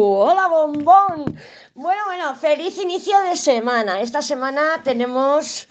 Hola, 0.00 0.46
bombón. 0.46 1.36
Bueno, 1.74 2.02
bueno, 2.06 2.36
feliz 2.36 2.78
inicio 2.80 3.20
de 3.28 3.36
semana. 3.36 4.00
Esta 4.00 4.22
semana 4.22 4.80
tenemos 4.84 5.66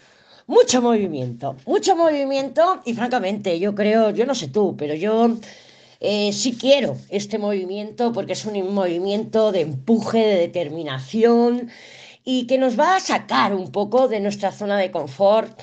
mucho 0.47 0.81
movimiento, 0.81 1.55
mucho 1.65 1.95
movimiento 1.95 2.81
y 2.83 2.93
francamente 2.93 3.57
yo 3.57 3.73
creo, 3.73 4.09
yo 4.09 4.25
no 4.25 4.35
sé 4.35 4.49
tú, 4.49 4.75
pero 4.77 4.95
yo 4.95 5.37
eh, 6.01 6.33
sí 6.33 6.57
quiero 6.59 6.97
este 7.07 7.37
movimiento 7.37 8.11
porque 8.11 8.33
es 8.33 8.43
un 8.43 8.73
movimiento 8.73 9.53
de 9.53 9.61
empuje, 9.61 10.19
de 10.19 10.35
determinación 10.39 11.69
y 12.25 12.47
que 12.47 12.57
nos 12.57 12.77
va 12.77 12.97
a 12.97 12.99
sacar 12.99 13.53
un 13.53 13.71
poco 13.71 14.09
de 14.09 14.19
nuestra 14.19 14.51
zona 14.51 14.77
de 14.77 14.91
confort 14.91 15.57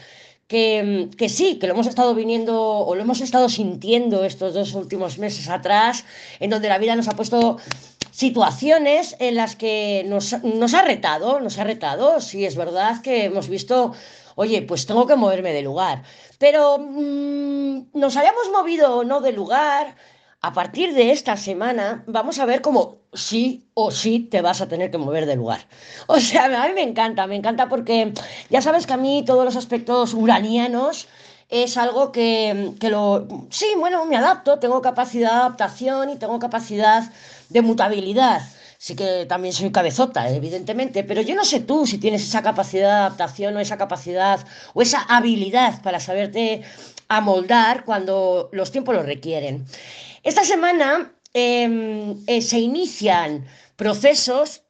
que, 0.49 1.09
que, 1.19 1.29
sí, 1.29 1.59
que 1.59 1.67
lo 1.67 1.75
hemos 1.75 1.87
estado 1.87 2.15
viniendo 2.15 2.59
o 2.61 2.95
lo 2.95 3.03
hemos 3.03 3.21
estado 3.21 3.49
sintiendo 3.49 4.25
estos 4.25 4.55
dos 4.55 4.75
últimos 4.75 5.19
meses 5.19 5.49
atrás, 5.49 6.05
en 6.41 6.51
donde 6.51 6.69
la 6.69 6.79
vida 6.79 6.96
nos 6.96 7.09
ha 7.09 7.12
puesto 7.12 7.59
situaciones 8.15 9.17
en 9.19 9.35
las 9.35 9.57
que 9.57 10.05
nos, 10.07 10.41
nos 10.45 10.73
ha 10.73 10.83
retado, 10.83 11.41
nos 11.41 11.59
ha 11.59 11.65
retado, 11.65 12.21
sí 12.21 12.45
es 12.45 12.55
verdad 12.55 13.02
que 13.02 13.25
hemos 13.25 13.48
visto, 13.48 13.93
oye, 14.37 14.62
pues 14.62 14.87
tengo 14.87 15.05
que 15.09 15.16
moverme 15.16 15.52
de 15.52 15.62
lugar, 15.62 16.05
pero 16.38 16.79
mmm, 16.79 17.87
nos 17.93 18.16
hayamos 18.16 18.51
movido 18.52 18.98
o 18.98 19.05
no 19.05 19.21
de 19.21 19.33
lugar, 19.33 19.97
a 20.43 20.52
partir 20.52 20.95
de 20.95 21.11
esta 21.11 21.37
semana 21.37 22.05
vamos 22.07 22.38
a 22.38 22.45
ver 22.47 22.62
cómo 22.62 22.98
sí 23.12 23.69
o 23.74 23.91
sí 23.91 24.21
te 24.21 24.43
vas 24.43 24.60
a 24.60 24.69
tener 24.69 24.93
que 24.93 24.99
mover 24.99 25.27
de 25.27 25.35
lugar. 25.35 25.66
O 26.07 26.21
sea, 26.21 26.45
a 26.45 26.69
mí 26.69 26.74
me 26.74 26.83
encanta, 26.83 27.27
me 27.27 27.35
encanta 27.35 27.69
porque 27.69 28.12
ya 28.49 28.62
sabes 28.62 28.87
que 28.87 28.93
a 28.93 28.96
mí 28.96 29.24
todos 29.27 29.45
los 29.45 29.57
aspectos 29.57 30.15
uranianos 30.15 31.09
es 31.49 31.77
algo 31.77 32.12
que, 32.12 32.74
que 32.79 32.91
lo... 32.91 33.27
Sí, 33.51 33.66
bueno, 33.79 34.05
me 34.07 34.16
adapto, 34.16 34.59
tengo 34.59 34.80
capacidad 34.83 35.30
de 35.30 35.37
adaptación 35.37 36.10
y 36.10 36.16
tengo 36.16 36.38
capacidad 36.38 37.10
de 37.48 37.62
mutabilidad. 37.62 38.43
Sí 38.79 38.95
que 38.97 39.25
también 39.27 39.55
soy 39.55 39.71
cabezota, 39.73 40.29
evidentemente, 40.29 41.05
pero 41.05 41.23
yo 41.23 41.35
no 41.35 41.45
sé 41.45 41.61
tú 41.61 41.87
si 41.87 41.98
tienes 41.98 42.23
esa 42.23 42.43
capacidad 42.43 42.88
de 42.88 42.95
adaptación 42.95 43.57
o 43.57 43.60
esa 43.60 43.79
capacidad 43.79 44.46
o 44.74 44.82
esa 44.82 45.01
habilidad 45.02 45.80
para 45.83 46.01
saberte 46.01 46.63
amoldar 47.09 47.85
cuando 47.85 48.51
los 48.52 48.71
tiempos 48.73 48.95
lo 48.95 49.02
requieren. 49.02 49.65
Esta 50.23 50.45
semana 50.45 51.13
eh, 51.33 52.15
eh, 52.27 52.43
se 52.43 52.59
inician 52.59 53.46
procesos 53.77 54.63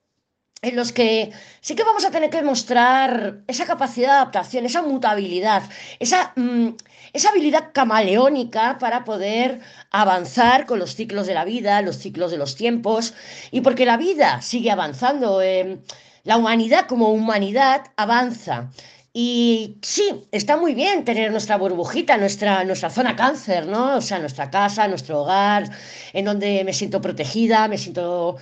en 0.63 0.77
los 0.77 0.93
que 0.93 1.31
sí 1.61 1.75
que 1.75 1.85
vamos 1.85 2.05
a 2.05 2.11
tener 2.11 2.31
que 2.31 2.43
mostrar 2.43 3.43
esa 3.47 3.67
capacidad 3.67 4.09
de 4.09 4.15
adaptación, 4.15 4.65
esa 4.65 4.83
mutabilidad, 4.83 5.63
esa, 5.98 6.33
mmm, 6.37 6.70
esa 7.15 7.31
habilidad 7.31 7.70
camaleónica 7.73 8.77
para 8.79 9.05
poder 9.05 9.61
avanzar 9.91 10.67
con 10.67 10.81
los 10.81 10.97
ciclos 10.97 11.27
de 11.27 11.34
la 11.34 11.45
vida, 11.45 11.81
los 11.81 11.97
ciclos 11.97 12.31
de 12.33 12.39
los 12.39 12.57
tiempos, 12.57 13.15
y 13.53 13.61
porque 13.62 13.87
la 13.87 13.97
vida 13.97 14.43
sigue 14.43 14.70
avanzando, 14.73 15.41
eh, 15.41 15.79
la 16.25 16.37
humanidad 16.37 16.87
como 16.87 17.11
humanidad 17.11 17.83
avanza. 17.97 18.70
Y 19.12 19.79
sí, 19.83 20.27
está 20.33 20.57
muy 20.57 20.75
bien 20.75 21.05
tener 21.05 21.31
nuestra 21.31 21.57
burbujita, 21.57 22.17
nuestra, 22.17 22.65
nuestra 22.65 22.91
zona 22.91 23.15
cáncer, 23.15 23.65
¿no? 23.67 23.98
O 23.98 24.01
sea, 24.01 24.19
nuestra 24.19 24.51
casa, 24.51 24.89
nuestro 24.89 25.23
hogar, 25.23 25.70
en 26.12 26.25
donde 26.25 26.65
me 26.65 26.73
siento 26.73 27.01
protegida, 27.01 27.69
me 27.69 27.79
siento 27.79 28.39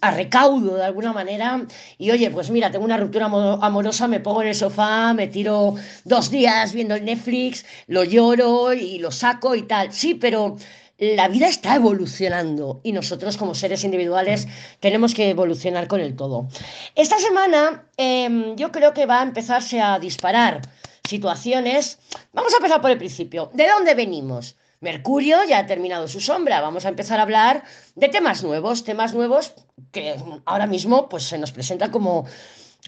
a 0.00 0.10
recaudo 0.12 0.76
de 0.76 0.84
alguna 0.84 1.12
manera. 1.12 1.66
Y 1.98 2.10
oye, 2.10 2.30
pues 2.30 2.50
mira, 2.50 2.70
tengo 2.70 2.84
una 2.84 2.96
ruptura 2.96 3.26
amorosa, 3.26 4.08
me 4.08 4.20
pongo 4.20 4.42
en 4.42 4.48
el 4.48 4.54
sofá, 4.54 5.12
me 5.14 5.28
tiro 5.28 5.74
dos 6.04 6.30
días 6.30 6.72
viendo 6.72 6.94
el 6.94 7.04
Netflix, 7.04 7.64
lo 7.86 8.04
lloro 8.04 8.72
y 8.72 8.98
lo 8.98 9.10
saco 9.10 9.54
y 9.54 9.62
tal. 9.62 9.92
Sí, 9.92 10.14
pero 10.14 10.56
la 10.98 11.28
vida 11.28 11.48
está 11.48 11.76
evolucionando 11.76 12.80
y 12.82 12.92
nosotros 12.92 13.36
como 13.36 13.54
seres 13.54 13.84
individuales 13.84 14.46
tenemos 14.80 15.14
que 15.14 15.30
evolucionar 15.30 15.88
con 15.88 16.00
el 16.00 16.14
todo. 16.14 16.48
Esta 16.94 17.18
semana 17.18 17.88
eh, 17.96 18.54
yo 18.56 18.70
creo 18.70 18.92
que 18.92 19.06
va 19.06 19.20
a 19.20 19.22
empezarse 19.22 19.80
a 19.80 19.98
disparar 19.98 20.60
situaciones. 21.08 21.98
Vamos 22.32 22.52
a 22.52 22.58
empezar 22.58 22.80
por 22.80 22.90
el 22.90 22.98
principio. 22.98 23.50
¿De 23.54 23.66
dónde 23.66 23.94
venimos? 23.94 24.56
Mercurio 24.80 25.44
ya 25.44 25.58
ha 25.58 25.66
terminado 25.66 26.08
su 26.08 26.20
sombra. 26.20 26.60
Vamos 26.60 26.86
a 26.86 26.88
empezar 26.88 27.18
a 27.18 27.22
hablar 27.22 27.64
de 27.94 28.08
temas 28.08 28.42
nuevos, 28.42 28.82
temas 28.82 29.14
nuevos 29.14 29.54
que 29.92 30.16
ahora 30.46 30.66
mismo 30.66 31.08
pues, 31.08 31.24
se 31.24 31.38
nos 31.38 31.52
presentan 31.52 31.90
como, 31.90 32.24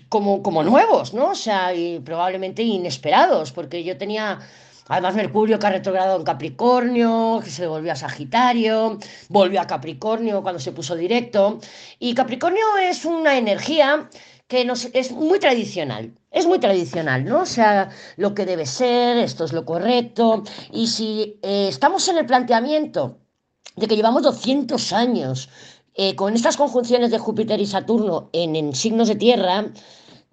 como, 0.08 0.42
como 0.42 0.62
nuevos, 0.62 1.12
¿no? 1.12 1.30
O 1.30 1.34
sea, 1.34 1.74
y 1.74 2.00
probablemente 2.00 2.62
inesperados, 2.62 3.52
porque 3.52 3.84
yo 3.84 3.98
tenía 3.98 4.40
Además, 4.88 5.14
Mercurio 5.14 5.58
que 5.58 5.66
ha 5.66 5.70
retrogradado 5.70 6.18
en 6.18 6.24
Capricornio, 6.24 7.40
que 7.42 7.50
se 7.50 7.66
volvió 7.66 7.92
a 7.92 7.96
Sagitario, 7.96 8.98
volvió 9.28 9.60
a 9.60 9.66
Capricornio 9.66 10.42
cuando 10.42 10.60
se 10.60 10.72
puso 10.72 10.96
directo. 10.96 11.60
Y 11.98 12.14
Capricornio 12.14 12.64
es 12.78 13.04
una 13.04 13.38
energía 13.38 14.10
que 14.48 14.64
nos, 14.64 14.86
es 14.92 15.12
muy 15.12 15.38
tradicional, 15.38 16.12
es 16.32 16.46
muy 16.46 16.58
tradicional, 16.58 17.24
¿no? 17.24 17.42
O 17.42 17.46
sea, 17.46 17.90
lo 18.16 18.34
que 18.34 18.46
debe 18.46 18.66
ser, 18.66 19.18
esto 19.18 19.44
es 19.44 19.52
lo 19.52 19.64
correcto. 19.64 20.42
Y 20.72 20.86
si 20.86 21.38
eh, 21.42 21.68
estamos 21.68 22.08
en 22.08 22.18
el 22.18 22.26
planteamiento 22.26 23.18
de 23.76 23.86
que 23.86 23.96
llevamos 23.96 24.22
200 24.22 24.92
años 24.92 25.50
eh, 25.94 26.16
con 26.16 26.34
estas 26.34 26.56
conjunciones 26.56 27.10
de 27.10 27.18
Júpiter 27.18 27.60
y 27.60 27.66
Saturno 27.66 28.30
en, 28.32 28.56
en 28.56 28.74
signos 28.74 29.08
de 29.08 29.16
tierra, 29.16 29.66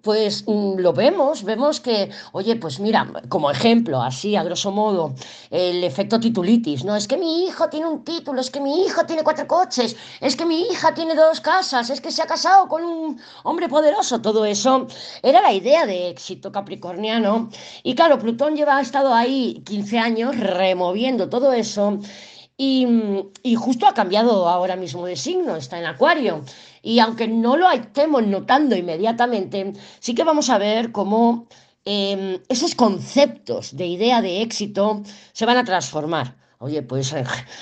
pues 0.02 0.44
mm, 0.46 0.78
lo 0.78 0.92
vemos, 0.92 1.44
vemos 1.44 1.80
que, 1.80 2.10
oye, 2.32 2.56
pues 2.56 2.80
mira, 2.80 3.06
como 3.28 3.50
ejemplo, 3.50 4.02
así 4.02 4.36
a 4.36 4.42
grosso 4.42 4.70
modo, 4.70 5.14
el 5.50 5.84
efecto 5.84 6.18
titulitis, 6.18 6.84
¿no? 6.84 6.96
Es 6.96 7.06
que 7.06 7.16
mi 7.16 7.44
hijo 7.44 7.68
tiene 7.68 7.86
un 7.86 8.04
título, 8.04 8.40
es 8.40 8.50
que 8.50 8.60
mi 8.60 8.84
hijo 8.84 9.04
tiene 9.06 9.22
cuatro 9.22 9.46
coches, 9.46 9.96
es 10.20 10.36
que 10.36 10.46
mi 10.46 10.62
hija 10.62 10.94
tiene 10.94 11.14
dos 11.14 11.40
casas, 11.40 11.90
es 11.90 12.00
que 12.00 12.10
se 12.10 12.22
ha 12.22 12.26
casado 12.26 12.68
con 12.68 12.84
un 12.84 13.20
hombre 13.44 13.68
poderoso, 13.68 14.20
todo 14.20 14.44
eso 14.44 14.86
era 15.22 15.42
la 15.42 15.52
idea 15.52 15.86
de 15.86 16.10
éxito 16.10 16.52
capricorniano. 16.52 17.50
Y 17.82 17.94
claro, 17.94 18.18
Plutón 18.18 18.56
lleva, 18.56 18.80
estado 18.80 19.14
ahí 19.14 19.62
15 19.66 19.98
años 19.98 20.36
removiendo 20.36 21.28
todo 21.28 21.52
eso 21.52 21.98
y, 22.56 22.86
y, 23.42 23.54
justo 23.54 23.86
ha 23.86 23.94
cambiado 23.94 24.46
ahora 24.46 24.76
mismo 24.76 25.06
de 25.06 25.16
signo, 25.16 25.56
está 25.56 25.78
en 25.78 25.86
Acuario. 25.86 26.44
Y 26.82 26.98
aunque 27.00 27.28
no 27.28 27.56
lo 27.56 27.70
estemos 27.70 28.26
notando 28.26 28.76
inmediatamente, 28.76 29.72
sí 30.00 30.14
que 30.14 30.24
vamos 30.24 30.50
a 30.50 30.58
ver 30.58 30.92
cómo 30.92 31.46
eh, 31.84 32.42
esos 32.48 32.74
conceptos 32.74 33.76
de 33.76 33.86
idea 33.86 34.22
de 34.22 34.42
éxito 34.42 35.02
se 35.32 35.46
van 35.46 35.58
a 35.58 35.64
transformar. 35.64 36.39
Oye, 36.62 36.82
pues 36.82 37.14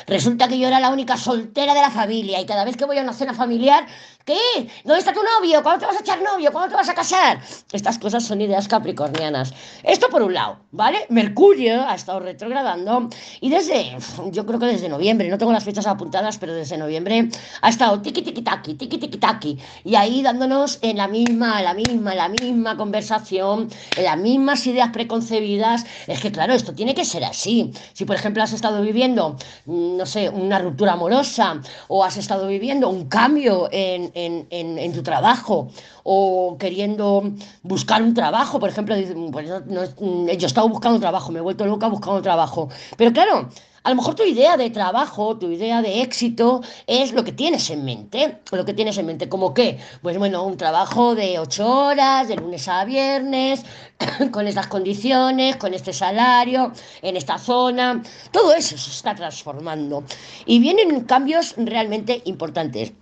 resulta 0.09 0.48
que 0.48 0.59
yo 0.59 0.66
era 0.66 0.81
la 0.81 0.91
única 0.91 1.16
soltera 1.16 1.72
de 1.72 1.81
la 1.81 1.91
familia 1.91 2.41
y 2.41 2.47
cada 2.47 2.64
vez 2.64 2.76
que 2.76 2.84
voy 2.84 2.98
a 2.98 3.03
una 3.03 3.12
cena 3.12 3.32
familiar 3.32 3.86
¿Qué? 4.28 4.69
¿Dónde 4.84 4.98
está 4.98 5.14
tu 5.14 5.20
novio? 5.22 5.62
¿Cuándo 5.62 5.81
te 5.81 5.86
vas 5.86 5.97
a 5.97 6.00
echar 6.00 6.20
novio? 6.20 6.53
¿Cuándo 6.53 6.69
te 6.69 6.75
vas 6.76 6.91
a 6.91 6.94
casar? 6.94 7.41
Estas 7.72 7.98
cosas 7.98 8.22
son 8.22 8.42
ideas 8.42 8.69
capricornianas. 8.69 9.54
Esto 9.82 10.10
por 10.10 10.20
un 10.20 10.34
lado, 10.34 10.59
¿vale? 10.70 11.06
Mercurio 11.09 11.88
ha 11.88 11.94
estado 11.94 12.20
retrogradando 12.20 13.09
y 13.41 13.48
desde, 13.48 13.97
yo 14.31 14.44
creo 14.44 14.59
que 14.59 14.66
desde 14.66 14.91
noviembre, 14.91 15.30
no 15.30 15.38
tengo 15.38 15.50
las 15.50 15.65
fechas 15.65 15.86
apuntadas, 15.86 16.36
pero 16.36 16.53
desde 16.53 16.76
noviembre 16.76 17.30
ha 17.62 17.70
estado 17.70 18.03
tiki 18.03 18.20
tiki 18.20 18.42
taki, 18.42 18.75
tiki 18.75 18.98
tiki 18.98 19.16
taki, 19.16 19.59
y 19.82 19.94
ahí 19.94 20.20
dándonos 20.20 20.78
en 20.82 20.98
la 20.98 21.09
misma, 21.09 21.62
la 21.62 21.72
misma, 21.72 22.15
la 22.15 22.28
misma 22.28 22.76
conversación, 22.76 23.70
en 23.97 24.04
las 24.04 24.19
mismas 24.19 24.66
ideas 24.66 24.91
preconcebidas. 24.91 25.86
Es 26.06 26.20
que 26.20 26.30
claro, 26.30 26.53
esto 26.53 26.75
tiene 26.75 26.94
que 26.94 27.06
ser 27.06 27.25
así. 27.25 27.72
Si 27.94 28.04
por 28.04 28.16
ejemplo 28.16 28.42
has 28.42 28.53
estado 28.53 28.82
viviendo, 28.88 29.37
no 29.66 30.06
sé, 30.06 30.28
una 30.28 30.59
ruptura 30.59 30.93
amorosa 30.94 31.60
o 31.88 32.04
has 32.04 32.16
estado 32.16 32.47
viviendo 32.47 32.88
un 32.88 33.09
cambio 33.09 33.69
en 33.71 34.10
en, 34.15 34.47
en, 34.78 34.93
tu 34.93 35.03
trabajo 35.03 35.69
o 36.04 36.56
queriendo 36.59 37.22
buscar 37.62 38.03
un 38.03 38.15
trabajo, 38.15 38.59
por 38.59 38.71
ejemplo, 38.71 38.94
pues 39.31 39.48
no, 39.48 39.60
no, 39.66 40.32
yo 40.32 40.47
estaba 40.47 40.66
buscando 40.66 40.98
trabajo, 40.98 41.31
me 41.32 41.38
he 41.38 41.43
vuelto 41.43 41.66
loca 41.66 41.87
buscando 41.88 42.22
trabajo. 42.22 42.69
Pero 42.97 43.12
claro, 43.12 43.50
a 43.88 43.91
lo 43.93 43.97
mejor 43.97 44.15
tu 44.16 44.22
idea 44.22 44.59
de 44.59 44.69
trabajo, 44.69 45.38
tu 45.38 45.50
idea 45.50 45.81
de 45.81 46.03
éxito 46.03 46.60
es 46.87 47.15
lo 47.15 47.25
que 47.25 47.32
tienes 47.32 47.71
en 47.71 47.87
mente, 47.87 48.37
lo 48.53 48.66
que 48.66 48.75
tienes 48.75 48.99
en 48.99 49.06
mente, 49.06 49.30
como 49.30 49.54
que, 49.54 49.78
pues 50.03 50.18
bueno, 50.18 50.45
un 50.45 50.59
trabajo 50.59 51.15
de 51.15 51.39
ocho 51.39 51.66
horas, 51.66 52.28
de 52.28 52.36
lunes 52.36 52.68
a 52.68 52.84
viernes, 52.84 53.65
con 54.30 54.47
estas 54.47 54.66
condiciones, 54.66 55.57
con 55.57 55.72
este 55.72 55.95
salario, 55.95 56.71
en 57.01 57.16
esta 57.16 57.39
zona, 57.39 58.03
todo 58.30 58.53
eso 58.53 58.77
se 58.77 58.91
está 58.91 59.15
transformando 59.15 60.04
y 60.45 60.59
vienen 60.59 61.04
cambios 61.04 61.54
realmente 61.57 62.21
importantes. 62.27 62.92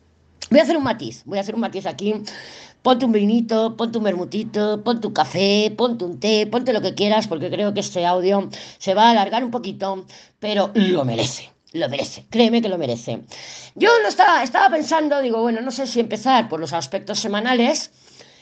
Voy 0.50 0.60
a 0.60 0.62
hacer 0.62 0.76
un 0.76 0.84
matiz, 0.84 1.22
voy 1.24 1.38
a 1.38 1.40
hacer 1.40 1.56
un 1.56 1.62
matiz 1.62 1.86
aquí. 1.86 2.14
Ponte 2.86 3.04
un 3.04 3.10
vinito, 3.10 3.76
ponte 3.76 3.98
un 3.98 4.04
bermutito, 4.04 4.84
ponte 4.84 5.08
un 5.08 5.12
café, 5.12 5.74
ponte 5.76 6.04
un 6.04 6.20
té, 6.20 6.46
ponte 6.46 6.72
lo 6.72 6.80
que 6.80 6.94
quieras, 6.94 7.26
porque 7.26 7.50
creo 7.50 7.74
que 7.74 7.80
este 7.80 8.06
audio 8.06 8.48
se 8.78 8.94
va 8.94 9.08
a 9.08 9.10
alargar 9.10 9.42
un 9.42 9.50
poquito, 9.50 10.06
pero 10.38 10.70
lo 10.72 11.04
merece, 11.04 11.50
lo 11.72 11.88
merece, 11.88 12.26
créeme 12.30 12.62
que 12.62 12.68
lo 12.68 12.78
merece. 12.78 13.22
Yo 13.74 13.90
estaba, 14.06 14.44
estaba 14.44 14.70
pensando, 14.70 15.20
digo, 15.20 15.42
bueno, 15.42 15.62
no 15.62 15.72
sé 15.72 15.88
si 15.88 15.98
empezar 15.98 16.48
por 16.48 16.60
los 16.60 16.72
aspectos 16.72 17.18
semanales 17.18 17.90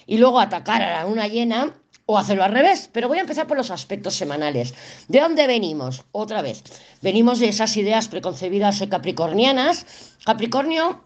y 0.07 0.19
luego 0.19 0.39
atacar 0.39 0.83
a 0.83 0.93
la 0.93 1.09
luna 1.09 1.27
llena 1.27 1.73
o 2.05 2.19
hacerlo 2.19 2.45
al 2.45 2.53
revés, 2.53 2.91
pero 2.93 3.09
voy 3.09 3.17
a 3.17 3.23
empezar 3.23 3.47
por 3.47 3.57
los 3.57 3.71
aspectos 3.71 4.15
semanales. 4.15 4.75
¿De 5.09 5.21
dónde 5.21 5.47
venimos? 5.47 6.05
Otra 6.13 6.43
vez, 6.43 6.63
venimos 7.01 7.39
de 7.39 7.49
esas 7.49 7.75
ideas 7.79 8.09
preconcebidas 8.09 8.85
capricornianas. 8.91 9.87
Capricornio 10.23 11.03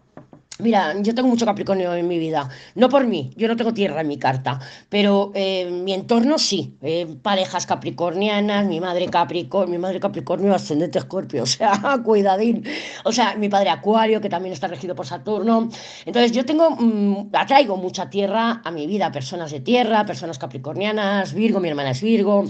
Mira, 0.61 0.93
yo 1.01 1.15
tengo 1.15 1.29
mucho 1.29 1.45
Capricornio 1.45 1.95
en 1.95 2.05
mi 2.05 2.19
vida, 2.19 2.49
no 2.75 2.89
por 2.89 3.07
mí, 3.07 3.31
yo 3.37 3.47
no 3.47 3.55
tengo 3.55 3.73
tierra 3.73 4.01
en 4.01 4.09
mi 4.09 4.19
carta, 4.19 4.59
pero 4.89 5.31
eh, 5.33 5.71
mi 5.71 5.93
entorno 5.93 6.37
sí, 6.37 6.75
eh, 6.81 7.07
parejas 7.21 7.65
capricornianas, 7.65 8.65
mi 8.65 8.81
madre 8.81 9.07
Capricornio, 9.07 9.71
mi 9.71 9.77
madre 9.77 10.01
Capricornio 10.01 10.53
ascendente 10.53 10.99
Escorpio, 10.99 11.43
o 11.43 11.45
sea, 11.45 12.01
cuidadín, 12.03 12.65
o 13.05 13.13
sea, 13.13 13.35
mi 13.37 13.47
padre 13.47 13.69
Acuario 13.69 14.19
que 14.19 14.27
también 14.27 14.51
está 14.51 14.67
regido 14.67 14.95
por 14.95 15.05
Saturno, 15.05 15.69
entonces 16.05 16.33
yo 16.33 16.43
tengo, 16.43 16.71
mmm, 16.71 17.29
atraigo 17.31 17.77
mucha 17.77 18.09
tierra 18.09 18.61
a 18.61 18.69
mi 18.69 18.85
vida, 18.85 19.13
personas 19.13 19.51
de 19.51 19.61
tierra, 19.61 20.05
personas 20.05 20.37
capricornianas, 20.39 21.33
Virgo, 21.33 21.61
mi 21.61 21.69
hermana 21.69 21.91
es 21.91 22.01
Virgo, 22.01 22.43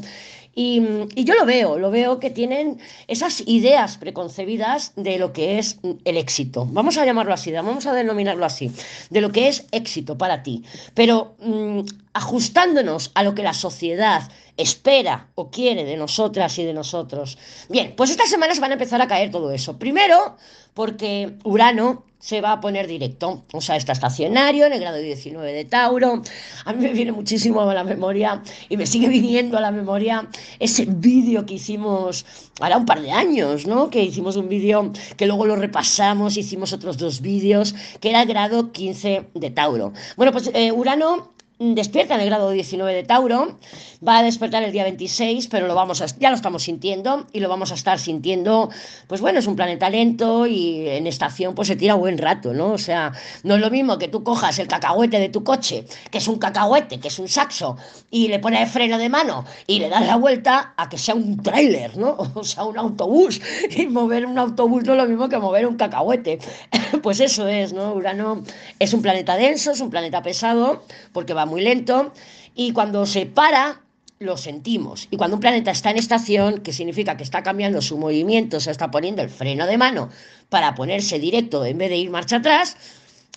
y, 0.55 0.81
yo 1.15 1.35
lo 1.35 1.45
veo, 1.45 1.77
lo 1.77 1.91
veo 1.91 2.19
que 2.19 2.29
tienen 2.29 2.79
esas 3.07 3.43
ideas 3.45 3.97
preconcebidas 3.97 4.93
de 4.95 5.17
lo 5.17 5.31
que 5.31 5.59
es 5.59 5.77
el 6.05 6.17
éxito. 6.17 6.67
Vamos 6.69 6.97
a 6.97 7.05
llamarlo 7.05 7.33
así, 7.33 7.51
vamos 7.51 7.85
a 7.85 7.93
denominarlo 7.93 8.45
así, 8.45 8.71
de 9.09 9.21
lo 9.21 9.31
que 9.31 9.47
es 9.47 9.65
éxito 9.71 10.17
para 10.17 10.43
ti. 10.43 10.63
Pero 10.93 11.35
mmm, 11.39 11.81
ajustándonos 12.13 13.11
a 13.13 13.23
lo 13.23 13.35
que 13.35 13.43
la 13.43 13.53
sociedad 13.53 14.23
espera 14.59 15.29
o 15.35 15.49
quiere 15.49 15.85
de 15.85 15.95
nosotras 15.95 16.57
y 16.59 16.65
de 16.65 16.73
nosotros. 16.73 17.37
Bien, 17.69 17.93
pues 17.95 18.09
estas 18.09 18.29
semanas 18.29 18.59
van 18.59 18.71
a 18.71 18.73
empezar 18.73 19.01
a 19.01 19.07
caer 19.07 19.31
todo 19.31 19.51
eso. 19.51 19.79
Primero, 19.79 20.35
porque 20.73 21.37
Urano 21.45 22.03
se 22.19 22.41
va 22.41 22.51
a 22.51 22.59
poner 22.59 22.85
directo, 22.85 23.45
o 23.53 23.61
sea, 23.61 23.77
está 23.77 23.93
estacionario 23.93 24.65
en 24.65 24.73
el 24.73 24.81
grado 24.81 24.97
19 24.97 25.53
de 25.53 25.63
Tauro. 25.63 26.21
A 26.65 26.73
mí 26.73 26.83
me 26.85 26.91
viene 26.91 27.13
muchísimo 27.13 27.61
a 27.61 27.73
la 27.73 27.85
memoria 27.85 28.43
y 28.67 28.75
me 28.75 28.85
sigue 28.85 29.07
viniendo 29.07 29.57
a 29.57 29.61
la 29.61 29.71
memoria 29.71 30.27
ese 30.59 30.85
vídeo 30.85 31.45
que 31.45 31.53
hicimos 31.53 32.25
ahora 32.59 32.77
un 32.77 32.85
par 32.85 33.01
de 33.01 33.11
años, 33.11 33.65
¿no? 33.65 33.89
Que 33.89 34.03
hicimos 34.03 34.35
un 34.35 34.49
vídeo 34.49 34.91
que 35.15 35.25
luego 35.25 35.45
lo 35.45 35.55
repasamos, 35.55 36.35
hicimos 36.35 36.73
otros 36.73 36.97
dos 36.97 37.21
vídeos, 37.21 37.73
que 38.01 38.09
era 38.09 38.23
el 38.23 38.27
grado 38.27 38.73
15 38.73 39.29
de 39.33 39.51
Tauro. 39.51 39.93
Bueno, 40.17 40.33
pues 40.33 40.51
eh, 40.53 40.73
Urano 40.73 41.38
despierta 41.59 42.15
en 42.15 42.21
el 42.21 42.27
grado 42.27 42.51
19 42.51 42.93
de 42.93 43.03
Tauro, 43.03 43.59
va 44.05 44.19
a 44.19 44.23
despertar 44.23 44.63
el 44.63 44.71
día 44.71 44.83
26, 44.83 45.47
pero 45.47 45.67
lo 45.67 45.75
vamos 45.75 46.01
a, 46.01 46.05
ya 46.05 46.29
lo 46.29 46.37
estamos 46.37 46.63
sintiendo 46.63 47.27
y 47.33 47.41
lo 47.41 47.49
vamos 47.49 47.71
a 47.71 47.75
estar 47.75 47.99
sintiendo, 47.99 48.69
pues 49.07 49.19
bueno, 49.19 49.39
es 49.39 49.47
un 49.47 49.57
planeta 49.57 49.89
lento 49.89 50.47
y 50.47 50.87
en 50.87 51.05
estación 51.05 51.55
pues 51.55 51.67
se 51.67 51.75
tira 51.75 51.95
buen 51.95 52.17
rato, 52.17 52.53
¿no? 52.53 52.71
O 52.71 52.77
sea, 52.77 53.11
no 53.43 53.55
es 53.55 53.61
lo 53.61 53.69
mismo 53.69 53.97
que 53.97 54.07
tú 54.07 54.23
cojas 54.23 54.57
el 54.59 54.67
cacahuete 54.67 55.19
de 55.19 55.27
tu 55.27 55.43
coche, 55.43 55.85
que 56.09 56.19
es 56.19 56.27
un 56.29 56.39
cacahuete, 56.39 56.99
que 57.01 57.09
es 57.09 57.19
un 57.19 57.27
saxo, 57.27 57.75
y 58.09 58.29
le 58.29 58.39
pones 58.39 58.71
freno 58.71 58.97
de 58.97 59.09
mano 59.09 59.43
y 59.67 59.79
le 59.79 59.89
das 59.89 60.05
la 60.05 60.15
vuelta 60.15 60.73
a 60.77 60.87
que 60.87 60.97
sea 60.97 61.15
un 61.15 61.43
tráiler, 61.43 61.97
¿no? 61.97 62.17
O 62.39 62.43
sea, 62.43 62.63
un 62.63 62.77
autobús. 62.77 63.41
Y 63.69 63.87
mover 63.87 64.25
un 64.25 64.37
autobús 64.37 64.83
no 64.85 64.93
es 64.93 64.97
lo 64.97 65.05
mismo 65.05 65.27
que 65.27 65.37
mover 65.37 65.67
un 65.67 65.75
cacahuete. 65.75 66.39
pues 67.03 67.19
eso 67.19 67.47
es, 67.47 67.73
¿no? 67.73 67.93
Urano 67.93 68.43
es 68.79 68.93
un 68.93 69.01
planeta 69.01 69.35
denso, 69.35 69.71
es 69.71 69.81
un 69.81 69.89
planeta 69.89 70.21
pesado, 70.21 70.83
porque 71.11 71.33
va 71.33 71.45
muy 71.49 71.61
lento 71.61 72.13
y 72.55 72.71
cuando 72.71 73.05
se 73.05 73.25
para 73.25 73.81
lo 74.19 74.37
sentimos. 74.37 75.07
Y 75.11 75.17
cuando 75.17 75.37
un 75.37 75.41
planeta 75.41 75.71
está 75.71 75.91
en 75.91 75.97
estación, 75.97 76.59
que 76.59 76.73
significa 76.73 77.17
que 77.17 77.23
está 77.23 77.41
cambiando 77.41 77.81
su 77.81 77.97
movimiento, 77.97 78.59
se 78.59 78.71
está 78.71 78.91
poniendo 78.91 79.21
el 79.21 79.29
freno 79.29 79.65
de 79.65 79.77
mano 79.77 80.09
para 80.49 80.75
ponerse 80.75 81.19
directo 81.19 81.65
en 81.65 81.77
vez 81.77 81.89
de 81.89 81.97
ir 81.97 82.09
marcha 82.09 82.37
atrás, 82.37 82.75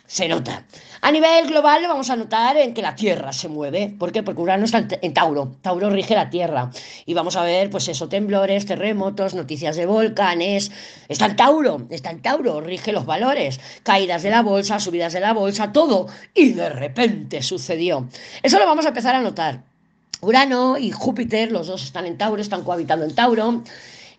se 0.07 0.29
nota. 0.29 0.67
A 1.05 1.11
nivel 1.11 1.49
global 1.49 1.83
lo 1.83 1.89
vamos 1.89 2.11
a 2.11 2.17
notar 2.17 2.57
en 2.57 2.75
que 2.75 2.81
la 2.81 2.95
Tierra 2.95 3.33
se 3.33 3.49
mueve. 3.49 3.93
¿Por 3.99 4.13
qué? 4.13 4.23
Porque 4.23 4.41
Urano 4.41 4.65
está 4.65 4.87
en 4.89 5.13
Tauro. 5.13 5.57
Tauro 5.61 5.91
rige 5.91 6.15
la 6.15 6.31
Tierra. 6.31 6.71
Y 7.07 7.13
vamos 7.13 7.35
a 7.35 7.43
ver, 7.43 7.71
pues 7.71 7.89
eso, 7.89 8.09
temblores, 8.09 8.67
terremotos, 8.67 9.35
noticias 9.35 9.75
de 9.75 9.87
volcanes. 9.87 10.71
Está 11.09 11.27
en 11.27 11.35
Tauro, 11.35 11.89
está 11.91 12.11
en 12.11 12.23
Tauro, 12.23 12.61
rige 12.61 12.93
los 12.93 13.05
valores. 13.05 13.59
Caídas 13.83 14.23
de 14.23 14.31
la 14.31 14.43
bolsa, 14.43 14.79
subidas 14.79 15.13
de 15.13 15.19
la 15.19 15.33
bolsa, 15.33 15.73
todo. 15.73 16.07
Y 16.35 16.53
de 16.53 16.69
repente 16.69 17.43
sucedió. 17.43 18.07
Eso 18.41 18.61
lo 18.61 18.67
vamos 18.67 18.85
a 18.85 18.91
empezar 18.91 19.17
a 19.17 19.23
notar. 19.23 19.65
Urano 20.21 20.79
y 20.79 20.93
Júpiter, 20.93 21.51
los 21.51 21.67
dos 21.67 21.83
están 21.83 22.07
en 22.07 22.17
Tauro, 22.17 22.41
están 22.41 22.63
cohabitando 22.63 23.05
en 23.05 23.13
Tauro 23.17 23.65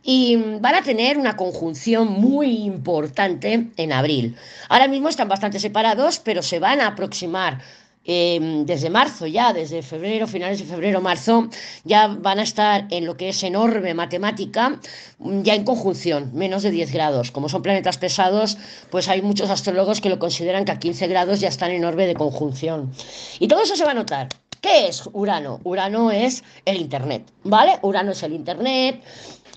y 0.03 0.35
van 0.59 0.75
a 0.75 0.83
tener 0.83 1.17
una 1.17 1.35
conjunción 1.35 2.11
muy 2.11 2.57
importante 2.57 3.69
en 3.77 3.93
abril. 3.93 4.35
Ahora 4.69 4.87
mismo 4.87 5.09
están 5.09 5.29
bastante 5.29 5.59
separados, 5.59 6.19
pero 6.19 6.41
se 6.41 6.59
van 6.59 6.81
a 6.81 6.87
aproximar 6.87 7.61
eh, 8.05 8.37
desde 8.65 8.89
marzo 8.89 9.27
ya, 9.27 9.53
desde 9.53 9.81
febrero, 9.81 10.27
finales 10.27 10.59
de 10.59 10.65
febrero, 10.65 10.99
marzo, 10.99 11.47
ya 11.85 12.07
van 12.07 12.39
a 12.39 12.43
estar 12.43 12.85
en 12.89 13.05
lo 13.05 13.15
que 13.15 13.29
es 13.29 13.41
enorme 13.43 13.93
matemática, 13.93 14.79
ya 15.19 15.55
en 15.55 15.63
conjunción, 15.63 16.31
menos 16.33 16.63
de 16.63 16.71
10 16.71 16.91
grados. 16.91 17.31
Como 17.31 17.47
son 17.47 17.61
planetas 17.61 17.97
pesados, 17.97 18.57
pues 18.89 19.07
hay 19.07 19.21
muchos 19.21 19.49
astrólogos 19.49 20.01
que 20.01 20.09
lo 20.09 20.19
consideran 20.19 20.65
que 20.65 20.73
a 20.73 20.79
15 20.79 21.07
grados 21.07 21.39
ya 21.39 21.47
están 21.47 21.71
en 21.71 21.85
orbe 21.85 22.05
de 22.05 22.15
conjunción. 22.15 22.91
Y 23.39 23.47
todo 23.47 23.61
eso 23.61 23.77
se 23.77 23.85
va 23.85 23.91
a 23.91 23.95
notar. 23.95 24.27
¿Qué 24.59 24.87
es 24.87 25.09
Urano? 25.11 25.59
Urano 25.65 26.11
es 26.11 26.43
el 26.65 26.77
Internet, 26.77 27.23
¿vale? 27.43 27.79
Urano 27.81 28.11
es 28.11 28.23
el 28.23 28.31
Internet, 28.31 29.01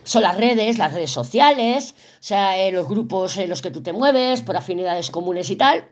son 0.06 0.22
las 0.22 0.36
redes, 0.36 0.78
las 0.78 0.94
redes 0.94 1.10
sociales, 1.10 1.94
o 2.20 2.22
sea, 2.22 2.58
eh, 2.58 2.72
los 2.72 2.88
grupos 2.88 3.36
en 3.36 3.50
los 3.50 3.60
que 3.60 3.70
tú 3.70 3.82
te 3.82 3.92
mueves 3.92 4.40
por 4.40 4.56
afinidades 4.56 5.10
comunes 5.10 5.50
y 5.50 5.56
tal. 5.56 5.84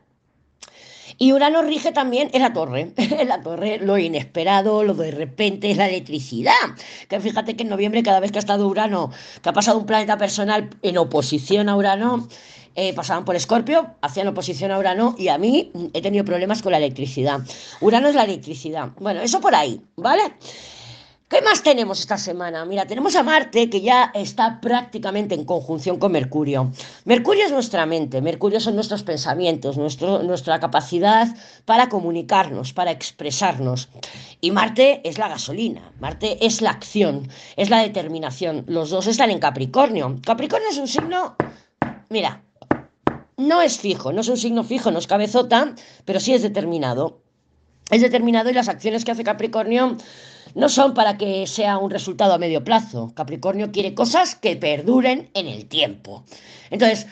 Y 1.18 1.32
Urano 1.32 1.62
rige 1.62 1.92
también 1.92 2.30
en 2.32 2.42
la 2.42 2.52
torre, 2.52 2.92
en 2.96 3.28
la 3.28 3.42
torre 3.42 3.78
lo 3.78 3.98
inesperado, 3.98 4.84
lo 4.84 4.94
de 4.94 5.10
repente 5.10 5.70
es 5.70 5.76
la 5.76 5.88
electricidad. 5.88 6.54
Que 7.08 7.20
fíjate 7.20 7.56
que 7.56 7.64
en 7.64 7.68
noviembre 7.68 8.02
cada 8.02 8.20
vez 8.20 8.32
que 8.32 8.38
ha 8.38 8.40
estado 8.40 8.68
Urano, 8.68 9.10
que 9.42 9.48
ha 9.48 9.52
pasado 9.52 9.78
un 9.78 9.86
planeta 9.86 10.16
personal 10.16 10.70
en 10.82 10.96
oposición 10.96 11.68
a 11.68 11.76
Urano, 11.76 12.28
eh, 12.76 12.92
pasaban 12.94 13.24
por 13.24 13.36
Escorpio, 13.36 13.94
hacían 14.00 14.28
oposición 14.28 14.70
a 14.70 14.78
Urano 14.78 15.14
y 15.18 15.28
a 15.28 15.38
mí 15.38 15.70
he 15.92 16.02
tenido 16.02 16.24
problemas 16.24 16.62
con 16.62 16.72
la 16.72 16.78
electricidad. 16.78 17.40
Urano 17.80 18.08
es 18.08 18.14
la 18.14 18.24
electricidad. 18.24 18.90
Bueno, 18.98 19.20
eso 19.20 19.40
por 19.40 19.54
ahí, 19.54 19.80
¿vale? 19.96 20.22
¿Qué 21.34 21.42
más 21.42 21.64
tenemos 21.64 21.98
esta 21.98 22.16
semana? 22.16 22.64
Mira, 22.64 22.86
tenemos 22.86 23.16
a 23.16 23.24
Marte 23.24 23.68
que 23.68 23.80
ya 23.80 24.12
está 24.14 24.60
prácticamente 24.60 25.34
en 25.34 25.44
conjunción 25.44 25.98
con 25.98 26.12
Mercurio. 26.12 26.70
Mercurio 27.06 27.44
es 27.44 27.50
nuestra 27.50 27.86
mente, 27.86 28.20
Mercurio 28.20 28.60
son 28.60 28.76
nuestros 28.76 29.02
pensamientos, 29.02 29.76
nuestro, 29.76 30.22
nuestra 30.22 30.60
capacidad 30.60 31.26
para 31.64 31.88
comunicarnos, 31.88 32.72
para 32.72 32.92
expresarnos. 32.92 33.88
Y 34.40 34.52
Marte 34.52 35.00
es 35.02 35.18
la 35.18 35.26
gasolina, 35.26 35.90
Marte 35.98 36.38
es 36.46 36.62
la 36.62 36.70
acción, 36.70 37.28
es 37.56 37.68
la 37.68 37.80
determinación. 37.82 38.62
Los 38.68 38.90
dos 38.90 39.08
están 39.08 39.32
en 39.32 39.40
Capricornio. 39.40 40.20
Capricornio 40.24 40.68
es 40.68 40.78
un 40.78 40.86
signo, 40.86 41.34
mira, 42.10 42.44
no 43.38 43.60
es 43.60 43.80
fijo, 43.80 44.12
no 44.12 44.20
es 44.20 44.28
un 44.28 44.36
signo 44.36 44.62
fijo, 44.62 44.92
no 44.92 45.00
es 45.00 45.08
cabezota, 45.08 45.74
pero 46.04 46.20
sí 46.20 46.32
es 46.32 46.42
determinado. 46.42 47.22
Es 47.90 48.02
determinado 48.02 48.50
y 48.50 48.54
las 48.54 48.68
acciones 48.68 49.04
que 49.04 49.10
hace 49.10 49.24
Capricornio 49.24 49.96
no 50.54 50.68
son 50.68 50.94
para 50.94 51.16
que 51.16 51.46
sea 51.46 51.78
un 51.78 51.90
resultado 51.90 52.34
a 52.34 52.38
medio 52.38 52.64
plazo. 52.64 53.12
Capricornio 53.14 53.72
quiere 53.72 53.94
cosas 53.94 54.34
que 54.34 54.56
perduren 54.56 55.30
en 55.34 55.46
el 55.46 55.66
tiempo. 55.66 56.24
Entonces, 56.70 57.06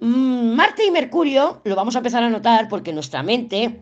mm, 0.00 0.54
Marte 0.54 0.84
y 0.84 0.90
Mercurio 0.90 1.60
lo 1.64 1.76
vamos 1.76 1.94
a 1.94 1.98
empezar 1.98 2.22
a 2.22 2.30
notar 2.30 2.68
porque 2.68 2.92
nuestra 2.92 3.22
mente 3.22 3.80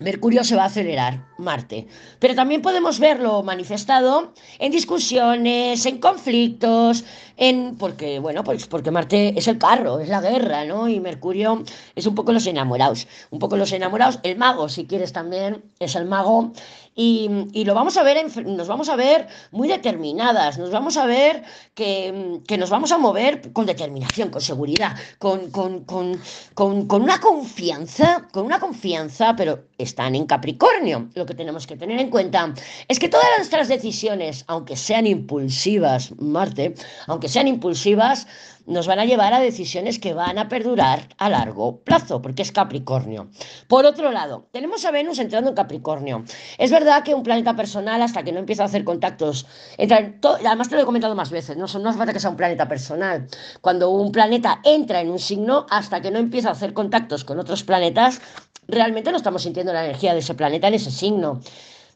Mercurio 0.00 0.42
se 0.42 0.56
va 0.56 0.64
a 0.64 0.66
acelerar, 0.66 1.24
Marte. 1.38 1.86
Pero 2.18 2.34
también 2.34 2.62
podemos 2.62 2.98
verlo 2.98 3.44
manifestado 3.44 4.32
en 4.58 4.72
discusiones, 4.72 5.86
en 5.86 5.98
conflictos, 5.98 7.04
en 7.36 7.76
porque 7.76 8.18
bueno, 8.18 8.42
pues 8.42 8.66
porque 8.66 8.90
Marte 8.90 9.38
es 9.38 9.46
el 9.46 9.56
carro, 9.56 10.00
es 10.00 10.08
la 10.08 10.20
guerra, 10.20 10.64
¿no? 10.64 10.88
Y 10.88 10.98
Mercurio 10.98 11.62
es 11.94 12.06
un 12.06 12.16
poco 12.16 12.32
los 12.32 12.46
enamorados, 12.48 13.06
un 13.30 13.38
poco 13.38 13.56
los 13.56 13.70
enamorados, 13.70 14.18
el 14.24 14.36
mago, 14.36 14.68
si 14.68 14.84
quieres 14.86 15.12
también, 15.12 15.62
es 15.78 15.94
el 15.94 16.06
mago 16.06 16.52
y, 16.94 17.28
y, 17.52 17.64
lo 17.64 17.74
vamos 17.74 17.96
a 17.96 18.02
ver, 18.02 18.16
en, 18.16 18.56
nos 18.56 18.68
vamos 18.68 18.88
a 18.88 18.96
ver 18.96 19.26
muy 19.50 19.66
determinadas, 19.66 20.58
nos 20.58 20.70
vamos 20.70 20.96
a 20.96 21.06
ver 21.06 21.42
que, 21.74 22.40
que 22.46 22.56
nos 22.56 22.70
vamos 22.70 22.92
a 22.92 22.98
mover 22.98 23.52
con 23.52 23.66
determinación, 23.66 24.30
con 24.30 24.40
seguridad, 24.40 24.96
con, 25.18 25.50
con, 25.50 25.84
con, 25.84 26.20
con, 26.54 27.02
una 27.02 27.20
confianza, 27.20 28.28
con 28.32 28.46
una 28.46 28.60
confianza, 28.60 29.34
pero 29.36 29.64
están 29.76 30.14
en 30.14 30.26
Capricornio. 30.26 31.08
Lo 31.14 31.26
que 31.26 31.34
tenemos 31.34 31.66
que 31.66 31.76
tener 31.76 31.98
en 31.98 32.10
cuenta 32.10 32.54
es 32.86 32.98
que 32.98 33.08
todas 33.08 33.26
nuestras 33.38 33.68
decisiones, 33.68 34.44
aunque 34.46 34.76
sean 34.76 35.06
impulsivas, 35.06 36.12
Marte, 36.18 36.74
aunque 37.08 37.28
sean 37.28 37.48
impulsivas, 37.48 38.26
nos 38.66 38.86
van 38.86 38.98
a 38.98 39.04
llevar 39.04 39.32
a 39.34 39.40
decisiones 39.40 39.98
que 39.98 40.14
van 40.14 40.38
a 40.38 40.48
perdurar 40.48 41.08
a 41.18 41.28
largo 41.28 41.80
plazo, 41.80 42.22
porque 42.22 42.42
es 42.42 42.52
Capricornio. 42.52 43.28
Por 43.68 43.84
otro 43.84 44.10
lado, 44.10 44.46
tenemos 44.52 44.84
a 44.84 44.90
Venus 44.90 45.18
entrando 45.18 45.50
en 45.50 45.56
Capricornio. 45.56 46.24
Es 46.58 46.70
verdad 46.70 47.02
que 47.02 47.14
un 47.14 47.22
planeta 47.22 47.54
personal, 47.56 48.00
hasta 48.02 48.22
que 48.22 48.32
no 48.32 48.38
empieza 48.38 48.62
a 48.62 48.66
hacer 48.66 48.84
contactos, 48.84 49.46
además 49.78 50.68
te 50.68 50.76
lo 50.76 50.82
he 50.82 50.86
comentado 50.86 51.14
más 51.14 51.30
veces, 51.30 51.56
no, 51.56 51.66
no 51.66 51.88
hace 51.88 51.98
falta 51.98 52.12
que 52.12 52.20
sea 52.20 52.30
un 52.30 52.36
planeta 52.36 52.68
personal. 52.68 53.26
Cuando 53.60 53.90
un 53.90 54.12
planeta 54.12 54.60
entra 54.64 55.00
en 55.00 55.10
un 55.10 55.18
signo, 55.18 55.66
hasta 55.70 56.00
que 56.00 56.10
no 56.10 56.18
empieza 56.18 56.48
a 56.48 56.52
hacer 56.52 56.72
contactos 56.72 57.24
con 57.24 57.38
otros 57.38 57.64
planetas, 57.64 58.20
realmente 58.66 59.10
no 59.10 59.16
estamos 59.16 59.42
sintiendo 59.42 59.72
la 59.72 59.84
energía 59.84 60.14
de 60.14 60.20
ese 60.20 60.34
planeta 60.34 60.68
en 60.68 60.74
ese 60.74 60.90
signo. 60.90 61.40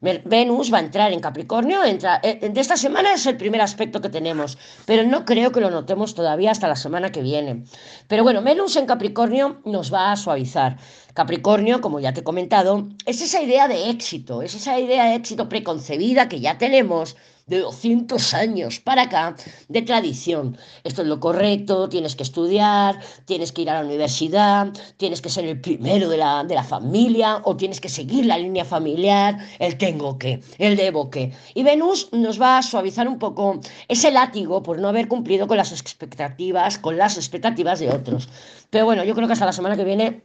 Venus 0.00 0.72
va 0.72 0.78
a 0.78 0.82
entrar 0.82 1.12
en 1.12 1.20
Capricornio, 1.20 1.84
entra, 1.84 2.20
eh, 2.22 2.48
de 2.48 2.60
esta 2.60 2.76
semana 2.76 3.14
es 3.14 3.26
el 3.26 3.36
primer 3.36 3.60
aspecto 3.60 4.00
que 4.00 4.08
tenemos, 4.08 4.56
pero 4.86 5.02
no 5.02 5.24
creo 5.24 5.50
que 5.50 5.60
lo 5.60 5.70
notemos 5.70 6.14
todavía 6.14 6.52
hasta 6.52 6.68
la 6.68 6.76
semana 6.76 7.10
que 7.10 7.22
viene. 7.22 7.64
Pero 8.06 8.22
bueno, 8.22 8.42
Venus 8.42 8.76
en 8.76 8.86
Capricornio 8.86 9.60
nos 9.64 9.92
va 9.92 10.12
a 10.12 10.16
suavizar. 10.16 10.76
Capricornio, 11.14 11.80
como 11.80 11.98
ya 11.98 12.12
te 12.12 12.20
he 12.20 12.24
comentado, 12.24 12.88
es 13.06 13.20
esa 13.20 13.42
idea 13.42 13.66
de 13.66 13.90
éxito, 13.90 14.42
es 14.42 14.54
esa 14.54 14.78
idea 14.78 15.06
de 15.06 15.16
éxito 15.16 15.48
preconcebida 15.48 16.28
que 16.28 16.40
ya 16.40 16.58
tenemos 16.58 17.16
de 17.48 17.60
200 17.60 18.34
años 18.34 18.80
para 18.80 19.02
acá 19.02 19.36
de 19.68 19.82
tradición. 19.82 20.56
Esto 20.84 21.02
es 21.02 21.08
lo 21.08 21.20
correcto, 21.20 21.88
tienes 21.88 22.16
que 22.16 22.22
estudiar, 22.22 23.00
tienes 23.24 23.52
que 23.52 23.62
ir 23.62 23.70
a 23.70 23.74
la 23.80 23.86
universidad, 23.86 24.72
tienes 24.96 25.20
que 25.20 25.30
ser 25.30 25.44
el 25.44 25.60
primero 25.60 26.08
de 26.08 26.18
la, 26.18 26.44
de 26.44 26.54
la 26.54 26.64
familia 26.64 27.40
o 27.44 27.56
tienes 27.56 27.80
que 27.80 27.88
seguir 27.88 28.26
la 28.26 28.38
línea 28.38 28.64
familiar, 28.64 29.38
el 29.58 29.76
tengo 29.78 30.18
que, 30.18 30.40
el 30.58 30.76
debo 30.76 31.10
que. 31.10 31.32
Y 31.54 31.62
Venus 31.62 32.08
nos 32.12 32.40
va 32.40 32.58
a 32.58 32.62
suavizar 32.62 33.08
un 33.08 33.18
poco 33.18 33.60
ese 33.88 34.10
látigo 34.10 34.62
por 34.62 34.78
no 34.78 34.88
haber 34.88 35.08
cumplido 35.08 35.46
con 35.46 35.56
las 35.56 35.72
expectativas, 35.72 36.78
con 36.78 36.96
las 36.96 37.16
expectativas 37.16 37.80
de 37.80 37.90
otros. 37.90 38.28
Pero 38.70 38.84
bueno, 38.84 39.04
yo 39.04 39.14
creo 39.14 39.26
que 39.26 39.32
hasta 39.32 39.46
la 39.46 39.52
semana 39.52 39.76
que 39.76 39.84
viene 39.84 40.22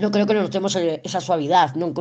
no 0.00 0.10
creo 0.10 0.26
que 0.26 0.34
notemos 0.34 0.74
eh, 0.76 1.00
esa 1.04 1.20
suavidad, 1.20 1.74
no, 1.74 1.92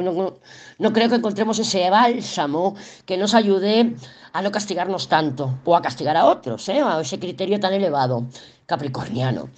no, 0.79 0.93
creo 0.93 1.09
que 1.09 1.15
encontremos 1.15 1.59
ese 1.59 1.89
bálsamo 1.89 2.75
que 3.05 3.17
nos 3.17 3.33
ayude 3.33 3.95
a 4.33 4.41
no 4.41 4.51
castigarnos 4.51 5.07
tanto 5.07 5.59
o 5.65 5.75
a 5.75 5.81
castigar 5.81 6.17
a 6.17 6.25
otros, 6.25 6.67
¿eh? 6.69 6.81
a 6.81 7.01
ese 7.01 7.19
criterio 7.19 7.59
tan 7.59 7.73
elevado 7.73 8.25
capricorniano. 8.65 9.49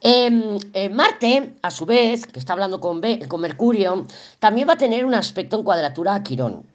Em, 0.00 0.58
eh, 0.74 0.88
Marte, 0.88 1.54
a 1.62 1.70
su 1.70 1.86
vez, 1.86 2.26
que 2.26 2.38
está 2.38 2.52
hablando 2.52 2.80
con, 2.80 3.00
con 3.28 3.40
Mercurio, 3.40 4.06
también 4.38 4.68
va 4.68 4.74
a 4.74 4.78
tener 4.78 5.04
un 5.04 5.14
aspecto 5.14 5.56
en 5.56 5.64
cuadratura 5.64 6.14
a 6.14 6.22
Quirón. 6.22 6.66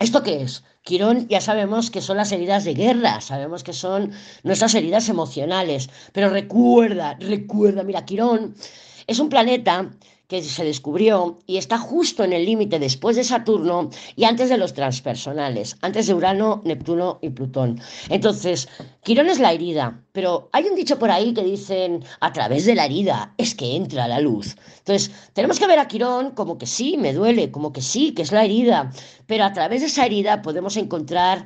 ¿Esto 0.00 0.22
qué 0.24 0.42
es? 0.42 0.64
Quirón 0.82 1.28
ya 1.28 1.40
sabemos 1.40 1.90
que 1.90 2.00
son 2.00 2.16
las 2.16 2.32
heridas 2.32 2.64
de 2.64 2.74
guerra, 2.74 3.20
sabemos 3.20 3.62
que 3.62 3.72
son 3.72 4.12
nuestras 4.42 4.74
heridas 4.74 5.08
emocionales, 5.08 5.88
pero 6.12 6.30
recuerda, 6.30 7.16
recuerda, 7.20 7.84
mira, 7.84 8.04
Quirón 8.04 8.54
es 9.06 9.18
un 9.18 9.28
planeta 9.28 9.90
que 10.28 10.42
se 10.42 10.64
descubrió 10.64 11.38
y 11.46 11.58
está 11.58 11.78
justo 11.78 12.24
en 12.24 12.32
el 12.32 12.44
límite 12.44 12.78
después 12.78 13.16
de 13.16 13.24
Saturno 13.24 13.90
y 14.16 14.24
antes 14.24 14.48
de 14.48 14.56
los 14.56 14.72
transpersonales, 14.72 15.76
antes 15.82 16.06
de 16.06 16.14
Urano, 16.14 16.62
Neptuno 16.64 17.18
y 17.20 17.30
Plutón. 17.30 17.80
Entonces, 18.08 18.68
Quirón 19.02 19.28
es 19.28 19.38
la 19.38 19.52
herida, 19.52 20.00
pero 20.12 20.48
hay 20.52 20.64
un 20.64 20.76
dicho 20.76 20.98
por 20.98 21.10
ahí 21.10 21.34
que 21.34 21.44
dicen, 21.44 22.04
a 22.20 22.32
través 22.32 22.64
de 22.64 22.74
la 22.74 22.86
herida 22.86 23.34
es 23.36 23.54
que 23.54 23.76
entra 23.76 24.08
la 24.08 24.20
luz. 24.20 24.56
Entonces, 24.78 25.10
tenemos 25.34 25.58
que 25.58 25.66
ver 25.66 25.78
a 25.78 25.88
Quirón 25.88 26.30
como 26.30 26.56
que 26.56 26.66
sí, 26.66 26.96
me 26.96 27.12
duele, 27.12 27.50
como 27.50 27.72
que 27.72 27.82
sí, 27.82 28.12
que 28.12 28.22
es 28.22 28.32
la 28.32 28.44
herida, 28.44 28.90
pero 29.26 29.44
a 29.44 29.52
través 29.52 29.82
de 29.82 29.88
esa 29.88 30.06
herida 30.06 30.42
podemos 30.42 30.76
encontrar 30.76 31.44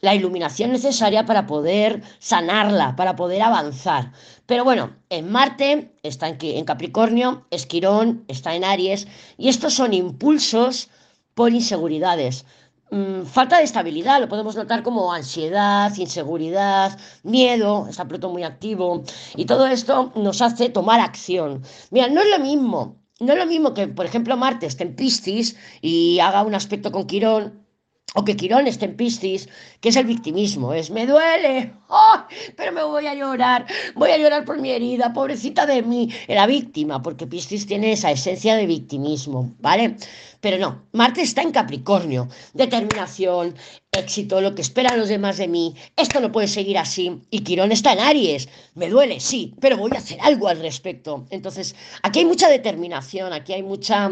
la 0.00 0.14
iluminación 0.14 0.70
necesaria 0.70 1.26
para 1.26 1.46
poder 1.46 2.02
sanarla, 2.18 2.96
para 2.96 3.16
poder 3.16 3.42
avanzar. 3.42 4.12
Pero 4.50 4.64
bueno, 4.64 4.96
en 5.10 5.30
Marte 5.30 5.94
está 6.02 6.26
en, 6.28 6.64
Capricornio, 6.64 7.46
Esquirón 7.50 8.24
está 8.26 8.56
en 8.56 8.64
Aries, 8.64 9.06
y 9.38 9.48
estos 9.48 9.74
son 9.74 9.94
impulsos 9.94 10.90
por 11.34 11.52
inseguridades. 11.52 12.44
Mm, 12.90 13.26
falta 13.26 13.58
de 13.58 13.62
estabilidad, 13.62 14.18
lo 14.18 14.28
podemos 14.28 14.56
notar 14.56 14.82
como 14.82 15.12
ansiedad, 15.12 15.94
inseguridad, 15.96 16.98
miedo, 17.22 17.86
está 17.88 18.08
Plutón 18.08 18.32
muy 18.32 18.42
activo, 18.42 19.04
y 19.36 19.44
todo 19.44 19.68
esto 19.68 20.10
nos 20.16 20.42
hace 20.42 20.68
tomar 20.68 20.98
acción. 20.98 21.62
Mira, 21.92 22.08
no 22.08 22.20
es 22.20 22.30
lo 22.30 22.40
mismo, 22.40 23.00
no 23.20 23.34
es 23.34 23.38
lo 23.38 23.46
mismo 23.46 23.72
que, 23.72 23.86
por 23.86 24.04
ejemplo, 24.04 24.36
Marte 24.36 24.66
esté 24.66 24.82
en 24.82 24.96
Piscis 24.96 25.56
y 25.80 26.18
haga 26.18 26.42
un 26.42 26.56
aspecto 26.56 26.90
con 26.90 27.06
Quirón 27.06 27.59
o 28.14 28.24
que 28.24 28.36
Quirón 28.36 28.66
esté 28.66 28.86
en 28.86 28.96
Piscis, 28.96 29.48
que 29.80 29.90
es 29.90 29.96
el 29.96 30.06
victimismo, 30.06 30.74
es 30.74 30.90
me 30.90 31.06
duele, 31.06 31.72
pero 32.56 32.72
me 32.72 32.82
voy 32.82 33.06
a 33.06 33.14
llorar, 33.14 33.66
voy 33.94 34.10
a 34.10 34.18
llorar 34.18 34.44
por 34.44 34.60
mi 34.60 34.70
herida, 34.70 35.12
pobrecita 35.12 35.64
de 35.66 35.82
mí, 35.82 36.10
la 36.26 36.46
víctima, 36.46 37.02
porque 37.02 37.26
Piscis 37.26 37.66
tiene 37.66 37.92
esa 37.92 38.10
esencia 38.10 38.56
de 38.56 38.66
victimismo, 38.66 39.54
¿vale? 39.60 39.96
Pero 40.40 40.58
no, 40.58 40.82
Marte 40.92 41.22
está 41.22 41.42
en 41.42 41.52
Capricornio, 41.52 42.28
determinación, 42.54 43.54
éxito, 43.92 44.40
lo 44.40 44.54
que 44.54 44.62
esperan 44.62 44.98
los 44.98 45.08
demás 45.08 45.36
de 45.36 45.48
mí, 45.48 45.74
esto 45.96 46.20
no 46.20 46.32
puede 46.32 46.48
seguir 46.48 46.78
así, 46.78 47.20
y 47.30 47.40
Quirón 47.40 47.70
está 47.70 47.92
en 47.92 48.00
Aries, 48.00 48.48
me 48.74 48.88
duele, 48.88 49.20
sí, 49.20 49.54
pero 49.60 49.76
voy 49.76 49.92
a 49.94 49.98
hacer 49.98 50.18
algo 50.22 50.48
al 50.48 50.60
respecto. 50.60 51.26
Entonces, 51.30 51.76
aquí 52.02 52.20
hay 52.20 52.24
mucha 52.24 52.48
determinación, 52.48 53.32
aquí 53.32 53.52
hay 53.52 53.62
mucha 53.62 54.10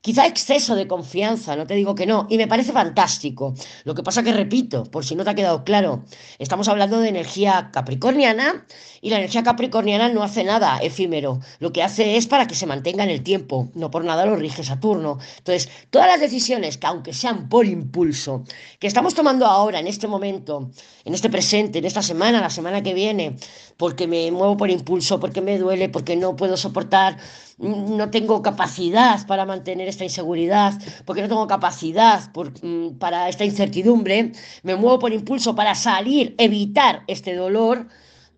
Quizá 0.00 0.26
exceso 0.26 0.76
de 0.76 0.86
confianza, 0.86 1.56
no 1.56 1.66
te 1.66 1.74
digo 1.74 1.96
que 1.96 2.06
no, 2.06 2.28
y 2.30 2.36
me 2.36 2.46
parece 2.46 2.70
fantástico. 2.70 3.54
Lo 3.82 3.96
que 3.96 4.04
pasa 4.04 4.22
que 4.22 4.32
repito, 4.32 4.84
por 4.84 5.04
si 5.04 5.16
no 5.16 5.24
te 5.24 5.30
ha 5.30 5.34
quedado 5.34 5.64
claro, 5.64 6.04
estamos 6.38 6.68
hablando 6.68 7.00
de 7.00 7.08
energía 7.08 7.70
capricorniana 7.72 8.64
y 9.00 9.10
la 9.10 9.16
energía 9.16 9.42
capricorniana 9.42 10.08
no 10.08 10.22
hace 10.22 10.44
nada 10.44 10.78
efímero, 10.78 11.40
lo 11.58 11.72
que 11.72 11.82
hace 11.82 12.16
es 12.16 12.28
para 12.28 12.46
que 12.46 12.54
se 12.54 12.66
mantenga 12.66 13.02
en 13.02 13.10
el 13.10 13.24
tiempo, 13.24 13.70
no 13.74 13.90
por 13.90 14.04
nada 14.04 14.24
lo 14.24 14.36
rige 14.36 14.62
Saturno. 14.62 15.18
Entonces, 15.38 15.68
todas 15.90 16.06
las 16.06 16.20
decisiones 16.20 16.78
que 16.78 16.86
aunque 16.86 17.12
sean 17.12 17.48
por 17.48 17.66
impulso, 17.66 18.44
que 18.78 18.86
estamos 18.86 19.14
tomando 19.14 19.46
ahora, 19.46 19.80
en 19.80 19.88
este 19.88 20.06
momento, 20.06 20.70
en 21.04 21.14
este 21.14 21.28
presente, 21.28 21.80
en 21.80 21.84
esta 21.84 22.02
semana, 22.02 22.40
la 22.40 22.50
semana 22.50 22.84
que 22.84 22.94
viene, 22.94 23.36
porque 23.76 24.06
me 24.06 24.30
muevo 24.30 24.56
por 24.56 24.70
impulso, 24.70 25.18
porque 25.18 25.40
me 25.40 25.58
duele, 25.58 25.88
porque 25.88 26.14
no 26.14 26.36
puedo 26.36 26.56
soportar 26.56 27.18
no 27.58 28.10
tengo 28.10 28.40
capacidad 28.42 29.26
para 29.26 29.44
mantener 29.44 29.88
esta 29.88 30.04
inseguridad, 30.04 30.74
porque 31.04 31.22
no 31.22 31.28
tengo 31.28 31.46
capacidad 31.46 32.30
mm, 32.62 32.98
para 32.98 33.28
esta 33.28 33.44
incertidumbre, 33.44 34.32
me 34.62 34.76
muevo 34.76 34.98
por 34.98 35.12
impulso 35.12 35.54
para 35.54 35.74
salir, 35.74 36.34
evitar 36.38 37.02
este 37.08 37.34
dolor, 37.34 37.88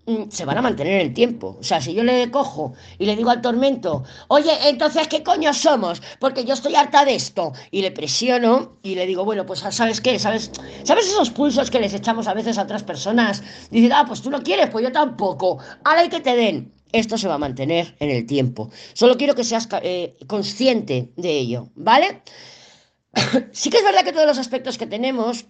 mm, 0.07 0.31
se 0.31 0.45
van 0.47 0.59
a 0.59 0.63
mantener 0.63 0.95
en 0.95 1.07
el 1.09 1.15
tiempo. 1.15 1.59
O 1.61 1.63
sea, 1.63 1.81
si 1.83 1.93
yo 1.93 2.03
le 2.03 2.31
cojo 2.31 2.73
y 2.99 3.05
le 3.07 3.15
digo 3.17 3.31
al 3.31 3.43
tormento, 3.43 4.05
oye, 4.29 4.53
entonces, 4.69 5.07
¿qué 5.09 5.23
coño 5.23 5.53
somos? 5.53 6.01
Porque 6.19 6.45
yo 6.45 6.55
estoy 6.55 6.75
harta 6.75 7.05
de 7.05 7.15
esto. 7.15 7.53
Y 7.71 7.83
le 7.83 7.91
presiono 7.91 8.79
y 8.83 8.95
le 8.95 9.07
digo, 9.07 9.25
bueno, 9.25 9.45
pues 9.47 9.61
¿sabes 9.61 10.01
qué? 10.01 10.19
¿Sabes, 10.19 10.51
¿Sabes 10.85 11.07
esos 11.07 11.31
pulsos 11.31 11.71
que 11.71 11.81
les 11.81 11.93
echamos 11.95 12.27
a 12.27 12.35
veces 12.35 12.57
a 12.59 12.63
otras 12.63 12.83
personas? 12.85 13.43
Dicen, 13.71 13.93
ah, 13.93 14.05
pues 14.07 14.23
tú 14.23 14.31
no 14.31 14.43
quieres, 14.43 14.71
pues 14.71 14.85
yo 14.85 14.93
tampoco. 14.93 15.59
Ahora 15.85 16.01
hay 16.01 16.09
que 16.09 16.21
te 16.21 16.35
den 16.37 16.80
esto 16.93 17.19
se 17.19 17.29
va 17.29 17.35
a 17.35 17.39
mantener 17.39 17.97
en 18.01 18.11
el 18.11 18.27
tiempo. 18.27 18.71
Solo 18.93 19.17
quiero 19.17 19.35
que 19.35 19.45
seas 19.45 19.69
eh, 19.83 20.17
consciente 20.27 21.11
de 21.17 21.39
ello, 21.39 21.69
¿vale? 21.75 22.23
sí 23.53 23.71
que 23.71 23.79
es 23.79 23.85
verdad 23.85 24.05
que 24.05 24.13
todos 24.13 24.27
los 24.27 24.39
aspectos 24.39 24.79
que 24.79 24.87
tenemos 24.87 25.47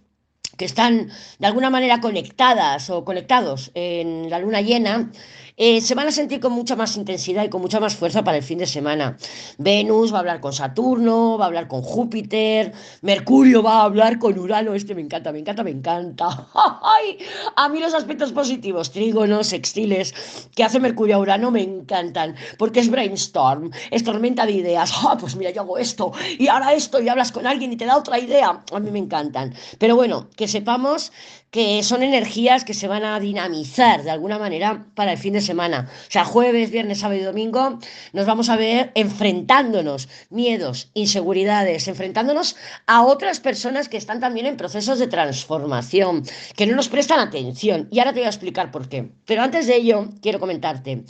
que 0.56 0.64
están 0.64 1.11
de 1.38 1.47
alguna 1.47 1.70
manera 1.70 2.00
conectadas 2.00 2.90
o 2.90 3.04
conectados 3.04 3.70
en 3.75 4.28
la 4.28 4.38
luna 4.38 4.61
llena, 4.61 5.11
eh, 5.57 5.80
se 5.80 5.95
van 5.95 6.09
a 6.09 6.12
sentir 6.12 6.40
con 6.40 6.52
mucha 6.52 6.76
más 6.76 6.97
intensidad 6.97 7.45
y 7.45 7.49
con 7.49 7.61
mucha 7.61 7.80
más 7.80 7.95
fuerza 7.95 8.25
para 8.25 8.38
el 8.38 8.42
fin 8.42 8.59
de 8.59 8.66
semana. 8.66 9.16
Venus 9.59 10.12
va 10.12 10.19
a 10.19 10.21
hablar 10.21 10.40
con 10.40 10.52
Saturno, 10.52 11.37
va 11.38 11.45
a 11.45 11.49
hablar 11.49 11.69
con 11.69 11.83
Júpiter, 11.83 12.73
Mercurio 13.02 13.62
va 13.62 13.80
a 13.80 13.85
hablar 13.85 14.19
con 14.19 14.38
Urano, 14.38 14.75
este 14.75 14.95
me 14.95 15.02
encanta, 15.02 15.33
me 15.33 15.40
encanta, 15.40 15.62
me 15.62 15.71
encanta. 15.71 16.49
A 17.57 17.69
mí 17.69 17.80
los 17.80 17.95
aspectos 17.95 18.33
positivos, 18.33 18.90
trígonos, 18.90 19.49
sextiles, 19.49 20.14
que 20.54 20.64
hace 20.64 20.80
Mercurio 20.80 21.16
a 21.16 21.19
Urano 21.19 21.50
me 21.50 21.62
encantan, 21.62 22.37
porque 22.59 22.80
es 22.80 22.90
brainstorm, 22.90 23.71
es 23.90 24.04
tormenta 24.04 24.47
de 24.47 24.52
ideas. 24.52 24.92
Ah, 25.02 25.16
pues 25.19 25.37
mira, 25.37 25.50
yo 25.50 25.62
hago 25.62 25.78
esto 25.78 26.12
y 26.38 26.49
ahora 26.49 26.73
esto 26.73 27.00
y 27.00 27.09
hablas 27.09 27.33
con 27.33 27.47
alguien 27.47 27.73
y 27.73 27.76
te 27.76 27.87
da 27.87 27.97
otra 27.97 28.19
idea. 28.19 28.62
A 28.73 28.80
mí 28.80 28.90
me 28.90 28.99
encantan. 28.99 29.54
Pero 29.78 29.97
bueno, 29.97 30.28
que 30.37 30.47
sepamos 30.49 31.12
que 31.50 31.83
son 31.83 32.02
energías 32.04 32.64
que 32.64 32.75
se 32.75 32.87
van 32.87 33.04
a 33.04 33.19
dinamizar 33.19 34.04
de 34.04 34.11
alguna 34.11 34.38
manera 34.38 34.87
para 34.95 35.12
el 35.12 35.19
fin 35.19 35.33
de. 35.33 35.40
O 35.50 35.85
sea, 36.09 36.25
jueves, 36.25 36.71
viernes, 36.71 37.00
sábado 37.00 37.21
y 37.21 37.25
domingo 37.25 37.78
nos 38.12 38.26
vamos 38.26 38.49
a 38.49 38.57
ver 38.57 38.92
enfrentándonos, 38.95 40.09
miedos, 40.30 40.90
inseguridades, 40.95 41.88
enfrentándonos 41.88 42.57
a 42.87 43.02
otras 43.02 43.40
personas 43.40 43.88
que 43.88 43.97
están 43.97 44.21
también 44.21 44.47
en 44.47 44.57
procesos 44.57 44.99
de 44.99 45.07
transformación, 45.07 46.23
que 46.57 46.66
no 46.66 46.76
nos 46.76 46.88
prestan 46.88 47.21
atención. 47.21 47.88
Y 47.90 47.99
ahora 47.99 48.12
te 48.12 48.21
voy 48.21 48.26
a 48.26 48.30
explicar 48.30 48.71
por 48.71 48.88
qué. 48.88 49.11
Pero 49.26 49.42
antes 49.42 49.66
de 49.66 49.76
ello, 49.76 50.09
quiero 50.23 50.40
comentarte. 50.40 51.04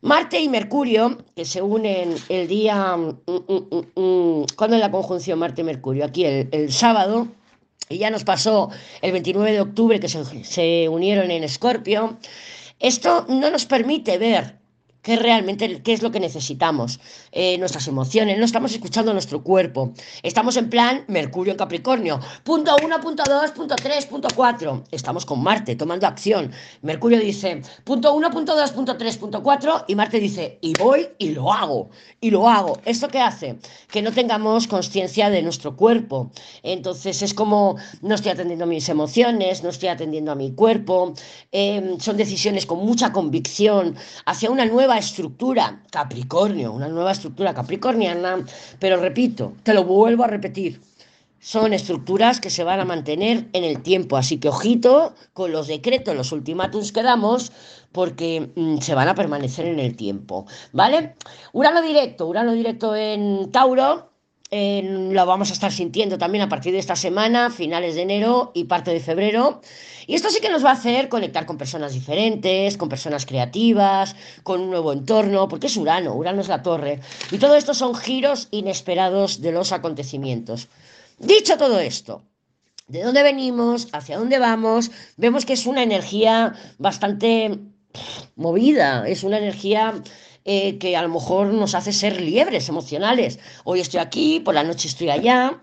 Marte 0.00 0.40
y 0.40 0.48
Mercurio, 0.48 1.18
que 1.34 1.44
se 1.44 1.60
unen 1.60 2.14
el 2.28 2.46
día... 2.46 2.96
Mm, 2.96 3.18
mm, 3.26 4.00
mm, 4.00 4.44
¿Cuándo 4.54 4.76
es 4.76 4.80
la 4.80 4.90
conjunción 4.90 5.38
Marte 5.38 5.62
y 5.62 5.64
Mercurio? 5.64 6.04
Aquí 6.04 6.24
el, 6.24 6.48
el 6.52 6.72
sábado 6.72 7.28
y 7.88 7.98
ya 7.98 8.10
nos 8.10 8.24
pasó 8.24 8.70
el 9.00 9.12
29 9.12 9.52
de 9.52 9.60
octubre 9.60 10.00
que 10.00 10.08
se, 10.08 10.88
unieron 10.88 11.30
en 11.30 11.44
Escorpio, 11.44 12.18
esto 12.78 13.26
no 13.28 13.50
nos 13.50 13.66
permite 13.66 14.18
ver 14.18 14.58
qué 15.02 15.16
realmente, 15.16 15.82
qué 15.82 15.92
es 15.92 16.02
lo 16.02 16.10
que 16.10 16.20
necesitamos, 16.20 17.00
eh, 17.32 17.58
nuestras 17.58 17.86
emociones, 17.88 18.38
no 18.38 18.44
estamos 18.44 18.72
escuchando 18.72 19.12
nuestro 19.12 19.42
cuerpo. 19.42 19.92
Estamos 20.22 20.56
en 20.56 20.70
plan 20.70 21.04
Mercurio 21.08 21.52
en 21.52 21.58
Capricornio, 21.58 22.20
punto 22.44 22.76
1, 22.82 23.00
punto 23.00 23.22
2, 23.26 23.50
punto 23.52 23.76
3, 23.76 24.06
punto 24.06 24.28
4. 24.34 24.84
Estamos 24.90 25.24
con 25.24 25.42
Marte 25.42 25.76
tomando 25.76 26.06
acción. 26.06 26.52
Mercurio 26.82 27.20
dice, 27.20 27.62
punto 27.84 28.14
1, 28.14 28.30
punto 28.30 28.56
2, 28.56 28.70
punto 28.72 28.96
3, 28.96 29.16
punto 29.16 29.42
4, 29.42 29.84
y 29.88 29.94
Marte 29.94 30.20
dice, 30.20 30.58
y 30.60 30.72
voy 30.78 31.08
y 31.18 31.30
lo 31.30 31.52
hago, 31.52 31.90
y 32.20 32.30
lo 32.30 32.48
hago. 32.48 32.78
¿Esto 32.84 33.08
qué 33.08 33.20
hace? 33.20 33.58
Que 33.90 34.02
no 34.02 34.12
tengamos 34.12 34.66
conciencia 34.66 35.30
de 35.30 35.42
nuestro 35.42 35.76
cuerpo. 35.76 36.30
Entonces 36.62 37.22
es 37.22 37.34
como, 37.34 37.76
no 38.02 38.14
estoy 38.14 38.32
atendiendo 38.32 38.66
mis 38.66 38.88
emociones, 38.88 39.62
no 39.62 39.70
estoy 39.70 39.88
atendiendo 39.88 40.32
a 40.32 40.34
mi 40.34 40.52
cuerpo. 40.52 41.14
Eh, 41.52 41.96
son 42.00 42.16
decisiones 42.16 42.66
con 42.66 42.78
mucha 42.78 43.12
convicción 43.12 43.96
hacia 44.26 44.50
una 44.50 44.64
nueva 44.64 44.87
estructura 44.96 45.82
Capricornio, 45.90 46.72
una 46.72 46.88
nueva 46.88 47.12
estructura 47.12 47.52
capricorniana, 47.52 48.44
pero 48.78 48.96
repito, 48.96 49.52
te 49.64 49.74
lo 49.74 49.84
vuelvo 49.84 50.24
a 50.24 50.28
repetir, 50.28 50.80
son 51.40 51.72
estructuras 51.72 52.40
que 52.40 52.50
se 52.50 52.64
van 52.64 52.80
a 52.80 52.84
mantener 52.84 53.48
en 53.52 53.64
el 53.64 53.82
tiempo, 53.82 54.16
así 54.16 54.38
que 54.38 54.48
ojito 54.48 55.14
con 55.34 55.52
los 55.52 55.66
decretos, 55.66 56.16
los 56.16 56.32
ultimátums 56.32 56.92
que 56.92 57.02
damos, 57.02 57.52
porque 57.92 58.50
mm, 58.54 58.78
se 58.78 58.94
van 58.94 59.08
a 59.08 59.14
permanecer 59.14 59.66
en 59.66 59.78
el 59.78 59.96
tiempo, 59.96 60.46
¿vale? 60.72 61.14
Urano 61.52 61.82
directo, 61.82 62.26
Urano 62.26 62.52
directo 62.52 62.94
en 62.94 63.50
Tauro, 63.52 64.10
lo 64.50 65.26
vamos 65.26 65.50
a 65.50 65.52
estar 65.52 65.72
sintiendo 65.72 66.16
también 66.16 66.42
a 66.42 66.48
partir 66.48 66.72
de 66.72 66.78
esta 66.78 66.96
semana, 66.96 67.50
finales 67.50 67.94
de 67.94 68.02
enero 68.02 68.50
y 68.54 68.64
parte 68.64 68.92
de 68.92 69.00
febrero. 69.00 69.60
Y 70.06 70.14
esto 70.14 70.30
sí 70.30 70.40
que 70.40 70.48
nos 70.48 70.64
va 70.64 70.70
a 70.70 70.74
hacer 70.74 71.10
conectar 71.10 71.44
con 71.44 71.58
personas 71.58 71.92
diferentes, 71.92 72.78
con 72.78 72.88
personas 72.88 73.26
creativas, 73.26 74.16
con 74.42 74.62
un 74.62 74.70
nuevo 74.70 74.92
entorno, 74.94 75.48
porque 75.48 75.66
es 75.66 75.76
Urano, 75.76 76.14
Urano 76.14 76.40
es 76.40 76.48
la 76.48 76.62
torre. 76.62 77.00
Y 77.30 77.36
todo 77.36 77.56
esto 77.56 77.74
son 77.74 77.94
giros 77.94 78.48
inesperados 78.50 79.42
de 79.42 79.52
los 79.52 79.72
acontecimientos. 79.72 80.68
Dicho 81.18 81.58
todo 81.58 81.78
esto, 81.78 82.22
de 82.86 83.02
dónde 83.02 83.22
venimos, 83.22 83.88
hacia 83.92 84.16
dónde 84.16 84.38
vamos, 84.38 84.90
vemos 85.18 85.44
que 85.44 85.52
es 85.52 85.66
una 85.66 85.82
energía 85.82 86.54
bastante 86.78 87.58
movida, 88.34 89.06
es 89.06 89.24
una 89.24 89.36
energía 89.36 89.94
eh, 90.50 90.78
que 90.78 90.96
a 90.96 91.02
lo 91.02 91.10
mejor 91.10 91.48
nos 91.48 91.74
hace 91.74 91.92
ser 91.92 92.22
liebres 92.22 92.70
emocionales. 92.70 93.38
Hoy 93.64 93.80
estoy 93.80 94.00
aquí, 94.00 94.40
por 94.40 94.54
la 94.54 94.64
noche 94.64 94.88
estoy 94.88 95.10
allá, 95.10 95.60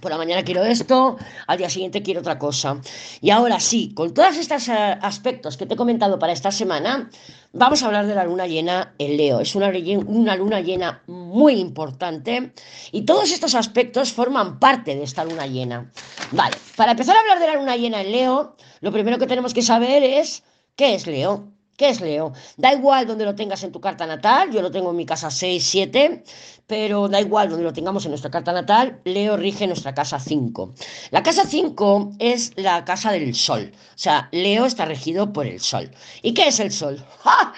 por 0.00 0.12
la 0.12 0.16
mañana 0.16 0.44
quiero 0.44 0.62
esto, 0.62 1.16
al 1.48 1.58
día 1.58 1.68
siguiente 1.68 2.00
quiero 2.00 2.20
otra 2.20 2.38
cosa. 2.38 2.80
Y 3.20 3.30
ahora 3.30 3.58
sí, 3.58 3.92
con 3.92 4.14
todos 4.14 4.36
estos 4.36 4.68
eh, 4.68 4.72
aspectos 4.72 5.56
que 5.56 5.66
te 5.66 5.74
he 5.74 5.76
comentado 5.76 6.16
para 6.20 6.32
esta 6.32 6.52
semana, 6.52 7.10
vamos 7.52 7.82
a 7.82 7.86
hablar 7.86 8.06
de 8.06 8.14
la 8.14 8.24
luna 8.24 8.46
llena 8.46 8.94
en 8.98 9.16
Leo. 9.16 9.40
Es 9.40 9.56
una, 9.56 9.72
una 10.06 10.36
luna 10.36 10.60
llena 10.60 11.02
muy 11.08 11.54
importante 11.54 12.52
y 12.92 13.02
todos 13.02 13.32
estos 13.32 13.56
aspectos 13.56 14.12
forman 14.12 14.60
parte 14.60 14.94
de 14.94 15.02
esta 15.02 15.24
luna 15.24 15.48
llena. 15.48 15.90
Vale, 16.30 16.56
para 16.76 16.92
empezar 16.92 17.16
a 17.16 17.20
hablar 17.20 17.40
de 17.40 17.46
la 17.48 17.54
luna 17.56 17.76
llena 17.76 18.00
en 18.00 18.12
Leo, 18.12 18.54
lo 18.80 18.92
primero 18.92 19.18
que 19.18 19.26
tenemos 19.26 19.52
que 19.52 19.62
saber 19.62 20.04
es 20.04 20.44
qué 20.76 20.94
es 20.94 21.08
Leo. 21.08 21.53
¿Qué 21.76 21.88
es 21.88 22.00
Leo? 22.00 22.32
Da 22.56 22.72
igual 22.72 23.06
donde 23.06 23.24
lo 23.24 23.34
tengas 23.34 23.64
en 23.64 23.72
tu 23.72 23.80
carta 23.80 24.06
natal, 24.06 24.50
yo 24.52 24.62
lo 24.62 24.70
tengo 24.70 24.90
en 24.90 24.96
mi 24.96 25.04
casa 25.04 25.30
6, 25.30 25.64
7, 25.64 26.24
pero 26.68 27.08
da 27.08 27.20
igual 27.20 27.48
donde 27.48 27.64
lo 27.64 27.72
tengamos 27.72 28.04
en 28.04 28.12
nuestra 28.12 28.30
carta 28.30 28.52
natal, 28.52 29.00
Leo 29.04 29.36
rige 29.36 29.66
nuestra 29.66 29.92
casa 29.92 30.20
5. 30.20 30.72
La 31.10 31.22
casa 31.24 31.44
5 31.44 32.12
es 32.20 32.52
la 32.56 32.84
casa 32.84 33.10
del 33.10 33.34
sol, 33.34 33.72
o 33.74 33.98
sea, 33.98 34.28
Leo 34.30 34.66
está 34.66 34.84
regido 34.84 35.32
por 35.32 35.46
el 35.46 35.58
sol. 35.58 35.90
¿Y 36.22 36.32
qué 36.32 36.48
es 36.48 36.60
el 36.60 36.70
sol? 36.70 37.04
¡Ja! 37.24 37.52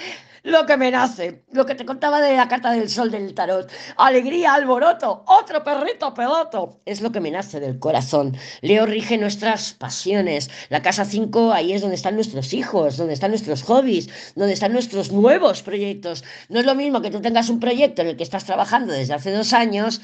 Lo 0.46 0.64
que 0.64 0.76
me 0.76 0.92
nace, 0.92 1.42
lo 1.50 1.66
que 1.66 1.74
te 1.74 1.84
contaba 1.84 2.20
de 2.20 2.36
la 2.36 2.46
carta 2.46 2.70
del 2.70 2.88
sol 2.88 3.10
del 3.10 3.34
tarot. 3.34 3.68
Alegría, 3.96 4.54
alboroto, 4.54 5.24
otro 5.26 5.64
perrito 5.64 6.14
peloto. 6.14 6.80
Es 6.84 7.00
lo 7.00 7.10
que 7.10 7.20
me 7.20 7.32
nace 7.32 7.58
del 7.58 7.80
corazón. 7.80 8.36
Leo 8.60 8.86
rige 8.86 9.18
nuestras 9.18 9.72
pasiones. 9.72 10.48
La 10.68 10.82
casa 10.82 11.04
5, 11.04 11.52
ahí 11.52 11.72
es 11.72 11.80
donde 11.80 11.96
están 11.96 12.14
nuestros 12.14 12.54
hijos, 12.54 12.96
donde 12.96 13.14
están 13.14 13.32
nuestros 13.32 13.64
hobbies, 13.64 14.08
donde 14.36 14.54
están 14.54 14.72
nuestros 14.72 15.10
nuevos 15.10 15.62
proyectos. 15.62 16.22
No 16.48 16.60
es 16.60 16.66
lo 16.66 16.76
mismo 16.76 17.02
que 17.02 17.10
tú 17.10 17.20
tengas 17.20 17.48
un 17.48 17.58
proyecto 17.58 18.02
en 18.02 18.08
el 18.08 18.16
que 18.16 18.22
estás 18.22 18.44
trabajando 18.44 18.92
desde 18.92 19.14
hace 19.14 19.32
dos 19.32 19.52
años 19.52 20.00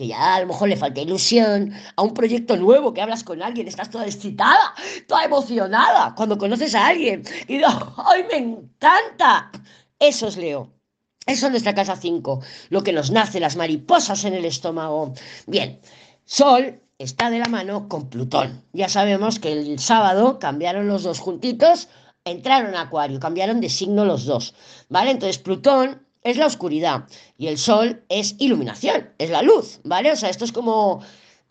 que 0.00 0.06
ya 0.06 0.36
a 0.36 0.40
lo 0.40 0.46
mejor 0.46 0.70
le 0.70 0.78
falta 0.78 1.02
ilusión, 1.02 1.74
a 1.94 2.02
un 2.02 2.14
proyecto 2.14 2.56
nuevo 2.56 2.94
que 2.94 3.02
hablas 3.02 3.22
con 3.22 3.42
alguien, 3.42 3.68
estás 3.68 3.90
toda 3.90 4.06
excitada, 4.06 4.72
toda 5.06 5.24
emocionada 5.24 6.14
cuando 6.14 6.38
conoces 6.38 6.74
a 6.74 6.86
alguien 6.86 7.22
y 7.46 7.58
dices, 7.58 7.70
¡ay, 7.98 8.24
me 8.30 8.38
encanta! 8.38 9.50
Eso 10.00 10.28
es 10.28 10.38
Leo. 10.38 10.72
Eso 11.26 11.46
es 11.46 11.50
nuestra 11.50 11.74
casa 11.74 11.94
5, 11.94 12.40
lo 12.70 12.82
que 12.82 12.94
nos 12.94 13.10
nace, 13.10 13.38
las 13.38 13.56
mariposas 13.56 14.24
en 14.24 14.32
el 14.32 14.46
estómago. 14.46 15.12
Bien, 15.46 15.78
Sol 16.24 16.80
está 16.98 17.28
de 17.28 17.38
la 17.38 17.48
mano 17.48 17.86
con 17.86 18.08
Plutón. 18.08 18.64
Ya 18.72 18.88
sabemos 18.88 19.38
que 19.38 19.52
el 19.52 19.78
sábado 19.78 20.38
cambiaron 20.38 20.88
los 20.88 21.02
dos 21.02 21.18
juntitos, 21.20 21.88
entraron 22.24 22.74
a 22.74 22.82
Acuario, 22.82 23.20
cambiaron 23.20 23.60
de 23.60 23.68
signo 23.68 24.06
los 24.06 24.24
dos. 24.24 24.54
¿Vale? 24.88 25.10
Entonces 25.10 25.36
Plutón 25.36 26.06
es 26.22 26.38
la 26.38 26.46
oscuridad 26.46 27.04
y 27.36 27.48
el 27.48 27.58
Sol 27.58 28.02
es 28.08 28.36
iluminación, 28.38 29.10
es 29.18 29.28
la 29.28 29.42
luz. 29.42 29.80
¿Vale? 29.84 30.12
O 30.12 30.16
sea, 30.16 30.30
esto 30.30 30.46
es 30.46 30.52
como 30.52 31.02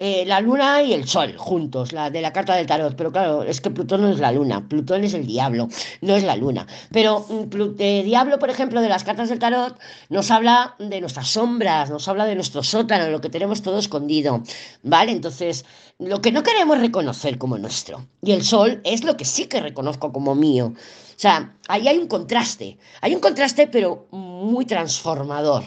eh, 0.02 0.24
la 0.26 0.40
luna 0.40 0.82
y 0.82 0.94
el 0.94 1.06
sol 1.06 1.36
juntos, 1.38 1.92
la 1.92 2.10
de 2.10 2.22
la 2.22 2.32
carta 2.32 2.56
del 2.56 2.66
tarot, 2.66 2.96
pero 2.96 3.12
claro, 3.12 3.44
es 3.44 3.60
que 3.60 3.70
Plutón 3.70 4.02
no 4.02 4.10
es 4.10 4.20
la 4.20 4.32
luna, 4.32 4.66
Plutón 4.66 5.04
es 5.04 5.14
el 5.14 5.28
diablo, 5.28 5.68
no 6.00 6.16
es 6.16 6.24
la 6.24 6.38
luna. 6.38 6.66
Pero 6.90 7.26
eh, 7.78 8.04
diablo, 8.04 8.40
por 8.40 8.50
ejemplo, 8.50 8.80
de 8.82 8.88
las 8.88 9.04
cartas 9.04 9.28
del 9.28 9.40
tarot, 9.40 9.78
nos 10.08 10.32
habla 10.32 10.76
de 10.80 11.02
nuestras 11.02 11.28
sombras, 11.28 11.90
nos 11.90 12.08
habla 12.08 12.26
de 12.26 12.36
nuestro 12.36 12.64
sótano, 12.64 13.10
lo 13.10 13.20
que 13.20 13.30
tenemos 13.30 13.62
todo 13.62 13.78
escondido, 13.78 14.42
¿vale? 14.84 15.12
Entonces, 15.12 15.66
lo 15.98 16.22
que 16.22 16.32
no 16.32 16.44
queremos 16.44 16.80
reconocer 16.80 17.38
como 17.38 17.58
nuestro. 17.58 18.08
Y 18.22 18.32
el 18.32 18.46
sol 18.46 18.80
es 18.86 19.04
lo 19.04 19.18
que 19.18 19.26
sí 19.26 19.48
que 19.48 19.60
reconozco 19.60 20.14
como 20.14 20.34
mío. 20.34 20.68
O 20.68 21.22
sea, 21.22 21.58
ahí 21.68 21.90
hay 21.90 21.98
un 21.98 22.08
contraste, 22.08 22.78
hay 23.02 23.14
un 23.14 23.20
contraste 23.20 23.68
pero 23.68 24.08
muy 24.12 24.66
transformador. 24.66 25.66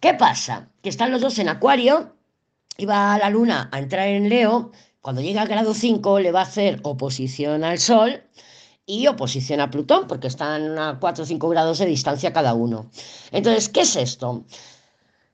¿Qué 0.00 0.14
pasa? 0.14 0.70
Que 0.82 0.88
están 0.88 1.10
los 1.10 1.20
dos 1.20 1.38
en 1.38 1.50
acuario 1.50 2.15
va 2.84 3.16
la 3.18 3.30
luna 3.30 3.68
a 3.72 3.78
entrar 3.78 4.08
en 4.08 4.28
Leo, 4.28 4.72
cuando 5.00 5.22
llega 5.22 5.42
al 5.42 5.48
grado 5.48 5.72
5 5.72 6.20
le 6.20 6.32
va 6.32 6.40
a 6.40 6.44
hacer 6.44 6.80
oposición 6.82 7.64
al 7.64 7.78
Sol 7.78 8.22
y 8.84 9.06
oposición 9.06 9.60
a 9.60 9.70
Plutón, 9.70 10.06
porque 10.06 10.26
están 10.26 10.78
a 10.78 10.98
4 10.98 11.24
o 11.24 11.26
5 11.26 11.48
grados 11.48 11.78
de 11.78 11.86
distancia 11.86 12.32
cada 12.32 12.54
uno. 12.54 12.90
Entonces, 13.30 13.68
¿qué 13.68 13.80
es 13.82 13.96
esto? 13.96 14.44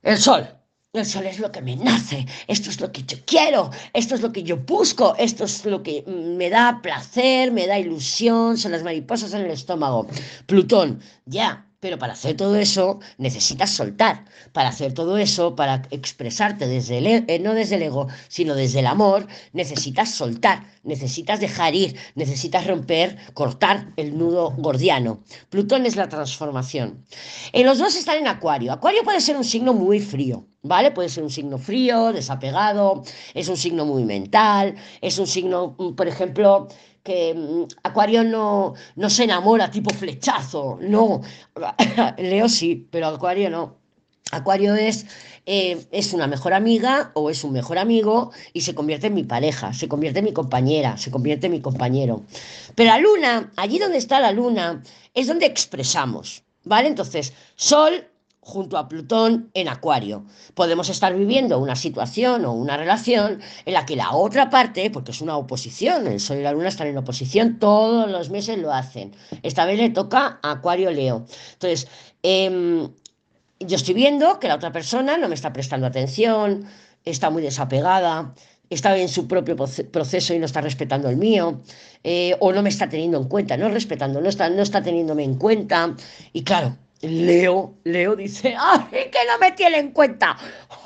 El 0.01 0.17
Sol. 0.17 0.47
El 0.93 1.07
sol 1.07 1.25
es 1.25 1.39
lo 1.39 1.51
que 1.51 1.63
me 1.63 1.75
nace, 1.75 2.27
esto 2.47 2.69
es 2.69 2.79
lo 2.79 2.91
que 2.91 3.01
yo 3.01 3.17
quiero, 3.25 3.71
esto 3.93 4.13
es 4.13 4.21
lo 4.21 4.31
que 4.31 4.43
yo 4.43 4.57
busco, 4.57 5.15
esto 5.17 5.45
es 5.45 5.65
lo 5.65 5.81
que 5.81 6.03
me 6.05 6.51
da 6.51 6.81
placer, 6.83 7.51
me 7.51 7.65
da 7.65 7.79
ilusión, 7.79 8.59
son 8.59 8.73
las 8.73 8.83
mariposas 8.83 9.33
en 9.33 9.41
el 9.41 9.49
estómago. 9.49 10.05
Plutón, 10.45 11.01
ya, 11.25 11.67
pero 11.83 11.99
para 11.99 12.13
hacer 12.13 12.37
todo 12.37 12.55
eso 12.55 13.01
necesitas 13.17 13.69
soltar. 13.69 14.23
Para 14.53 14.69
hacer 14.69 14.93
todo 14.93 15.17
eso, 15.17 15.53
para 15.53 15.81
expresarte 15.91 16.65
desde 16.65 16.99
el, 16.99 17.07
e, 17.07 17.25
eh, 17.27 17.39
no 17.39 17.53
desde 17.53 17.75
el 17.75 17.81
ego, 17.81 18.07
sino 18.29 18.55
desde 18.55 18.79
el 18.79 18.87
amor, 18.87 19.27
necesitas 19.51 20.09
soltar, 20.09 20.63
necesitas 20.83 21.41
dejar 21.41 21.75
ir, 21.75 21.97
necesitas 22.15 22.65
romper, 22.67 23.17
cortar 23.33 23.91
el 23.97 24.17
nudo 24.17 24.51
gordiano. 24.51 25.19
Plutón 25.49 25.85
es 25.85 25.97
la 25.97 26.07
transformación. 26.07 27.05
En 27.51 27.65
los 27.65 27.79
dos 27.79 27.97
están 27.97 28.17
en 28.19 28.27
Acuario. 28.27 28.71
Acuario 28.71 29.03
puede 29.03 29.19
ser 29.19 29.35
un 29.35 29.43
signo 29.43 29.73
muy 29.73 29.99
frío, 29.99 30.47
¿vale? 30.61 30.91
Puede 30.91 31.09
ser 31.09 31.25
un 31.25 31.31
signo 31.31 31.57
frío, 31.57 32.13
desapegado, 32.13 33.03
es 33.33 33.49
un 33.49 33.57
signo 33.57 33.83
muy 33.85 34.05
mental, 34.05 34.75
es 35.01 35.17
un 35.19 35.27
signo, 35.27 35.75
mm, 35.77 35.95
por 35.95 36.07
ejemplo, 36.07 36.69
que 37.03 37.33
mm, 37.33 37.63
Acuario 37.83 38.23
no, 38.23 38.73
no 38.95 39.09
se 39.09 39.25
enamora 39.25 39.69
tipo 39.69 39.93
flechazo, 39.93 40.79
no. 40.81 41.21
Leo 42.17 42.49
sí, 42.49 42.87
pero 42.89 43.07
Acuario 43.07 43.49
no. 43.49 43.75
Acuario 44.31 44.73
es, 44.73 45.05
eh, 45.45 45.85
es 45.91 46.13
una 46.13 46.27
mejor 46.27 46.53
amiga 46.53 47.11
o 47.13 47.29
es 47.29 47.43
un 47.43 47.51
mejor 47.51 47.77
amigo 47.77 48.31
y 48.53 48.61
se 48.61 48.73
convierte 48.73 49.07
en 49.07 49.13
mi 49.13 49.23
pareja, 49.23 49.73
se 49.73 49.87
convierte 49.87 50.19
en 50.19 50.25
mi 50.25 50.33
compañera, 50.33 50.97
se 50.97 51.11
convierte 51.11 51.47
en 51.47 51.51
mi 51.51 51.61
compañero. 51.61 52.23
Pero 52.73 52.89
la 52.89 52.97
luna, 52.97 53.51
allí 53.57 53.77
donde 53.77 53.97
está 53.97 54.19
la 54.19 54.31
luna, 54.31 54.81
es 55.13 55.27
donde 55.27 55.45
expresamos, 55.45 56.43
¿vale? 56.63 56.87
Entonces, 56.87 57.33
Sol 57.55 58.07
junto 58.43 58.77
a 58.77 58.87
Plutón 58.87 59.49
en 59.53 59.67
Acuario. 59.69 60.25
Podemos 60.53 60.89
estar 60.89 61.15
viviendo 61.15 61.59
una 61.59 61.75
situación 61.75 62.45
o 62.45 62.53
una 62.53 62.77
relación 62.77 63.41
en 63.65 63.73
la 63.73 63.85
que 63.85 63.95
la 63.95 64.11
otra 64.11 64.49
parte, 64.49 64.89
porque 64.89 65.11
es 65.11 65.21
una 65.21 65.37
oposición, 65.37 66.07
el 66.07 66.19
Sol 66.19 66.37
y 66.37 66.43
la 66.43 66.51
Luna 66.51 66.67
están 66.67 66.87
en 66.87 66.97
oposición, 66.97 67.57
todos 67.57 68.09
los 68.11 68.29
meses 68.29 68.57
lo 68.57 68.73
hacen. 68.73 69.15
Esta 69.43 69.65
vez 69.65 69.79
le 69.79 69.89
toca 69.89 70.39
a 70.41 70.51
Acuario 70.51 70.91
Leo. 70.91 71.25
Entonces, 71.53 71.87
em, 72.21 72.89
yo 73.59 73.75
estoy 73.75 73.93
viendo 73.93 74.39
que 74.39 74.47
la 74.47 74.55
otra 74.55 74.71
persona 74.71 75.17
no 75.17 75.29
me 75.29 75.35
está 75.35 75.53
prestando 75.53 75.87
atención, 75.87 76.65
está 77.05 77.29
muy 77.29 77.41
desapegada, 77.41 78.33
está 78.69 78.97
en 78.97 79.07
su 79.09 79.27
propio 79.27 79.55
proceso 79.55 80.33
y 80.33 80.39
no 80.39 80.45
está 80.45 80.61
respetando 80.61 81.09
el 81.09 81.17
mío, 81.17 81.61
eh, 82.03 82.35
o 82.39 82.51
no 82.51 82.61
me 82.61 82.69
está 82.69 82.89
teniendo 82.89 83.17
en 83.17 83.27
cuenta, 83.27 83.55
no 83.55 83.69
respetando, 83.69 84.19
no 84.19 84.29
está, 84.29 84.49
no 84.49 84.61
está 84.61 84.81
teniéndome 84.81 85.23
en 85.23 85.35
cuenta. 85.35 85.95
Y 86.33 86.43
claro, 86.43 86.77
Leo, 87.03 87.75
Leo 87.83 88.15
dice, 88.15 88.55
¡ay, 88.57 88.85
que 88.91 89.19
no 89.27 89.37
me 89.39 89.51
tiene 89.51 89.77
en 89.77 89.91
cuenta! 89.91 90.37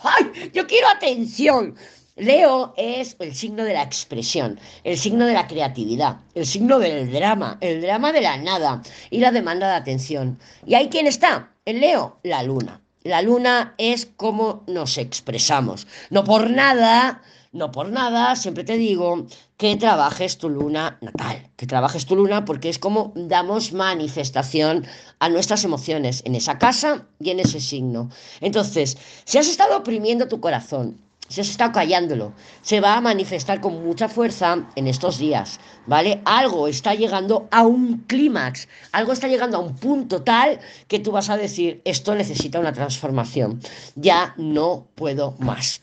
¡Ay, 0.04 0.52
yo 0.52 0.66
quiero 0.66 0.88
atención! 0.88 1.76
Leo 2.16 2.74
es 2.76 3.16
el 3.20 3.36
signo 3.36 3.64
de 3.64 3.74
la 3.74 3.84
expresión, 3.84 4.60
el 4.84 4.98
signo 4.98 5.28
de 5.28 5.34
la 5.34 5.48
creatividad, 5.48 6.18
el 6.34 6.48
signo 6.48 6.80
del 6.80 7.12
drama, 7.12 7.60
el 7.62 7.82
drama 7.82 8.12
de 8.12 8.22
la 8.22 8.38
nada 8.38 8.82
y 9.12 9.20
la 9.20 9.32
demanda 9.32 9.68
de 9.68 9.76
atención. 9.76 10.40
¿Y 10.66 10.74
ahí 10.74 10.90
quién 10.90 11.06
está? 11.06 11.52
El 11.66 11.82
Leo, 11.82 12.18
la 12.24 12.42
luna. 12.42 12.82
La 13.04 13.22
luna 13.22 13.76
es 13.78 14.08
cómo 14.08 14.64
nos 14.66 14.98
expresamos. 14.98 15.86
No 16.10 16.24
por 16.24 16.50
nada, 16.50 17.22
no 17.52 17.72
por 17.72 17.90
nada, 17.90 18.36
siempre 18.36 18.64
te 18.64 18.78
digo 18.78 19.28
que 19.58 19.76
trabajes 19.76 20.38
tu 20.38 20.50
luna 20.50 20.98
natal, 21.02 21.50
que 21.56 21.66
trabajes 21.66 22.06
tu 22.06 22.16
luna 22.16 22.46
porque 22.46 22.70
es 22.70 22.78
como 22.78 23.12
damos 23.16 23.74
manifestación 23.74 24.86
a 25.20 25.30
nuestras 25.30 25.64
emociones 25.64 26.22
en 26.26 26.36
esa 26.36 26.60
casa 26.60 27.06
y 27.20 27.32
en 27.32 27.40
ese 27.40 27.60
signo. 27.60 28.10
Entonces, 28.40 28.98
si 29.26 29.40
has 29.40 29.48
estado 29.48 29.78
oprimiendo 29.78 30.28
tu 30.28 30.40
corazón, 30.40 31.00
se 31.28 31.42
os 31.42 31.50
está 31.50 31.72
callándolo. 31.72 32.34
Se 32.62 32.80
va 32.80 32.96
a 32.96 33.02
manifestar 33.02 33.60
con 33.60 33.84
mucha 33.84 34.08
fuerza 34.08 34.66
en 34.76 34.88
estos 34.88 35.18
días, 35.18 35.60
¿vale? 35.86 36.22
Algo 36.24 36.68
está 36.68 36.94
llegando 36.94 37.48
a 37.52 37.64
un 37.64 38.04
clímax, 38.08 38.68
algo 38.92 39.12
está 39.12 39.28
llegando 39.28 39.58
a 39.58 39.62
un 39.62 39.76
punto 39.76 40.22
tal 40.22 40.60
que 40.88 41.00
tú 41.00 41.12
vas 41.12 41.30
a 41.30 41.38
decir, 41.38 41.82
esto 41.84 42.16
necesita 42.16 42.60
una 42.60 42.74
transformación, 42.74 43.60
ya 43.96 44.34
no 44.38 44.88
puedo 44.96 45.36
más. 45.40 45.82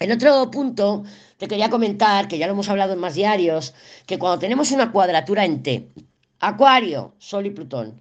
En 0.00 0.12
otro 0.12 0.50
punto, 0.50 1.02
te 1.38 1.48
quería 1.48 1.70
comentar, 1.70 2.28
que 2.28 2.36
ya 2.36 2.46
lo 2.46 2.52
hemos 2.52 2.68
hablado 2.68 2.92
en 2.92 2.98
más 2.98 3.14
diarios, 3.14 3.74
que 4.06 4.18
cuando 4.18 4.38
tenemos 4.38 4.70
una 4.72 4.92
cuadratura 4.92 5.44
en 5.44 5.62
T, 5.62 5.88
Acuario, 6.40 7.14
Sol 7.18 7.46
y 7.46 7.50
Plutón, 7.50 8.00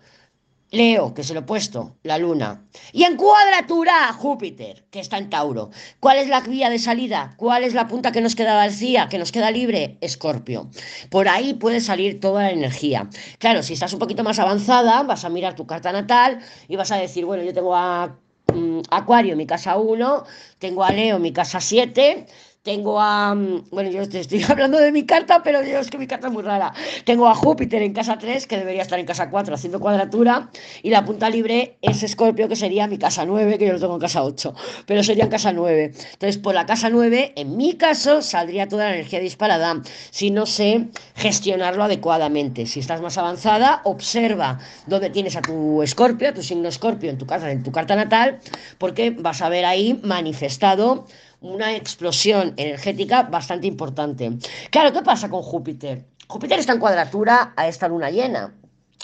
Leo, 0.72 1.14
que 1.14 1.22
es 1.22 1.30
el 1.30 1.38
opuesto, 1.38 1.96
la 2.04 2.18
Luna. 2.18 2.66
Y 2.92 3.04
en 3.04 3.16
cuadratura, 3.16 4.12
Júpiter, 4.12 4.84
que 4.92 5.00
está 5.00 5.18
en 5.18 5.30
Tauro. 5.30 5.70
¿Cuál 6.02 6.18
es 6.18 6.28
la 6.28 6.42
vía 6.42 6.70
de 6.70 6.78
salida? 6.78 7.36
¿Cuál 7.38 7.64
es 7.64 7.74
la 7.74 7.88
punta 7.88 8.12
que 8.12 8.20
nos 8.20 8.36
queda 8.36 8.56
vacía, 8.56 9.08
que 9.08 9.18
nos 9.18 9.32
queda 9.32 9.50
libre? 9.50 9.98
Escorpio. 10.02 10.70
Por 11.10 11.30
ahí 11.30 11.54
puede 11.54 11.80
salir 11.80 12.20
toda 12.20 12.44
la 12.44 12.52
energía. 12.52 13.10
Claro, 13.40 13.64
si 13.64 13.74
estás 13.74 13.94
un 13.94 14.00
poquito 14.00 14.26
más 14.26 14.40
avanzada, 14.40 15.04
vas 15.04 15.24
a 15.24 15.30
mirar 15.30 15.56
tu 15.56 15.66
carta 15.66 15.94
natal 15.94 16.40
y 16.68 16.76
vas 16.76 16.92
a 16.92 16.98
decir, 16.98 17.24
bueno, 17.24 17.44
yo 17.44 17.54
tengo 17.54 17.74
a 17.74 18.18
mm, 18.54 18.82
Acuario 18.90 19.38
mi 19.38 19.48
casa 19.48 19.78
1, 19.78 20.26
tengo 20.60 20.84
a 20.84 20.92
Leo 20.92 21.18
mi 21.18 21.32
casa 21.32 21.62
7, 21.62 22.26
tengo 22.68 23.00
a. 23.00 23.34
Mm, 23.34 23.70
bueno, 23.72 23.90
yo 23.90 24.10
te 24.10 24.20
estoy 24.20 24.44
hablando 24.50 24.78
de 24.78 24.92
mi 24.92 25.06
carta, 25.06 25.42
pero 25.42 25.62
es 25.62 25.90
que 25.90 25.98
mi 25.98 26.06
carta 26.06 26.28
es 26.28 26.34
muy 26.34 26.44
rara. 26.44 26.74
Tengo 27.06 27.26
a 27.30 27.34
Júpiter 27.34 27.82
en 27.82 27.94
casa 27.94 28.18
3, 28.18 28.46
que 28.46 28.58
debería 28.58 28.82
estar 28.82 29.00
en 29.00 29.06
casa 29.06 29.30
4 29.30 29.56
haciendo 29.56 29.80
cuadratura. 29.80 30.50
Y 30.84 30.90
la 30.90 31.06
punta 31.06 31.30
libre 31.30 31.78
es 31.82 32.04
Escorpio, 32.04 32.50
que 32.50 32.58
sería 32.58 32.86
mi 32.88 32.98
casa 32.98 33.26
9, 33.26 33.58
que 33.58 33.68
yo 33.68 33.74
lo 33.74 33.80
tengo 33.80 33.94
en 33.94 34.02
casa 34.02 34.22
8. 34.22 34.54
Pero 34.86 35.02
sería 35.02 35.24
en 35.24 35.30
casa 35.30 35.54
9. 35.54 35.94
Entonces, 36.14 36.38
por 36.38 36.56
la 36.56 36.66
casa 36.66 36.90
9, 36.90 37.34
en 37.38 37.56
mi 37.56 37.78
caso, 37.78 38.22
saldría 38.22 38.68
toda 38.68 38.84
la 38.90 38.96
energía 38.96 39.22
disparada 39.22 39.82
si 40.12 40.30
no 40.30 40.46
sé 40.46 40.88
gestionarlo 41.16 41.86
adecuadamente. 41.86 42.66
Si 42.66 42.82
estás 42.82 43.00
más 43.00 43.18
avanzada, 43.18 43.80
observa 43.86 44.60
dónde 44.88 45.10
tienes 45.10 45.38
a 45.38 45.42
tu 45.42 45.82
Escorpio, 45.84 46.28
a 46.28 46.34
tu 46.34 46.44
signo 46.44 46.68
Escorpio 46.68 47.10
en 47.10 47.18
tu, 47.18 47.26
casa, 47.26 47.50
en 47.50 47.64
tu 47.64 47.72
carta 47.72 47.96
natal, 47.96 48.40
porque 48.78 49.12
vas 49.12 49.42
a 49.42 49.48
ver 49.48 49.64
ahí 49.64 49.98
manifestado 50.04 51.06
una 51.42 51.76
explosión 51.76 52.54
energética 52.58 53.24
bastante 53.24 53.68
importante. 53.68 54.38
Claro, 54.72 54.92
¿qué 54.92 55.02
pasa 55.02 55.30
con 55.30 55.42
Júpiter? 55.42 56.06
Júpiter 56.28 56.60
está 56.60 56.74
en 56.74 56.80
cuadratura 56.80 57.54
a 57.56 57.68
esta 57.68 57.88
luna 57.88 58.10
llena. 58.10 58.54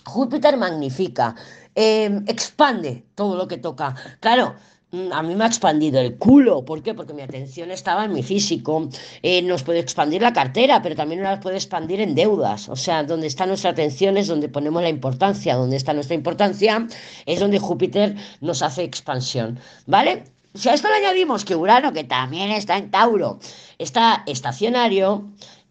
Júpiter 0.06 0.58
magnifica, 0.58 1.36
em, 1.76 2.26
expande 2.28 3.06
todo 3.16 3.38
lo 3.38 3.48
que 3.48 3.58
toca. 3.58 3.96
Claro, 4.20 4.56
mm, 4.92 5.14
a 5.14 5.24
mí 5.24 5.34
me 5.36 5.46
ha 5.46 5.48
expandido 5.48 6.02
el 6.02 6.18
culo. 6.18 6.66
¿Por 6.66 6.84
qué? 6.84 6.94
Porque 6.94 7.14
mi 7.14 7.22
atención 7.22 7.72
estaba 7.72 8.04
en 8.06 8.14
mi 8.14 8.24
físico. 8.24 8.90
Eh, 9.22 9.42
nos 9.42 9.64
puede 9.64 9.80
expandir 9.80 10.22
la 10.22 10.34
cartera, 10.34 10.82
pero 10.82 10.96
también 10.96 11.22
nos 11.22 11.40
puede 11.40 11.56
expandir 11.56 12.02
en 12.02 12.16
deudas. 12.16 12.68
O 12.68 12.76
sea, 12.76 13.04
donde 13.04 13.28
está 13.28 13.46
nuestra 13.46 13.72
atención 13.72 14.18
es 14.18 14.28
donde 14.28 14.50
ponemos 14.50 14.82
la 14.84 14.90
importancia. 14.90 15.56
Donde 15.56 15.78
está 15.78 15.94
nuestra 15.94 16.16
importancia 16.16 16.86
es 17.26 17.40
donde 17.40 17.60
Júpiter 17.60 18.16
nos 18.42 18.62
hace 18.62 18.84
expansión. 18.84 19.60
¿Vale? 19.86 20.26
Si 20.56 20.70
a 20.70 20.74
esto 20.74 20.88
le 20.88 20.96
añadimos 20.96 21.46
que 21.46 21.56
Urano, 21.56 21.94
que 21.94 22.04
también 22.04 22.52
está 22.52 22.78
en 22.78 22.92
Tauro, 22.92 23.40
está 23.80 24.24
estacionario, 24.28 25.26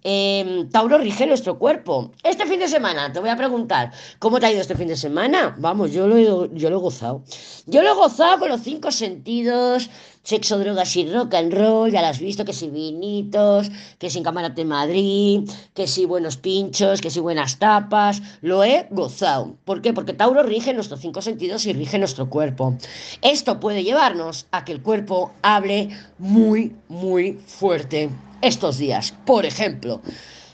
em, 0.05 0.69
Tauro 0.69 0.99
rige 0.99 1.27
nuestro 1.27 1.59
cuerpo. 1.59 2.13
Este 2.23 2.47
fin 2.47 2.59
de 2.59 2.69
semana, 2.69 3.13
te 3.13 3.21
voy 3.21 3.29
a 3.29 3.37
preguntar, 3.37 3.93
¿cómo 4.19 4.41
te 4.41 4.47
ha 4.47 4.53
ido 4.53 4.61
este 4.61 4.77
fin 4.77 4.89
de 4.89 4.97
semana? 4.97 5.55
Vamos, 5.59 5.93
yo 5.93 6.07
lo 6.07 6.17
he, 6.17 6.25
yo 6.25 6.71
lo 6.71 6.77
he 6.77 6.81
gozado. 6.81 7.23
Yo 7.67 7.83
lo 7.83 7.91
he 7.91 7.95
gozado 7.95 8.41
con 8.41 8.49
los 8.49 8.63
cinco 8.63 8.91
sentidos, 8.91 9.89
sexo, 10.23 10.59
drogas 10.59 10.97
y 10.97 11.11
rock 11.13 11.35
and 11.35 11.53
roll, 11.53 11.91
ya 11.91 12.01
lo 12.01 12.09
has 12.09 12.19
visto, 12.19 12.45
que 12.45 12.53
si 12.53 12.69
vinitos, 12.69 13.71
que 13.99 14.11
si 14.11 14.23
camarote 14.23 14.65
Madrid, 14.65 15.49
que 15.75 15.87
si 15.87 16.07
buenos 16.07 16.37
pinchos, 16.37 17.01
que 17.01 17.11
si 17.11 17.21
buenas 17.21 17.59
tapas, 17.59 18.23
lo 18.41 18.63
he 18.65 18.87
gozado. 18.91 19.57
¿Por 19.65 19.83
qué? 19.83 19.93
Porque 19.93 20.13
Tauro 20.13 20.43
rige 20.43 20.73
nuestros 20.75 21.01
cinco 21.01 21.23
sentidos 21.23 21.67
y 21.67 21.73
rige 21.73 21.99
nuestro 21.99 22.29
cuerpo. 22.29 22.77
Esto 23.21 23.61
puede 23.61 23.85
llevarnos 23.85 24.47
a 24.53 24.65
que 24.65 24.73
el 24.73 24.83
cuerpo 24.83 25.33
hable 25.43 25.89
muy, 26.19 26.75
muy 26.89 27.39
fuerte 27.47 28.11
estos 28.43 28.79
días. 28.79 29.15
Por 29.25 29.47
ejemplo, 29.47 30.03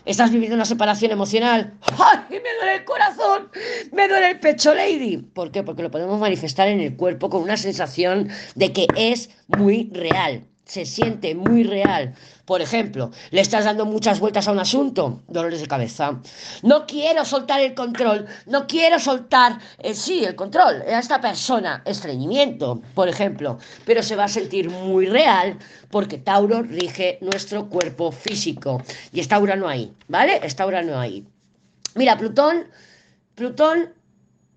¿Estás 0.04 0.30
viviendo 0.30 0.54
una 0.54 0.64
separación 0.64 1.10
emocional? 1.10 1.74
¡Ay, 1.98 2.20
me 2.30 2.54
duele 2.56 2.76
el 2.76 2.84
corazón! 2.86 3.50
¡Me 3.92 4.08
duele 4.08 4.30
el 4.30 4.40
pecho, 4.40 4.72
lady! 4.74 5.18
¿Por 5.18 5.50
qué? 5.50 5.62
Porque 5.62 5.82
lo 5.82 5.90
podemos 5.90 6.18
manifestar 6.18 6.66
en 6.68 6.80
el 6.80 6.96
cuerpo 6.96 7.28
con 7.28 7.42
una 7.42 7.58
sensación 7.58 8.30
de 8.54 8.72
que 8.72 8.86
es 8.96 9.28
muy 9.48 9.90
real 9.92 10.46
se 10.68 10.84
siente 10.84 11.34
muy 11.34 11.64
real. 11.64 12.14
Por 12.44 12.60
ejemplo, 12.60 13.10
le 13.30 13.40
estás 13.40 13.64
dando 13.64 13.84
muchas 13.86 14.20
vueltas 14.20 14.46
a 14.46 14.52
un 14.52 14.60
asunto, 14.60 15.22
dolores 15.26 15.60
de 15.60 15.66
cabeza. 15.66 16.20
No 16.62 16.86
quiero 16.86 17.24
soltar 17.24 17.60
el 17.60 17.74
control, 17.74 18.26
no 18.46 18.66
quiero 18.66 18.98
soltar, 19.00 19.58
eh, 19.78 19.94
sí, 19.94 20.24
el 20.24 20.36
control 20.36 20.82
a 20.82 20.98
esta 20.98 21.20
persona, 21.20 21.82
estreñimiento, 21.84 22.80
por 22.94 23.08
ejemplo, 23.08 23.58
pero 23.84 24.02
se 24.02 24.14
va 24.14 24.24
a 24.24 24.28
sentir 24.28 24.70
muy 24.70 25.06
real 25.06 25.58
porque 25.90 26.18
Tauro 26.18 26.62
rige 26.62 27.18
nuestro 27.22 27.68
cuerpo 27.68 28.12
físico 28.12 28.82
y 29.12 29.20
está 29.20 29.38
Urano 29.38 29.68
ahí, 29.68 29.92
¿vale? 30.06 30.40
Está 30.42 30.66
Urano 30.66 31.00
ahí. 31.00 31.26
Mira, 31.94 32.16
Plutón, 32.16 32.68
Plutón 33.34 33.94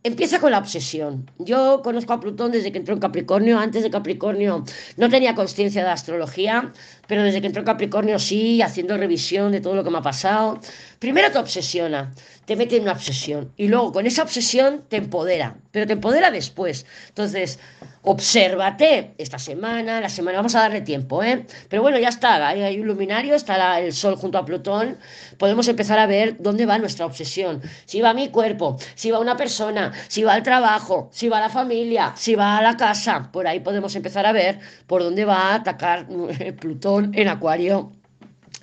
Empieza 0.04 0.40
con 0.40 0.52
la 0.52 0.58
obsesión. 0.58 1.30
Yo 1.38 1.82
conozco 1.84 2.14
a 2.14 2.20
Plutón 2.20 2.52
desde 2.52 2.72
que 2.72 2.80
entró 2.80 2.96
en 2.96 3.00
Capricornio. 3.00 3.60
Antes 3.60 3.84
de 3.84 3.92
Capricornio 3.92 4.64
no 4.98 5.10
tenía 5.10 5.36
conciencia 5.36 5.84
de 5.84 5.92
astrología, 5.92 6.74
pero 7.12 7.24
desde 7.24 7.41
que 7.41 7.47
entró 7.47 7.60
en 7.60 7.65
Capricornio 7.65 8.17
sí, 8.19 8.62
haciendo 8.62 8.95
revisión 8.95 9.52
de 9.52 9.60
todo 9.60 9.76
lo 9.76 9.84
que 9.84 9.89
me 9.89 9.97
ha 9.97 10.02
pasado. 10.02 10.62
Primero 10.97 11.30
te 11.30 11.39
obsesiona, 11.39 12.13
te 12.45 12.56
mete 12.56 12.78
en 12.78 12.84
una 12.84 12.93
obsesión 12.93 13.52
y 13.58 13.67
luego 13.67 13.91
con 13.91 14.06
esa 14.06 14.24
obsesión 14.24 14.86
te 14.88 14.95
empodera, 14.95 15.58
pero 15.71 15.86
te 15.86 15.91
empodera 15.91 16.32
después. 16.32 16.86
Entonces, 17.10 17.60
obsérvate 18.04 19.13
esta 19.17 19.38
semana, 19.38 20.00
la 20.00 20.10
semana, 20.10 20.38
vamos 20.38 20.56
a 20.56 20.62
darle 20.62 20.82
tiempo, 20.82 21.21
¿eh? 21.24 21.45
Pero 21.69 21.82
bueno, 21.82 22.00
ya 22.00 22.10
está, 22.10 22.47
hay, 22.47 22.80
un 22.80 22.88
luminario, 22.88 23.36
está 23.36 23.80
el 23.80 23.93
Sol 23.93 24.15
junto 24.15 24.38
a 24.38 24.45
Plutón, 24.45 24.97
podemos 25.38 25.67
empezar 25.67 26.00
a 26.00 26.08
ver 26.08 26.38
dónde 26.39 26.65
va 26.65 26.78
nuestra 26.78 27.06
obsesión. 27.06 27.62
Si 27.86 28.00
va 28.00 28.13
mi 28.13 28.30
cuerpo, 28.30 28.78
si 28.95 29.12
va 29.12 29.19
una 29.19 29.36
persona, 29.36 29.91
si 30.08 30.24
va 30.24 30.34
al 30.34 30.43
trabajo, 30.43 31.10
si 31.12 31.30
va 31.30 31.38
a 31.39 31.41
la 31.41 31.50
familia, 31.50 32.13
si 32.15 32.36
va 32.36 32.58
a 32.58 32.62
la 32.62 32.78
casa, 32.78 33.30
por 33.34 33.47
ahí 33.47 33.60
podemos 33.60 33.95
empezar 33.95 34.26
a 34.26 34.32
ver 34.32 34.60
por 34.88 35.04
dónde 35.04 35.26
va 35.26 35.52
a 35.52 35.56
atacar 35.56 36.08
Plutón 36.60 37.01
en 37.14 37.28
Acuario 37.28 37.92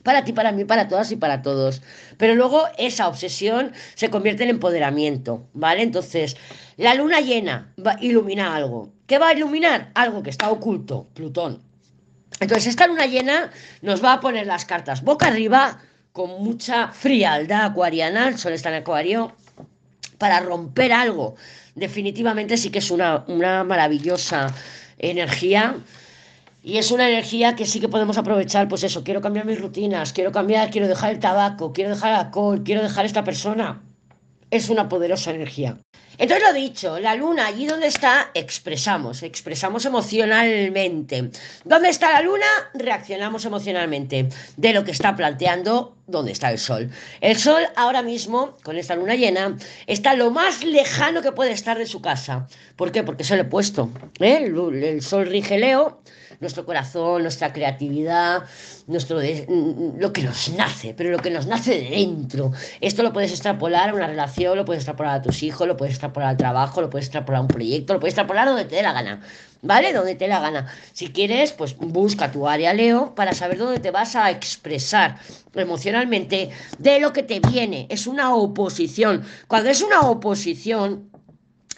para 0.08 0.24
ti, 0.24 0.32
para 0.32 0.52
mí, 0.52 0.64
para 0.64 0.88
todas 0.88 1.12
y 1.12 1.16
para 1.16 1.42
todos. 1.42 1.82
Pero 2.16 2.34
luego 2.34 2.62
esa 2.78 3.08
obsesión 3.08 3.72
se 3.94 4.08
convierte 4.08 4.44
en 4.44 4.48
empoderamiento, 4.48 5.46
¿vale? 5.52 5.82
Entonces, 5.82 6.34
la 6.78 6.94
luna 6.94 7.20
llena 7.20 7.74
va, 7.84 7.98
ilumina 8.00 8.56
algo. 8.56 8.90
¿Qué 9.06 9.18
va 9.18 9.28
a 9.28 9.34
iluminar? 9.34 9.90
Algo 9.94 10.22
que 10.22 10.30
está 10.30 10.50
oculto, 10.50 11.06
Plutón. 11.12 11.62
Entonces, 12.40 12.68
esta 12.68 12.86
luna 12.86 13.04
llena 13.04 13.50
nos 13.82 14.02
va 14.02 14.14
a 14.14 14.20
poner 14.20 14.46
las 14.46 14.64
cartas 14.64 15.02
boca 15.02 15.26
arriba 15.26 15.78
con 16.12 16.42
mucha 16.42 16.88
frialdad 16.88 17.66
acuariana, 17.66 18.28
el 18.28 18.38
sol 18.38 18.54
está 18.54 18.70
en 18.70 18.76
acuario, 18.76 19.36
para 20.16 20.40
romper 20.40 20.92
algo. 20.92 21.36
Definitivamente 21.74 22.56
sí 22.56 22.70
que 22.70 22.78
es 22.78 22.90
una, 22.90 23.24
una 23.28 23.62
maravillosa 23.62 24.54
energía 24.98 25.76
y 26.68 26.76
es 26.76 26.90
una 26.90 27.08
energía 27.08 27.56
que 27.56 27.64
sí 27.64 27.80
que 27.80 27.88
podemos 27.88 28.18
aprovechar, 28.18 28.68
pues 28.68 28.84
eso, 28.84 29.02
quiero 29.02 29.22
cambiar 29.22 29.46
mis 29.46 29.58
rutinas, 29.58 30.12
quiero 30.12 30.32
cambiar, 30.32 30.68
quiero 30.70 30.86
dejar 30.86 31.12
el 31.12 31.18
tabaco, 31.18 31.72
quiero 31.72 31.94
dejar 31.94 32.10
el 32.10 32.26
alcohol, 32.26 32.62
quiero 32.62 32.82
dejar 32.82 33.06
esta 33.06 33.24
persona. 33.24 33.80
Es 34.50 34.68
una 34.68 34.86
poderosa 34.86 35.30
energía. 35.30 35.78
Entonces 36.18 36.46
lo 36.46 36.52
dicho, 36.52 36.98
la 36.98 37.14
luna 37.14 37.46
allí 37.46 37.66
donde 37.66 37.86
está, 37.86 38.30
expresamos, 38.34 39.22
expresamos 39.22 39.86
emocionalmente. 39.86 41.30
¿Dónde 41.64 41.88
está 41.88 42.12
la 42.12 42.20
luna? 42.20 42.44
Reaccionamos 42.74 43.46
emocionalmente 43.46 44.28
de 44.58 44.72
lo 44.74 44.84
que 44.84 44.90
está 44.90 45.16
planteando 45.16 45.96
donde 46.06 46.32
está 46.32 46.50
el 46.50 46.58
sol. 46.58 46.90
El 47.22 47.38
sol 47.38 47.62
ahora 47.76 48.02
mismo, 48.02 48.58
con 48.62 48.76
esta 48.76 48.94
luna 48.94 49.14
llena, 49.14 49.56
está 49.86 50.12
lo 50.12 50.30
más 50.30 50.62
lejano 50.62 51.22
que 51.22 51.32
puede 51.32 51.52
estar 51.52 51.78
de 51.78 51.86
su 51.86 52.02
casa. 52.02 52.46
¿Por 52.76 52.92
qué? 52.92 53.04
Porque 53.04 53.24
se 53.24 53.36
lo 53.36 53.42
he 53.42 53.46
puesto. 53.46 53.90
¿eh? 54.20 54.42
El, 54.42 54.84
el 54.84 55.00
sol 55.00 55.26
rige 55.28 55.56
Leo 55.56 56.02
nuestro 56.40 56.64
corazón, 56.64 57.22
nuestra 57.22 57.52
creatividad, 57.52 58.44
nuestro 58.86 59.18
lo 59.18 60.12
que 60.12 60.22
nos 60.22 60.48
nace, 60.50 60.94
pero 60.94 61.10
lo 61.10 61.18
que 61.18 61.30
nos 61.30 61.46
nace 61.46 61.80
de 61.80 61.90
dentro. 61.90 62.52
Esto 62.80 63.02
lo 63.02 63.12
puedes 63.12 63.32
extrapolar 63.32 63.90
a 63.90 63.94
una 63.94 64.06
relación, 64.06 64.56
lo 64.56 64.64
puedes 64.64 64.82
extrapolar 64.82 65.16
a 65.16 65.22
tus 65.22 65.42
hijos, 65.42 65.66
lo 65.66 65.76
puedes 65.76 65.94
extrapolar 65.94 66.30
al 66.30 66.36
trabajo, 66.36 66.80
lo 66.80 66.90
puedes 66.90 67.06
extrapolar 67.06 67.40
a 67.40 67.42
un 67.42 67.48
proyecto, 67.48 67.94
lo 67.94 68.00
puedes 68.00 68.12
extrapolar 68.12 68.46
donde 68.46 68.64
te 68.64 68.76
dé 68.76 68.82
la 68.82 68.92
gana. 68.92 69.20
¿Vale? 69.60 69.92
Donde 69.92 70.14
te 70.14 70.26
dé 70.26 70.28
la 70.28 70.38
gana. 70.38 70.72
Si 70.92 71.08
quieres, 71.08 71.50
pues 71.50 71.76
busca 71.76 72.30
tu 72.30 72.46
área 72.46 72.72
Leo 72.72 73.16
para 73.16 73.32
saber 73.34 73.58
dónde 73.58 73.80
te 73.80 73.90
vas 73.90 74.14
a 74.14 74.30
expresar 74.30 75.18
emocionalmente 75.52 76.50
de 76.78 77.00
lo 77.00 77.12
que 77.12 77.24
te 77.24 77.40
viene. 77.40 77.88
Es 77.90 78.06
una 78.06 78.32
oposición. 78.36 79.24
Cuando 79.48 79.70
es 79.70 79.82
una 79.82 80.02
oposición, 80.02 81.10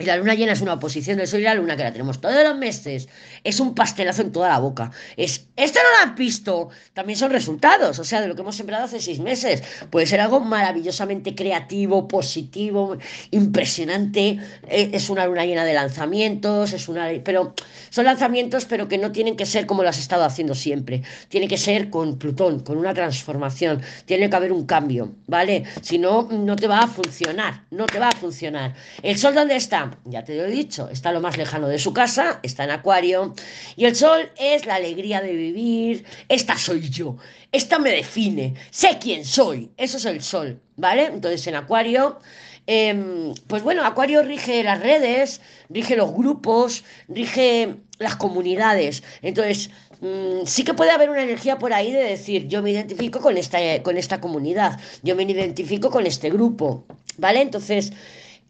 y 0.01 0.05
la 0.07 0.17
luna 0.17 0.35
llena 0.35 0.53
es 0.53 0.63
una 0.63 0.73
oposición 0.75 1.19
del 1.19 1.29
sol 1.29 1.41
y 1.41 1.43
la 1.45 1.55
luna 1.55 1.77
que 1.77 1.83
la 1.83 1.93
tenemos 1.93 2.21
todos 2.21 2.43
los 2.43 2.57
meses. 2.57 3.07
Es 3.45 3.61
un 3.61 3.75
pastelazo 3.75 4.23
en 4.23 4.33
toda 4.33 4.49
la 4.49 4.59
boca. 4.59 4.91
Es, 5.17 5.47
esto 5.57 5.79
no 5.83 5.91
lo 5.91 6.11
han 6.11 6.17
visto. 6.17 6.71
También 6.95 7.19
son 7.19 7.31
resultados, 7.31 7.99
o 7.99 8.05
sea, 8.05 8.23
de 8.23 8.29
lo 8.29 8.35
que 8.35 8.41
hemos 8.41 8.57
sembrado 8.57 8.85
hace 8.85 8.99
seis 9.01 9.21
meses. 9.21 9.63
Puede 9.91 10.07
ser 10.07 10.21
algo 10.21 10.41
maravillosamente 10.41 11.35
creativo, 11.35 12.09
positivo, 12.09 12.97
impresionante. 13.31 14.39
Eh, 14.69 14.91
es 14.93 15.11
una 15.11 15.27
luna 15.27 15.45
llena 15.45 15.65
de 15.65 15.75
lanzamientos, 15.75 16.73
es 16.73 16.89
una, 16.89 17.11
pero 17.23 17.55
son 17.91 18.07
lanzamientos, 18.07 18.65
pero 18.65 18.89
que 18.89 18.97
no 18.97 19.13
tienen 19.13 19.37
que 19.37 19.45
ser 19.45 19.67
como 19.67 19.83
lo 19.83 19.91
has 19.91 19.99
estado 19.99 20.25
haciendo 20.25 20.55
siempre. 20.55 21.03
Tiene 21.29 21.47
que 21.47 21.59
ser 21.59 21.91
con 21.91 22.19
Plutón, 22.19 22.61
con 22.61 22.79
una 22.79 22.95
transformación. 22.95 23.83
Tiene 24.07 24.31
que 24.31 24.37
haber 24.37 24.53
un 24.53 24.65
cambio, 24.65 25.13
¿vale? 25.27 25.65
Si 25.83 25.99
no, 25.99 26.27
no 26.31 26.57
te 26.57 26.67
va 26.67 26.81
a 26.81 26.87
funcionar. 26.87 27.65
No 27.71 27.85
te 27.85 27.99
va 27.99 28.09
a 28.09 28.17
funcionar. 28.17 28.75
¿El 29.03 29.19
sol 29.19 29.35
dónde 29.35 29.57
está? 29.57 29.90
Ya 30.05 30.25
te 30.25 30.37
lo 30.37 30.45
he 30.45 30.51
dicho, 30.51 30.89
está 30.89 31.13
lo 31.13 31.21
más 31.21 31.37
lejano 31.37 31.69
de 31.69 31.79
su 31.79 31.93
casa, 31.93 32.41
está 32.43 32.65
en 32.65 32.71
Acuario, 32.71 33.35
y 33.77 33.85
el 33.85 33.97
sol 33.97 34.31
es 34.37 34.67
la 34.67 34.77
alegría 34.77 35.21
de 35.21 35.33
vivir, 35.33 36.05
esta 36.29 36.57
soy 36.57 36.89
yo, 36.89 37.17
esta 37.53 37.79
me 37.79 37.91
define, 37.91 38.55
sé 38.71 38.99
quién 39.01 39.25
soy, 39.25 39.71
eso 39.77 39.97
es 39.97 40.05
el 40.05 40.23
sol, 40.23 40.61
¿vale? 40.77 41.07
Entonces 41.07 41.47
en 41.47 41.57
Acuario, 41.57 42.21
em, 42.67 43.35
pues 43.47 43.63
bueno, 43.63 43.85
Acuario 43.85 44.23
rige 44.23 44.63
las 44.63 44.81
redes, 44.81 45.41
rige 45.69 45.97
los 45.97 46.13
grupos, 46.13 46.85
rige 47.09 47.77
las 47.99 48.17
comunidades, 48.17 49.03
entonces 49.23 49.71
mm, 50.01 50.47
sí 50.47 50.65
que 50.65 50.75
puede 50.75 50.91
haber 50.91 51.11
una 51.11 51.23
energía 51.23 51.59
por 51.59 51.73
ahí 51.73 51.93
de 51.93 52.05
decir, 52.05 52.49
yo 52.49 52.63
me 52.63 52.71
identifico 52.71 53.21
con 53.21 53.37
esta, 53.37 53.59
con 53.83 53.97
esta 53.97 54.21
comunidad, 54.21 54.81
yo 55.03 55.17
me 55.17 55.25
identifico 55.25 55.91
con 55.91 56.07
este 56.07 56.31
grupo, 56.31 56.85
¿vale? 57.19 57.43
Entonces, 57.43 57.93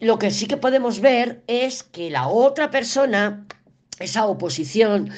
lo 0.00 0.18
que 0.18 0.30
sí 0.30 0.46
que 0.46 0.56
podemos 0.56 1.00
ver 1.00 1.42
es 1.46 1.82
que 1.82 2.10
la 2.10 2.28
otra 2.28 2.70
persona, 2.70 3.46
esa 3.98 4.26
oposición, 4.26 5.10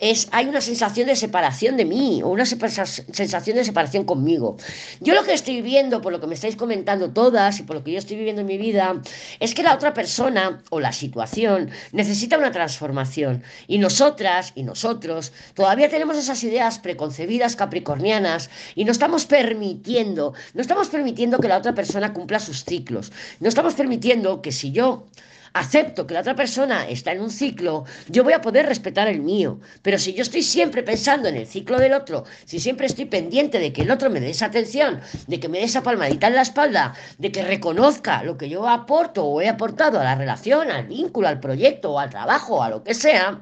es, 0.00 0.28
hay 0.32 0.46
una 0.46 0.60
sensación 0.60 1.06
de 1.06 1.14
separación 1.14 1.76
de 1.76 1.84
mí 1.84 2.22
o 2.22 2.28
una 2.28 2.46
sensación 2.46 3.56
de 3.56 3.64
separación 3.64 4.04
conmigo. 4.04 4.56
Yo 5.00 5.14
lo 5.14 5.22
que 5.24 5.34
estoy 5.34 5.60
viendo, 5.60 6.00
por 6.00 6.12
lo 6.12 6.20
que 6.20 6.26
me 6.26 6.34
estáis 6.34 6.56
comentando 6.56 7.10
todas 7.10 7.60
y 7.60 7.62
por 7.62 7.76
lo 7.76 7.84
que 7.84 7.92
yo 7.92 7.98
estoy 7.98 8.16
viviendo 8.16 8.40
en 8.40 8.46
mi 8.46 8.56
vida, 8.56 9.00
es 9.38 9.54
que 9.54 9.62
la 9.62 9.74
otra 9.74 9.92
persona 9.92 10.62
o 10.70 10.80
la 10.80 10.92
situación 10.92 11.70
necesita 11.92 12.38
una 12.38 12.50
transformación. 12.50 13.42
Y 13.68 13.78
nosotras 13.78 14.52
y 14.54 14.62
nosotros 14.62 15.32
todavía 15.54 15.88
tenemos 15.90 16.16
esas 16.16 16.42
ideas 16.42 16.78
preconcebidas 16.78 17.54
capricornianas 17.54 18.50
y 18.74 18.84
no 18.84 18.92
estamos 18.92 19.26
permitiendo, 19.26 20.32
no 20.54 20.62
estamos 20.62 20.88
permitiendo 20.88 21.38
que 21.38 21.48
la 21.48 21.58
otra 21.58 21.74
persona 21.74 22.14
cumpla 22.14 22.40
sus 22.40 22.64
ciclos. 22.64 23.12
No 23.38 23.48
estamos 23.48 23.74
permitiendo 23.74 24.40
que 24.40 24.52
si 24.52 24.72
yo 24.72 25.08
acepto 25.52 26.06
que 26.06 26.14
la 26.14 26.20
otra 26.20 26.34
persona 26.34 26.88
está 26.88 27.12
en 27.12 27.20
un 27.20 27.30
ciclo, 27.30 27.84
yo 28.08 28.24
voy 28.24 28.32
a 28.32 28.40
poder 28.40 28.66
respetar 28.66 29.08
el 29.08 29.20
mío. 29.20 29.60
Pero 29.82 29.98
si 29.98 30.14
yo 30.14 30.22
estoy 30.22 30.42
siempre 30.42 30.82
pensando 30.82 31.28
en 31.28 31.36
el 31.36 31.46
ciclo 31.46 31.78
del 31.78 31.92
otro, 31.92 32.24
si 32.44 32.58
siempre 32.58 32.86
estoy 32.86 33.04
pendiente 33.04 33.58
de 33.58 33.72
que 33.72 33.82
el 33.82 33.90
otro 33.90 34.10
me 34.10 34.20
dé 34.20 34.30
esa 34.30 34.46
atención, 34.46 35.00
de 35.26 35.38
que 35.40 35.48
me 35.48 35.58
dé 35.58 35.64
esa 35.64 35.82
palmadita 35.82 36.26
en 36.26 36.34
la 36.34 36.42
espalda, 36.42 36.94
de 37.18 37.30
que 37.30 37.42
reconozca 37.42 38.22
lo 38.22 38.36
que 38.36 38.48
yo 38.48 38.68
aporto 38.68 39.24
o 39.24 39.40
he 39.40 39.48
aportado 39.48 40.00
a 40.00 40.04
la 40.04 40.14
relación, 40.14 40.70
al 40.70 40.86
vínculo, 40.86 41.28
al 41.28 41.40
proyecto 41.40 41.90
al 42.00 42.10
trabajo, 42.10 42.62
a 42.62 42.70
lo 42.70 42.82
que 42.82 42.94
sea, 42.94 43.40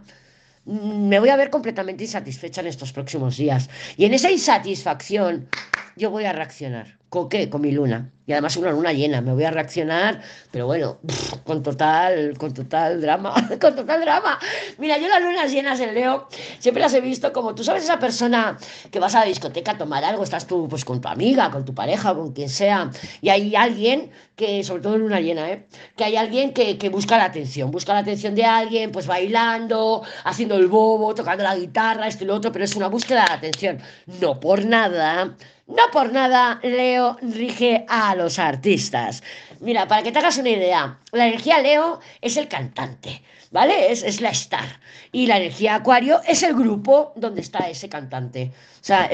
me 0.64 1.18
voy 1.18 1.30
a 1.30 1.36
ver 1.36 1.50
completamente 1.50 2.04
insatisfecha 2.04 2.60
en 2.60 2.66
estos 2.66 2.92
próximos 2.92 3.36
días. 3.36 3.70
Y 3.96 4.04
en 4.04 4.14
esa 4.14 4.30
insatisfacción 4.30 5.48
yo 5.96 6.10
voy 6.10 6.24
a 6.24 6.32
reaccionar. 6.32 6.97
¿Con 7.08 7.28
qué? 7.30 7.48
Con 7.48 7.62
mi 7.62 7.72
luna. 7.72 8.10
Y 8.26 8.32
además 8.32 8.58
una 8.58 8.70
luna 8.70 8.92
llena. 8.92 9.22
Me 9.22 9.32
voy 9.32 9.44
a 9.44 9.50
reaccionar, 9.50 10.20
pero 10.50 10.66
bueno, 10.66 10.98
con 11.44 11.62
total, 11.62 12.36
con 12.36 12.52
total 12.52 13.00
drama, 13.00 13.32
con 13.60 13.74
total 13.74 14.02
drama. 14.02 14.38
Mira, 14.76 14.98
yo 14.98 15.08
las 15.08 15.22
lunas 15.22 15.50
llenas 15.50 15.80
en 15.80 15.94
Leo 15.94 16.28
siempre 16.58 16.82
las 16.82 16.92
he 16.92 17.00
visto 17.00 17.32
como, 17.32 17.54
tú 17.54 17.64
sabes, 17.64 17.84
esa 17.84 17.98
persona 17.98 18.58
que 18.90 19.00
vas 19.00 19.14
a 19.14 19.20
la 19.20 19.26
discoteca 19.26 19.72
a 19.72 19.78
tomar 19.78 20.04
algo, 20.04 20.22
estás 20.22 20.46
tú 20.46 20.68
pues 20.68 20.84
con 20.84 21.00
tu 21.00 21.08
amiga, 21.08 21.50
con 21.50 21.64
tu 21.64 21.74
pareja, 21.74 22.14
con 22.14 22.32
quien 22.32 22.50
sea, 22.50 22.90
y 23.22 23.30
hay 23.30 23.56
alguien 23.56 24.10
que, 24.36 24.62
sobre 24.62 24.82
todo 24.82 24.96
en 24.96 25.00
luna 25.00 25.20
llena, 25.20 25.50
¿eh? 25.50 25.66
que 25.96 26.04
hay 26.04 26.16
alguien 26.16 26.52
que, 26.52 26.76
que 26.76 26.90
busca 26.90 27.16
la 27.16 27.24
atención, 27.24 27.70
busca 27.70 27.94
la 27.94 28.00
atención 28.00 28.34
de 28.34 28.44
alguien, 28.44 28.92
pues 28.92 29.06
bailando, 29.06 30.02
haciendo 30.24 30.56
el 30.56 30.66
bobo, 30.66 31.14
tocando 31.14 31.44
la 31.44 31.56
guitarra, 31.56 32.06
esto 32.06 32.24
y 32.24 32.26
lo 32.26 32.34
otro, 32.34 32.52
pero 32.52 32.66
es 32.66 32.76
una 32.76 32.88
búsqueda 32.88 33.24
de 33.24 33.32
atención. 33.32 33.78
No 34.20 34.38
por 34.38 34.64
nada 34.66 35.34
no 35.68 35.82
por 35.92 36.12
nada 36.12 36.60
Leo 36.62 37.16
rige 37.20 37.84
a 37.88 38.14
los 38.14 38.38
artistas. 38.38 39.22
Mira, 39.60 39.86
para 39.86 40.02
que 40.02 40.10
te 40.10 40.18
hagas 40.18 40.38
una 40.38 40.50
idea, 40.50 40.98
la 41.12 41.28
energía 41.28 41.60
Leo 41.60 42.00
es 42.20 42.36
el 42.36 42.48
cantante, 42.48 43.22
¿vale? 43.50 43.92
Es, 43.92 44.02
es 44.02 44.20
la 44.20 44.30
star. 44.30 44.80
Y 45.12 45.26
la 45.26 45.36
energía 45.36 45.76
Acuario 45.76 46.20
es 46.26 46.42
el 46.42 46.54
grupo 46.54 47.12
donde 47.16 47.42
está 47.42 47.68
ese 47.68 47.88
cantante. 47.88 48.52
Sea, 48.88 49.10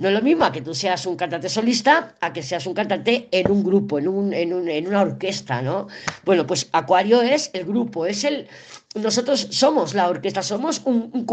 no 0.00 0.08
es 0.08 0.14
lo 0.14 0.20
mismo 0.20 0.44
a 0.44 0.52
que 0.52 0.60
tú 0.60 0.74
seas 0.74 1.06
un 1.06 1.16
cantante 1.16 1.48
solista 1.48 2.14
a 2.20 2.30
que 2.34 2.42
seas 2.42 2.66
un 2.66 2.74
cantante 2.74 3.26
en 3.30 3.50
un 3.50 3.64
grupo, 3.64 3.98
en, 3.98 4.06
un, 4.06 4.34
en, 4.34 4.52
un, 4.52 4.68
en 4.68 4.86
una 4.86 5.00
orquesta, 5.00 5.62
¿no? 5.62 5.88
Bueno, 6.26 6.46
pues 6.46 6.68
Acuario 6.72 7.22
es 7.22 7.48
el 7.54 7.64
grupo, 7.64 8.04
es 8.04 8.22
el, 8.24 8.46
nosotros 8.94 9.48
somos 9.50 9.94
la 9.94 10.10
orquesta, 10.10 10.42
somos 10.42 10.82
un, 10.84 11.24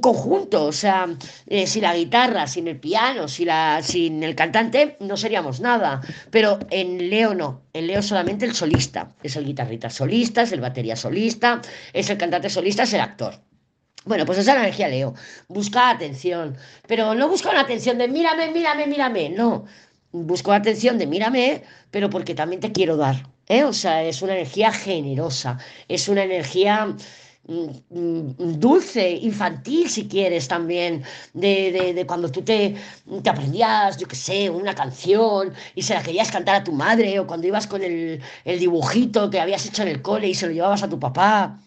conjunto, 0.00 0.64
o 0.64 0.72
sea, 0.72 1.06
eh, 1.46 1.68
sin 1.68 1.82
la 1.82 1.94
guitarra, 1.94 2.48
sin 2.48 2.66
el 2.66 2.80
piano, 2.80 3.28
sin, 3.28 3.46
la, 3.46 3.80
sin 3.80 4.20
el 4.24 4.34
cantante, 4.34 4.96
no 4.98 5.16
seríamos 5.16 5.60
nada. 5.60 6.00
Pero 6.32 6.58
en 6.70 7.10
Leo 7.10 7.32
no, 7.32 7.62
en 7.72 7.86
Leo 7.86 8.02
solamente 8.02 8.44
el 8.44 8.56
solista, 8.56 9.12
es 9.22 9.36
el 9.36 9.44
guitarrista 9.44 9.88
solista, 9.88 10.42
es 10.42 10.50
el 10.50 10.60
batería 10.60 10.96
solista, 10.96 11.62
es 11.92 12.10
el 12.10 12.18
cantante 12.18 12.50
solista, 12.50 12.82
es 12.82 12.92
el 12.92 13.02
actor. 13.02 13.51
Bueno, 14.04 14.26
pues 14.26 14.38
esa 14.38 14.52
es 14.52 14.56
la 14.56 14.62
energía 14.64 14.88
Leo. 14.88 15.14
Busca 15.48 15.90
atención, 15.90 16.56
pero 16.88 17.14
no 17.14 17.28
busca 17.28 17.50
una 17.50 17.60
atención 17.60 17.98
de 17.98 18.08
mírame, 18.08 18.50
mírame, 18.50 18.86
mírame, 18.86 19.28
no. 19.30 19.64
Busco 20.10 20.52
atención 20.52 20.98
de 20.98 21.06
mírame, 21.06 21.62
pero 21.90 22.10
porque 22.10 22.34
también 22.34 22.60
te 22.60 22.72
quiero 22.72 22.96
dar. 22.96 23.28
¿eh? 23.48 23.64
O 23.64 23.72
sea, 23.72 24.02
es 24.02 24.20
una 24.22 24.34
energía 24.34 24.72
generosa, 24.72 25.58
es 25.88 26.08
una 26.08 26.24
energía 26.24 26.86
mm, 27.46 27.66
mm, 27.90 28.58
dulce, 28.58 29.10
infantil 29.10 29.88
si 29.88 30.08
quieres 30.08 30.48
también, 30.48 31.02
de, 31.32 32.04
cuando 32.06 32.30
tú 32.30 32.42
te, 32.42 32.74
te, 33.22 33.30
aprendías, 33.30 33.98
yo 33.98 34.08
qué 34.08 34.16
sé, 34.16 34.50
una 34.50 34.74
canción 34.74 35.52
y 35.74 35.82
se 35.82 35.94
la 35.94 36.02
querías 36.02 36.30
cantar 36.30 36.56
a 36.56 36.64
tu 36.64 36.72
madre 36.72 37.18
o 37.20 37.26
cuando 37.26 37.46
ibas 37.46 37.66
con 37.68 37.82
el, 37.82 38.20
el 38.44 38.58
dibujito 38.58 39.30
que 39.30 39.40
habías 39.40 39.64
hecho 39.66 39.82
en 39.82 39.88
el 39.88 40.02
cole 40.02 40.28
y 40.28 40.34
se 40.34 40.46
lo 40.46 40.52
llevabas 40.52 40.82
a 40.82 40.88
tu 40.88 40.98
papá. 40.98 41.60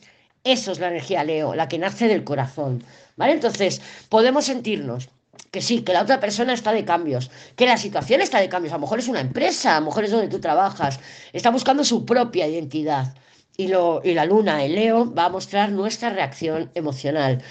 Eso 0.46 0.72
es 0.72 0.80
la 0.80 0.90
energía 0.90 1.24
Leo, 1.24 1.56
la 1.56 1.68
que 1.68 1.80
nace 1.80 2.08
del 2.08 2.24
corazón. 2.24 2.84
¿Vale? 3.18 3.34
Entonces, 3.34 3.82
podemos 4.10 4.46
sentirnos 4.46 5.10
que 5.50 5.60
sí, 5.62 5.82
que 5.82 5.92
la 5.92 6.04
otra 6.04 6.20
persona 6.20 6.54
está 6.54 6.72
de 6.72 6.86
cambios, 6.86 7.32
que 7.56 7.66
la 7.66 7.78
situación 7.78 8.22
está 8.22 8.40
de 8.40 8.48
cambios, 8.48 8.72
a 8.72 8.78
lo 8.78 8.82
mejor 8.82 9.00
es 9.00 9.08
una 9.08 9.22
empresa, 9.22 9.76
a 9.76 9.80
lo 9.80 9.88
mejor 9.88 10.04
es 10.04 10.12
donde 10.12 10.28
tú 10.28 10.40
trabajas, 10.40 11.00
está 11.34 11.50
buscando 11.50 11.84
su 11.84 12.06
propia 12.06 12.48
identidad. 12.48 13.16
Y, 13.58 13.70
lo, 13.70 14.02
y 14.04 14.14
la 14.14 14.26
luna, 14.26 14.64
el 14.64 14.76
Leo, 14.76 15.12
va 15.14 15.26
a 15.26 15.30
mostrar 15.30 15.72
nuestra 15.72 16.10
reacción 16.12 16.70
emocional. 16.76 17.42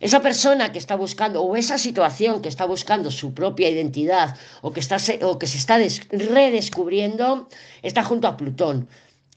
Esa 0.00 0.20
persona 0.20 0.72
que 0.72 0.78
está 0.78 0.96
buscando, 0.96 1.40
o 1.42 1.56
esa 1.56 1.78
situación 1.78 2.42
que 2.42 2.48
está 2.48 2.66
buscando 2.66 3.10
su 3.10 3.32
propia 3.32 3.70
identidad, 3.70 4.36
o 4.60 4.72
que, 4.72 4.80
está, 4.80 4.96
o 5.22 5.38
que 5.38 5.46
se 5.46 5.56
está 5.56 5.78
redescubriendo, 6.10 7.48
está 7.82 8.02
junto 8.02 8.26
a 8.26 8.36
Plutón. 8.36 8.88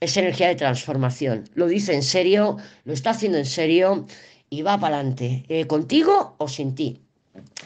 Es 0.06 0.18
energía 0.18 0.50
de 0.50 0.56
transformación. 0.56 1.50
Lo 1.56 1.66
dice 1.66 1.96
en 1.96 2.04
serio, 2.04 2.58
lo 2.84 2.94
está 2.94 3.10
haciendo 3.10 3.40
en 3.40 3.48
serio 3.48 4.06
y 4.52 4.62
va 4.62 4.80
para 4.80 4.98
adelante, 4.98 5.44
eh, 5.50 5.66
contigo 5.66 6.36
o 6.38 6.48
sin 6.48 6.76
ti. 6.76 7.02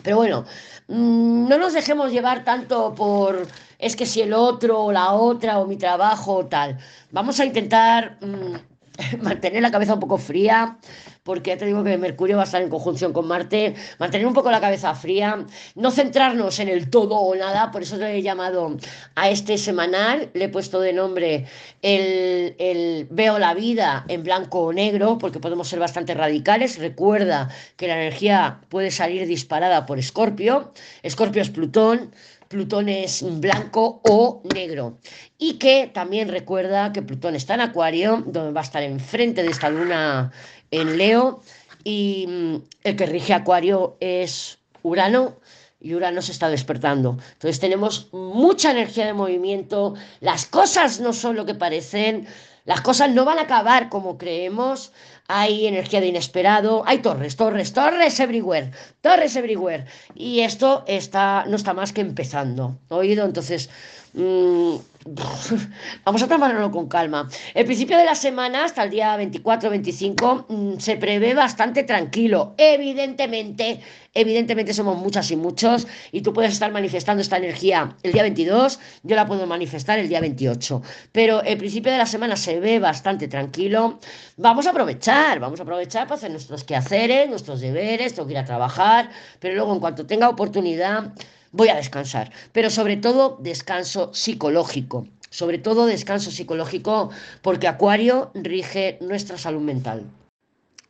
Pero 0.04 0.16
bueno, 0.16 0.46
mm, 0.88 1.50
no 1.50 1.58
nos 1.58 1.74
dejemos 1.74 2.14
llevar 2.14 2.46
tanto 2.46 2.96
por 2.96 3.46
es 3.78 3.98
que 3.98 4.06
si 4.06 4.22
el 4.22 4.32
otro 4.32 4.86
o 4.86 4.92
la 4.94 5.12
otra 5.12 5.60
o 5.60 5.68
mi 5.68 5.76
trabajo 5.76 6.38
o 6.38 6.46
tal. 6.46 6.78
Vamos 7.12 7.42
a 7.42 7.46
intentar 7.46 8.18
mm, 8.22 9.22
mantener 9.22 9.62
la 9.62 9.72
cabeza 9.72 9.96
un 9.96 10.00
poco 10.00 10.18
fría, 10.18 10.78
porque 11.24 11.52
ya 11.52 11.58
te 11.58 11.66
digo 11.66 11.84
que 11.84 11.98
Mercurio 11.98 12.38
va 12.38 12.44
a 12.44 12.46
estar 12.46 12.62
en 12.62 12.70
conjunción 12.70 13.14
con 13.14 13.28
Marte, 13.28 13.76
mantener 14.00 14.26
un 14.26 14.34
poco 14.34 14.52
la 14.52 14.62
cabeza 14.62 14.96
fría, 14.96 15.46
no 15.76 15.92
centrarnos 15.92 16.60
en 16.60 16.70
el 16.70 16.90
todo 16.90 17.16
o 17.16 17.36
nada, 17.36 17.72
por 17.72 17.82
eso 17.82 17.98
le 17.98 18.18
he 18.18 18.22
llamado 18.22 18.78
a 19.16 19.30
este 19.30 19.58
semanal, 19.58 20.30
le 20.34 20.46
he 20.46 20.50
puesto 20.50 20.80
de 20.80 20.94
nombre 20.94 21.46
el, 21.82 22.56
el 22.58 23.08
Veo 23.12 23.40
la 23.40 23.54
vida 23.54 24.06
en 24.08 24.24
blanco 24.24 24.62
o 24.62 24.74
negro, 24.74 25.18
porque 25.18 25.40
podemos 25.40 25.68
ser 25.68 25.80
bastante 25.80 26.14
radicales. 26.14 26.78
Recuerda 26.78 27.50
que 27.76 27.88
la 27.88 27.96
energía 27.96 28.62
puede 28.70 28.92
salir 28.92 29.26
disparada 29.28 29.86
por 29.86 30.00
Escorpio, 30.00 30.74
Escorpio 31.04 31.42
es 31.42 31.50
Plutón. 31.50 32.12
Plutón 32.50 32.90
es 32.90 33.24
blanco 33.40 34.02
o 34.04 34.42
negro. 34.56 34.98
Y 35.38 35.60
que 35.60 35.86
también 35.94 36.30
recuerda 36.30 36.92
que 36.92 37.04
Plutón 37.04 37.36
está 37.36 37.54
en 37.54 37.62
Acuario, 37.62 38.24
donde 38.26 38.52
va 38.52 38.62
a 38.62 38.64
estar 38.64 38.82
enfrente 38.82 39.44
de 39.44 39.50
esta 39.50 39.70
luna 39.70 40.32
en 40.72 40.98
Leo 40.98 41.42
y 41.84 42.26
mm, 42.28 42.56
el 42.84 42.96
que 42.96 43.06
rige 43.06 43.34
Acuario 43.34 43.98
es 44.00 44.60
Urano 44.84 45.38
y 45.80 45.94
Urano 45.94 46.22
se 46.22 46.32
está 46.32 46.50
despertando. 46.50 47.18
Entonces 47.34 47.60
tenemos 47.60 48.10
mucha 48.12 48.72
energía 48.72 49.06
de 49.06 49.14
movimiento, 49.14 49.96
las 50.20 50.46
cosas 50.46 51.00
no 51.00 51.14
son 51.14 51.36
lo 51.36 51.46
que 51.46 51.56
parecen, 51.56 52.28
las 52.66 52.82
cosas 52.82 53.10
no 53.12 53.26
van 53.26 53.40
a 53.40 53.44
acabar 53.44 53.90
como 53.90 54.18
creemos, 54.18 54.92
hay 55.28 55.68
energía 55.68 56.02
de 56.02 56.08
inesperado, 56.08 56.84
hay 56.86 57.00
torres, 57.00 57.36
torres, 57.36 57.74
torres 57.74 58.20
everywhere, 58.20 58.72
torres 59.02 59.36
everywhere. 59.36 59.86
Y 60.16 60.42
esto 60.42 60.84
está, 60.88 61.46
no 61.48 61.56
está 61.56 61.74
más 61.74 61.94
que 61.94 62.02
empezando, 62.02 62.78
¿oído? 62.90 63.26
Entonces, 63.26 63.70
mmm, 64.14 64.78
Vamos 66.06 66.22
a 66.22 66.28
tomarlo 66.28 66.72
con 66.72 66.88
calma. 66.88 67.30
El 67.54 67.66
principio 67.66 67.98
de 67.98 68.06
la 68.06 68.16
semana, 68.16 68.66
hasta 68.66 68.84
el 68.84 68.90
día 68.90 69.18
24-25, 69.18 70.46
mm, 70.50 70.80
se 70.80 70.98
prevé 70.98 71.34
bastante 71.34 71.84
tranquilo. 71.84 72.54
Evidentemente, 72.58 73.80
evidentemente 74.14 74.74
somos 74.74 74.98
muchas 74.98 75.32
y 75.32 75.36
muchos 75.36 75.88
y 76.12 76.22
tú 76.22 76.34
puedes 76.34 76.52
estar 76.52 76.72
manifestando 76.72 77.22
esta 77.22 77.38
energía 77.38 77.96
el 78.04 78.12
día 78.12 78.24
22, 78.24 78.80
yo 79.04 79.16
la 79.16 79.26
puedo 79.26 79.46
manifestar 79.48 80.00
el 80.00 80.10
día 80.10 80.20
28. 80.20 80.82
Pero 81.12 81.42
el 81.44 81.58
principio 81.58 81.92
de 81.92 81.98
la 81.98 82.06
semana 82.06 82.36
se 82.36 82.60
ve 82.60 82.80
bastante 82.80 83.28
tranquilo. 83.28 84.00
Vamos 84.38 84.68
a 84.68 84.72
aprovechar, 84.72 85.40
vamos 85.40 85.60
a 85.60 85.64
aprovechar 85.64 86.08
para 86.08 86.18
hacer 86.18 86.32
nuestros 86.32 86.64
quehaceres, 86.64 87.30
nuestros 87.30 87.62
deberes, 87.62 88.14
tengo 88.14 88.28
que 88.28 88.34
ir 88.34 88.40
a 88.40 88.46
trabajar, 88.46 89.10
pero 89.40 89.56
luego 89.56 89.74
en 89.74 89.80
cuanto 89.80 90.06
tenga 90.06 90.30
oportunidad 90.30 91.14
voy 91.52 91.70
a 91.70 91.76
descansar, 91.76 92.32
pero 92.52 92.70
sobre 92.70 92.98
todo 92.98 93.38
descanso 93.40 94.14
psicológico, 94.14 95.08
sobre 95.30 95.58
todo 95.58 95.86
descanso 95.86 96.32
psicológico 96.32 97.10
porque 97.42 97.68
Acuario 97.68 98.32
rige 98.34 98.98
nuestra 99.02 99.38
salud 99.38 99.62
mental. 99.62 100.06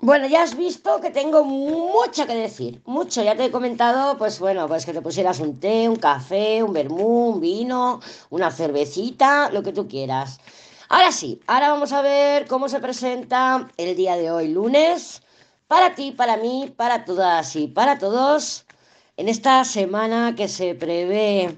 Bueno, 0.02 0.28
ya 0.28 0.44
has 0.44 0.56
visto 0.56 1.02
que 1.02 1.12
tengo 1.12 1.44
mucho 1.44 2.26
que 2.26 2.34
decir, 2.34 2.82
mucho. 2.86 3.22
Ya 3.22 3.36
te 3.36 3.44
he 3.44 3.52
comentado, 3.52 4.18
pues 4.18 4.40
bueno, 4.40 4.66
pues 4.66 4.86
que 4.86 4.94
te 4.94 5.02
pusieras 5.02 5.42
un 5.42 5.60
té, 5.60 5.90
un 5.90 5.98
café, 5.98 6.64
un 6.64 6.72
vermú, 6.72 7.32
un 7.32 7.42
vino, 7.42 8.00
una 8.30 8.50
cervecita, 8.50 9.50
lo 9.52 9.62
que 9.62 9.74
tú 9.74 9.90
quieras. 9.90 10.40
Ahora 10.88 11.12
sí, 11.12 11.42
ahora 11.48 11.72
vamos 11.72 11.92
a 11.92 12.02
ver 12.02 12.48
cómo 12.48 12.70
se 12.70 12.80
presenta 12.80 13.68
el 13.76 13.98
día 13.98 14.16
de 14.16 14.32
hoy, 14.32 14.48
lunes, 14.48 15.22
para 15.68 15.94
ti, 15.96 16.12
para 16.12 16.38
mí, 16.38 16.74
para 16.78 17.04
todas 17.04 17.56
y 17.58 17.68
para 17.68 18.00
todos 18.00 18.66
en 19.20 19.28
esta 19.28 19.66
semana 19.66 20.34
que 20.34 20.48
se 20.48 20.76
prevé 20.76 21.54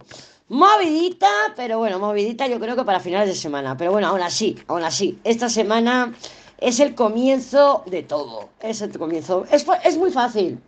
movidita, 0.50 1.30
pero 1.56 1.78
bueno, 1.78 2.00
movidita 2.00 2.48
yo 2.48 2.60
creo 2.60 2.76
que 2.76 2.84
para 2.84 3.00
finales 3.00 3.30
de 3.30 3.36
semana. 3.36 3.78
Pero 3.78 3.92
bueno, 3.92 4.08
aún 4.08 4.22
así, 4.22 4.58
aún 4.68 4.84
así, 4.84 5.20
esta 5.24 5.48
semana 5.48 6.12
es 6.58 6.80
el 6.80 6.96
comienzo 6.96 7.84
de 7.86 8.02
todo. 8.02 8.50
Es 8.62 8.82
el 8.82 8.98
comienzo. 8.98 9.46
Es, 9.52 9.64
es 9.84 9.96
muy 9.96 10.10
fácil. 10.10 10.60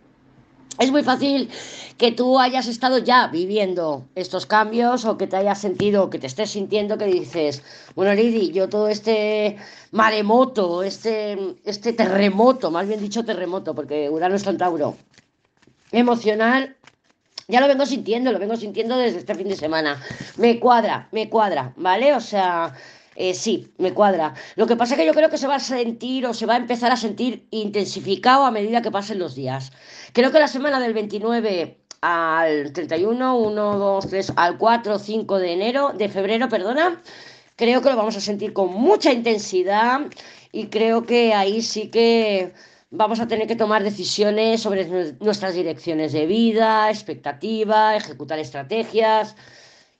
Es 0.78 0.92
muy 0.92 1.02
fácil 1.02 1.50
que 1.98 2.12
tú 2.12 2.38
hayas 2.38 2.68
estado 2.68 2.98
ya 2.98 3.26
viviendo 3.26 4.04
estos 4.14 4.46
cambios 4.46 5.04
o 5.04 5.18
que 5.18 5.26
te 5.26 5.36
hayas 5.36 5.60
sentido, 5.60 6.10
que 6.10 6.20
te 6.20 6.28
estés 6.28 6.50
sintiendo 6.50 6.96
que 6.96 7.06
dices, 7.06 7.64
bueno, 7.96 8.14
Lidi, 8.14 8.52
yo 8.52 8.68
todo 8.68 8.86
este 8.86 9.56
maremoto, 9.90 10.84
este, 10.84 11.56
este 11.64 11.92
terremoto, 11.92 12.70
más 12.70 12.86
bien 12.86 13.00
dicho 13.00 13.24
terremoto, 13.24 13.74
porque 13.74 14.08
Urano 14.08 14.36
es 14.36 14.44
Tauro, 14.44 14.96
emocional, 15.98 16.76
ya 17.48 17.60
lo 17.60 17.68
vengo 17.68 17.86
sintiendo, 17.86 18.32
lo 18.32 18.38
vengo 18.38 18.56
sintiendo 18.56 18.96
desde 18.96 19.18
este 19.18 19.34
fin 19.34 19.48
de 19.48 19.56
semana. 19.56 20.02
Me 20.36 20.58
cuadra, 20.58 21.08
me 21.12 21.28
cuadra, 21.28 21.72
¿vale? 21.76 22.14
O 22.14 22.20
sea, 22.20 22.74
eh, 23.16 23.34
sí, 23.34 23.72
me 23.78 23.92
cuadra. 23.92 24.34
Lo 24.56 24.66
que 24.66 24.76
pasa 24.76 24.94
es 24.94 25.00
que 25.00 25.06
yo 25.06 25.14
creo 25.14 25.30
que 25.30 25.38
se 25.38 25.46
va 25.46 25.56
a 25.56 25.60
sentir 25.60 26.26
o 26.26 26.34
se 26.34 26.46
va 26.46 26.54
a 26.54 26.58
empezar 26.58 26.90
a 26.90 26.96
sentir 26.96 27.46
intensificado 27.50 28.44
a 28.44 28.50
medida 28.50 28.82
que 28.82 28.90
pasen 28.90 29.18
los 29.18 29.34
días. 29.34 29.72
Creo 30.12 30.32
que 30.32 30.38
la 30.38 30.48
semana 30.48 30.80
del 30.80 30.94
29 30.94 31.78
al 32.00 32.72
31, 32.72 33.36
1, 33.38 33.78
2, 33.78 34.08
3, 34.08 34.32
al 34.36 34.58
4, 34.58 34.98
5 34.98 35.38
de 35.38 35.52
enero, 35.52 35.92
de 35.96 36.08
febrero, 36.08 36.48
perdona, 36.48 37.02
creo 37.56 37.80
que 37.82 37.90
lo 37.90 37.96
vamos 37.96 38.16
a 38.16 38.20
sentir 38.20 38.52
con 38.52 38.72
mucha 38.72 39.12
intensidad 39.12 40.00
y 40.52 40.66
creo 40.66 41.06
que 41.06 41.34
ahí 41.34 41.62
sí 41.62 41.88
que 41.88 42.52
vamos 42.94 43.20
a 43.20 43.26
tener 43.28 43.46
que 43.46 43.56
tomar 43.56 43.82
decisiones 43.82 44.62
sobre 44.62 44.86
nuestras 45.20 45.54
direcciones 45.54 46.12
de 46.12 46.26
vida, 46.26 46.90
expectativa, 46.90 47.96
ejecutar 47.96 48.38
estrategias. 48.38 49.36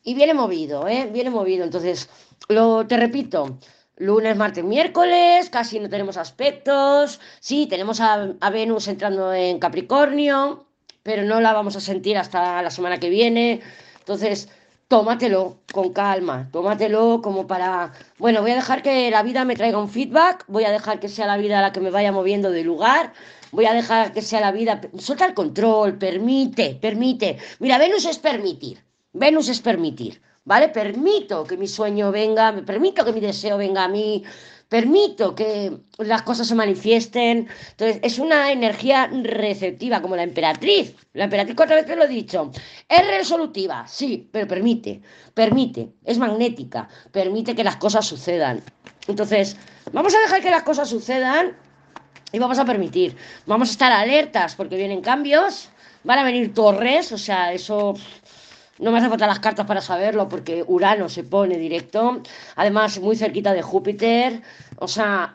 Y 0.02 0.14
viene 0.14 0.34
movido, 0.34 0.86
¿eh? 0.88 1.08
Viene 1.12 1.30
movido. 1.30 1.64
Entonces, 1.64 2.08
lo, 2.48 2.86
te 2.86 2.96
repito, 2.96 3.58
lunes, 3.96 4.36
martes, 4.36 4.64
miércoles, 4.64 5.50
casi 5.50 5.80
no 5.80 5.88
tenemos 5.88 6.16
aspectos. 6.16 7.20
Sí, 7.40 7.66
tenemos 7.66 8.00
a, 8.00 8.34
a 8.40 8.50
Venus 8.50 8.88
entrando 8.88 9.32
en 9.32 9.58
Capricornio, 9.58 10.66
pero 11.02 11.22
no 11.22 11.40
la 11.40 11.52
vamos 11.52 11.76
a 11.76 11.80
sentir 11.80 12.16
hasta 12.16 12.62
la 12.62 12.70
semana 12.70 13.00
que 13.00 13.10
viene. 13.10 13.60
Entonces, 13.98 14.48
tómatelo 14.94 15.58
con 15.72 15.92
calma, 15.92 16.48
tómatelo 16.52 17.20
como 17.20 17.48
para, 17.48 17.92
bueno, 18.16 18.42
voy 18.42 18.52
a 18.52 18.54
dejar 18.54 18.80
que 18.80 19.10
la 19.10 19.24
vida 19.24 19.44
me 19.44 19.56
traiga 19.56 19.76
un 19.76 19.88
feedback, 19.88 20.44
voy 20.46 20.62
a 20.66 20.70
dejar 20.70 21.00
que 21.00 21.08
sea 21.08 21.26
la 21.26 21.36
vida 21.36 21.60
la 21.60 21.72
que 21.72 21.80
me 21.80 21.90
vaya 21.90 22.12
moviendo 22.12 22.52
de 22.52 22.62
lugar, 22.62 23.12
voy 23.50 23.66
a 23.66 23.72
dejar 23.74 24.12
que 24.12 24.22
sea 24.22 24.40
la 24.40 24.52
vida, 24.52 24.80
suelta 24.96 25.26
el 25.26 25.34
control, 25.34 25.98
permite, 25.98 26.78
permite. 26.80 27.38
Mira, 27.58 27.76
Venus 27.76 28.04
es 28.04 28.18
permitir, 28.18 28.84
Venus 29.12 29.48
es 29.48 29.60
permitir, 29.60 30.22
¿vale? 30.44 30.68
Permito 30.68 31.42
que 31.42 31.56
mi 31.56 31.66
sueño 31.66 32.12
venga, 32.12 32.52
me 32.52 32.62
permito 32.62 33.04
que 33.04 33.12
mi 33.12 33.18
deseo 33.18 33.56
venga 33.58 33.82
a 33.82 33.88
mí, 33.88 34.22
permito 34.74 35.36
que 35.36 35.72
las 35.98 36.22
cosas 36.22 36.48
se 36.48 36.54
manifiesten. 36.56 37.46
Entonces, 37.70 38.00
es 38.02 38.18
una 38.18 38.50
energía 38.50 39.08
receptiva, 39.22 40.02
como 40.02 40.16
la 40.16 40.24
emperatriz. 40.24 40.96
La 41.12 41.24
emperatriz, 41.24 41.54
otra 41.60 41.76
vez 41.76 41.86
te 41.86 41.94
lo 41.94 42.02
he 42.02 42.08
dicho, 42.08 42.50
es 42.88 43.06
resolutiva, 43.06 43.86
sí, 43.86 44.28
pero 44.32 44.48
permite, 44.48 45.00
permite, 45.32 45.90
es 46.04 46.18
magnética, 46.18 46.88
permite 47.12 47.54
que 47.54 47.62
las 47.62 47.76
cosas 47.76 48.04
sucedan. 48.04 48.64
Entonces, 49.06 49.56
vamos 49.92 50.12
a 50.12 50.18
dejar 50.18 50.42
que 50.42 50.50
las 50.50 50.64
cosas 50.64 50.88
sucedan 50.88 51.56
y 52.32 52.40
vamos 52.40 52.58
a 52.58 52.64
permitir. 52.64 53.16
Vamos 53.46 53.68
a 53.68 53.72
estar 53.72 53.92
alertas 53.92 54.56
porque 54.56 54.74
vienen 54.74 55.02
cambios, 55.02 55.68
van 56.02 56.18
a 56.18 56.24
venir 56.24 56.52
torres, 56.52 57.12
o 57.12 57.18
sea, 57.18 57.52
eso 57.52 57.94
no 58.78 58.90
me 58.90 58.98
hace 58.98 59.08
falta 59.08 59.28
las 59.28 59.38
cartas 59.38 59.66
para 59.66 59.80
saberlo 59.80 60.28
porque 60.28 60.64
Urano 60.66 61.08
se 61.08 61.22
pone 61.22 61.58
directo. 61.58 62.20
Además, 62.56 62.98
muy 62.98 63.16
cerquita 63.16 63.52
de 63.52 63.62
Júpiter. 63.62 64.42
O 64.78 64.88
sea, 64.88 65.32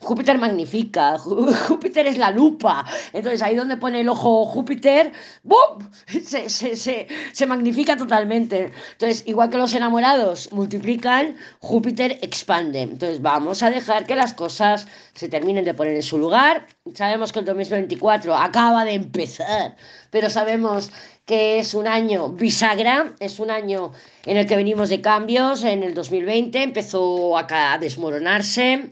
Júpiter 0.00 0.38
magnifica. 0.38 1.18
Júpiter 1.18 2.06
es 2.06 2.18
la 2.18 2.30
lupa. 2.30 2.84
Entonces, 3.12 3.42
ahí 3.42 3.54
donde 3.54 3.76
pone 3.76 4.00
el 4.00 4.08
ojo 4.08 4.46
Júpiter, 4.46 5.12
¡bum! 5.42 5.90
Se, 6.06 6.48
se, 6.48 6.76
se, 6.76 7.06
se 7.32 7.46
magnifica 7.46 7.96
totalmente. 7.96 8.72
Entonces, 8.92 9.22
igual 9.26 9.50
que 9.50 9.58
los 9.58 9.74
enamorados 9.74 10.50
multiplican, 10.52 11.36
Júpiter 11.60 12.18
expande. 12.22 12.82
Entonces, 12.82 13.20
vamos 13.20 13.62
a 13.62 13.70
dejar 13.70 14.06
que 14.06 14.16
las 14.16 14.32
cosas 14.34 14.86
se 15.14 15.28
terminen 15.28 15.64
de 15.64 15.74
poner 15.74 15.94
en 15.96 16.02
su 16.02 16.18
lugar. 16.18 16.66
Sabemos 16.94 17.32
que 17.32 17.40
el 17.40 17.44
2024 17.44 18.34
acaba 18.34 18.84
de 18.84 18.94
empezar, 18.94 19.76
pero 20.10 20.30
sabemos 20.30 20.90
que 21.30 21.60
es 21.60 21.74
un 21.74 21.86
año 21.86 22.30
bisagra, 22.30 23.14
es 23.20 23.38
un 23.38 23.52
año 23.52 23.92
en 24.26 24.36
el 24.36 24.48
que 24.48 24.56
venimos 24.56 24.88
de 24.88 25.00
cambios, 25.00 25.62
en 25.62 25.84
el 25.84 25.94
2020 25.94 26.60
empezó 26.60 27.38
a 27.38 27.78
desmoronarse, 27.78 28.90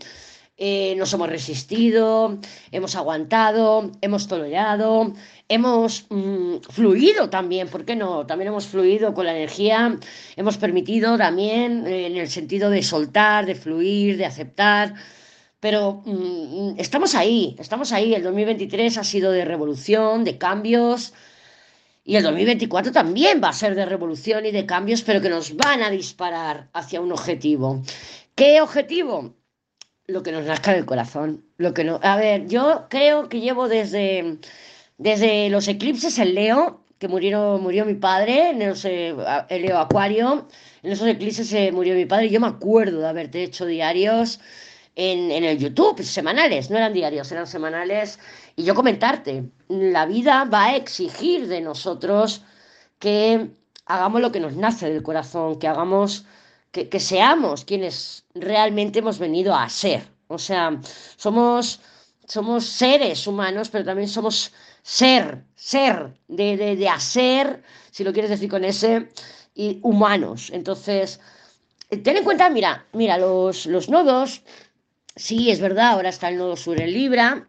eh, 0.57 0.94
nos 0.96 1.12
hemos 1.12 1.29
resistido, 1.29 2.38
hemos 2.70 2.94
aguantado, 2.94 3.90
hemos 4.03 4.29
tolerado, 4.29 5.14
hemos 5.48 6.07
mm, 6.11 6.59
fluido 6.70 7.29
también, 7.29 7.66
¿por 7.66 7.85
qué 7.85 7.96
no? 7.96 8.24
También 8.24 8.51
hemos 8.51 8.68
fluido 8.68 9.14
con 9.14 9.27
la 9.27 9.35
energía, 9.35 9.98
hemos 10.37 10.59
permitido 10.59 11.18
también 11.18 11.88
eh, 11.88 12.07
en 12.07 12.16
el 12.16 12.29
sentido 12.29 12.70
de 12.70 12.85
soltar, 12.85 13.46
de 13.46 13.57
fluir, 13.57 14.16
de 14.16 14.27
aceptar. 14.27 14.94
Pero 15.59 16.03
mm, 16.07 16.74
estamos 16.79 17.16
ahí, 17.16 17.57
estamos 17.59 17.90
ahí. 17.90 18.14
El 18.14 18.22
2023 18.22 18.96
ha 18.96 19.03
sido 19.03 19.33
de 19.33 19.44
revolución, 19.44 20.22
de 20.22 20.38
cambios, 20.38 21.14
Y 22.09 22.16
el 22.16 22.23
2024 22.23 22.90
también 22.90 23.38
va 23.44 23.51
a 23.51 23.53
ser 23.53 23.75
de 23.75 23.85
revolución 23.85 24.47
y 24.47 24.51
de 24.51 24.64
cambios, 24.64 25.03
pero 25.03 25.21
que 25.21 25.29
nos 25.29 25.55
van 25.55 25.83
a 25.83 25.90
disparar 25.90 26.71
hacia 26.73 27.03
un 27.03 27.12
objetivo. 27.12 27.83
¿Qué 28.35 28.62
objetivo? 28.62 29.35
Lo 30.06 30.23
que 30.23 30.33
nos 30.33 30.46
nazca 30.46 30.73
del 30.73 30.87
corazón. 30.87 31.44
Lo 31.59 31.75
que 31.75 31.85
no... 31.85 32.00
A 32.02 32.17
ver, 32.17 32.48
yo 32.48 32.87
creo 32.88 33.29
que 33.29 33.40
llevo 33.40 33.69
desde, 33.69 34.38
desde 34.96 35.50
los 35.50 35.69
eclipses 35.69 36.19
en 36.19 36.35
Leo, 36.35 36.81
que 36.98 37.09
murieron, 37.09 37.63
murió 37.63 37.85
mi 37.85 37.92
padre, 37.92 38.52
en 38.52 38.67
los, 38.67 38.87
eh, 38.87 39.15
el 39.50 39.61
Leo 39.61 39.77
Acuario, 39.77 40.48
en 40.83 40.92
esos 40.92 41.06
eclipses 41.06 41.46
se 41.46 41.73
murió 41.73 41.94
mi 41.94 42.06
padre. 42.06 42.31
Yo 42.31 42.40
me 42.40 42.46
acuerdo 42.46 43.00
de 43.00 43.06
haberte 43.06 43.42
hecho 43.42 43.67
diarios 43.67 44.40
en, 44.96 45.31
en, 45.31 45.44
el 45.44 45.59
YouTube, 45.59 46.02
semanales, 46.02 46.71
no 46.71 46.79
eran 46.79 46.94
diarios, 46.94 47.31
eran 47.33 47.46
semanales. 47.46 48.19
Y 48.59 48.65
yo 48.65 48.75
comentarte, 48.75 49.44
la 49.69 50.04
vida 50.04 50.44
va 50.44 50.65
a 50.65 50.77
exigir 50.77 51.46
de 51.46 51.61
nosotros 51.61 52.42
que 52.98 53.52
hagamos 53.87 54.21
lo 54.21 54.33
que 54.33 54.40
nos 54.40 54.56
nace 54.56 54.90
del 54.90 55.04
corazón, 55.04 55.61
que 55.61 55.69
hagamos, 55.69 56.27
que, 56.73 56.88
que 56.88 56.98
seamos 56.98 57.65
quienes 57.65 58.25
realmente 58.35 58.98
hemos 58.98 59.21
venido 59.21 59.54
a 59.54 59.69
ser. 59.69 60.09
O 60.27 60.38
sea, 60.38 60.77
somos, 61.17 61.81
somos 62.27 62.67
seres 62.67 63.29
humanos, 63.29 63.69
pero 63.69 63.85
también 63.85 64.09
somos 64.09 64.52
ser, 64.83 65.44
ser, 65.54 66.15
de, 66.27 66.56
de, 66.56 66.75
de 66.75 66.88
hacer, 66.88 67.63
si 67.92 68.02
lo 68.02 68.13
quieres 68.13 68.33
decir 68.33 68.50
con 68.50 68.65
ese, 68.65 69.09
y 69.54 69.79
humanos. 69.85 70.50
Entonces, 70.52 71.21
ten 72.02 72.17
en 72.17 72.25
cuenta, 72.25 72.50
mira, 72.50 72.85
mira, 72.92 73.19
los, 73.19 73.67
los 73.67 73.88
nodos, 73.88 74.42
sí, 75.15 75.48
es 75.52 75.61
verdad, 75.61 75.92
ahora 75.92 76.09
está 76.09 76.29
el 76.29 76.38
nodo 76.38 76.56
sur 76.56 76.81
en 76.81 76.92
Libra, 76.92 77.46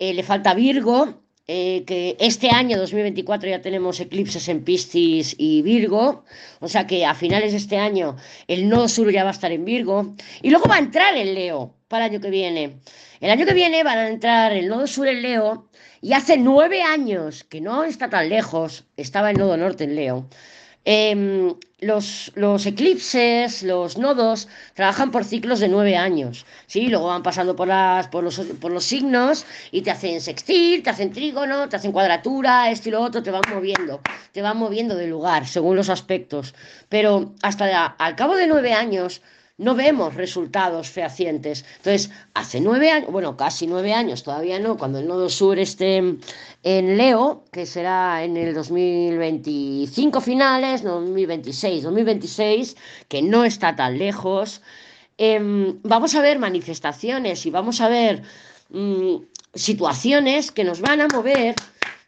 eh, 0.00 0.14
le 0.14 0.22
falta 0.22 0.54
Virgo, 0.54 1.22
eh, 1.46 1.84
que 1.86 2.16
este 2.18 2.48
año 2.48 2.78
2024 2.78 3.50
ya 3.50 3.60
tenemos 3.60 4.00
eclipses 4.00 4.48
en 4.48 4.64
Piscis 4.64 5.34
y 5.38 5.62
Virgo, 5.62 6.24
o 6.60 6.68
sea 6.68 6.86
que 6.86 7.04
a 7.04 7.14
finales 7.14 7.52
de 7.52 7.58
este 7.58 7.76
año 7.76 8.16
el 8.48 8.68
nodo 8.68 8.88
sur 8.88 9.10
ya 9.12 9.24
va 9.24 9.30
a 9.30 9.32
estar 9.32 9.52
en 9.52 9.64
Virgo, 9.64 10.14
y 10.42 10.50
luego 10.50 10.68
va 10.68 10.76
a 10.76 10.78
entrar 10.78 11.16
el 11.16 11.34
Leo 11.34 11.74
para 11.88 12.06
el 12.06 12.12
año 12.12 12.20
que 12.20 12.30
viene. 12.30 12.80
El 13.20 13.30
año 13.30 13.44
que 13.44 13.52
viene 13.52 13.84
van 13.84 13.98
a 13.98 14.08
entrar 14.08 14.52
el 14.52 14.68
nodo 14.68 14.86
sur 14.86 15.06
en 15.06 15.20
Leo, 15.20 15.68
y 16.00 16.14
hace 16.14 16.38
nueve 16.38 16.82
años, 16.82 17.44
que 17.44 17.60
no 17.60 17.84
está 17.84 18.08
tan 18.08 18.30
lejos, 18.30 18.86
estaba 18.96 19.30
el 19.30 19.38
nodo 19.38 19.58
norte 19.58 19.84
en 19.84 19.96
Leo. 19.96 20.28
Eh, 20.84 21.54
los, 21.80 22.32
los, 22.34 22.66
eclipses, 22.66 23.62
los 23.62 23.96
nodos, 23.96 24.48
trabajan 24.74 25.10
por 25.10 25.24
ciclos 25.24 25.60
de 25.60 25.68
nueve 25.68 25.96
años. 25.96 26.46
¿sí? 26.66 26.88
Luego 26.88 27.08
van 27.08 27.22
pasando 27.22 27.56
por, 27.56 27.68
las, 27.68 28.08
por, 28.08 28.24
los, 28.24 28.38
por 28.60 28.70
los 28.70 28.84
signos 28.84 29.46
y 29.70 29.82
te 29.82 29.90
hacen 29.90 30.20
sextil, 30.20 30.82
te 30.82 30.90
hacen 30.90 31.12
trígono, 31.12 31.68
te 31.68 31.76
hacen 31.76 31.92
cuadratura, 31.92 32.70
esto 32.70 32.88
y 32.88 32.92
lo 32.92 33.00
otro, 33.02 33.22
te 33.22 33.30
van 33.30 33.42
moviendo, 33.52 34.00
te 34.32 34.42
van 34.42 34.58
moviendo 34.58 34.94
de 34.94 35.06
lugar 35.06 35.46
según 35.46 35.76
los 35.76 35.88
aspectos. 35.88 36.54
Pero 36.88 37.34
hasta 37.42 37.86
al 37.86 38.16
cabo 38.16 38.36
de 38.36 38.46
nueve 38.46 38.72
años 38.72 39.22
no 39.60 39.74
vemos 39.74 40.14
resultados 40.14 40.88
fehacientes. 40.88 41.66
Entonces, 41.76 42.10
hace 42.32 42.62
nueve 42.62 42.90
años, 42.90 43.12
bueno, 43.12 43.36
casi 43.36 43.66
nueve 43.66 43.92
años, 43.92 44.22
todavía 44.22 44.58
no, 44.58 44.78
cuando 44.78 44.98
el 44.98 45.06
nodo 45.06 45.28
sur 45.28 45.58
esté 45.58 45.98
en 46.62 46.96
Leo, 46.96 47.44
que 47.52 47.66
será 47.66 48.24
en 48.24 48.38
el 48.38 48.54
2025 48.54 50.20
finales, 50.22 50.82
2026, 50.82 51.82
2026, 51.82 52.76
que 53.06 53.20
no 53.20 53.44
está 53.44 53.76
tan 53.76 53.98
lejos, 53.98 54.62
eh, 55.18 55.38
vamos 55.82 56.14
a 56.14 56.22
ver 56.22 56.38
manifestaciones 56.38 57.44
y 57.44 57.50
vamos 57.50 57.82
a 57.82 57.90
ver 57.90 58.22
mmm, 58.70 59.16
situaciones 59.54 60.52
que 60.52 60.64
nos 60.64 60.80
van 60.80 61.02
a 61.02 61.08
mover 61.08 61.54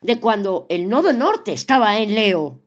de 0.01 0.19
cuando 0.19 0.65
el 0.71 0.89
nodo 0.89 1.13
norte 1.13 1.53
estaba 1.53 1.99
en 1.99 2.15
Leo, 2.15 2.59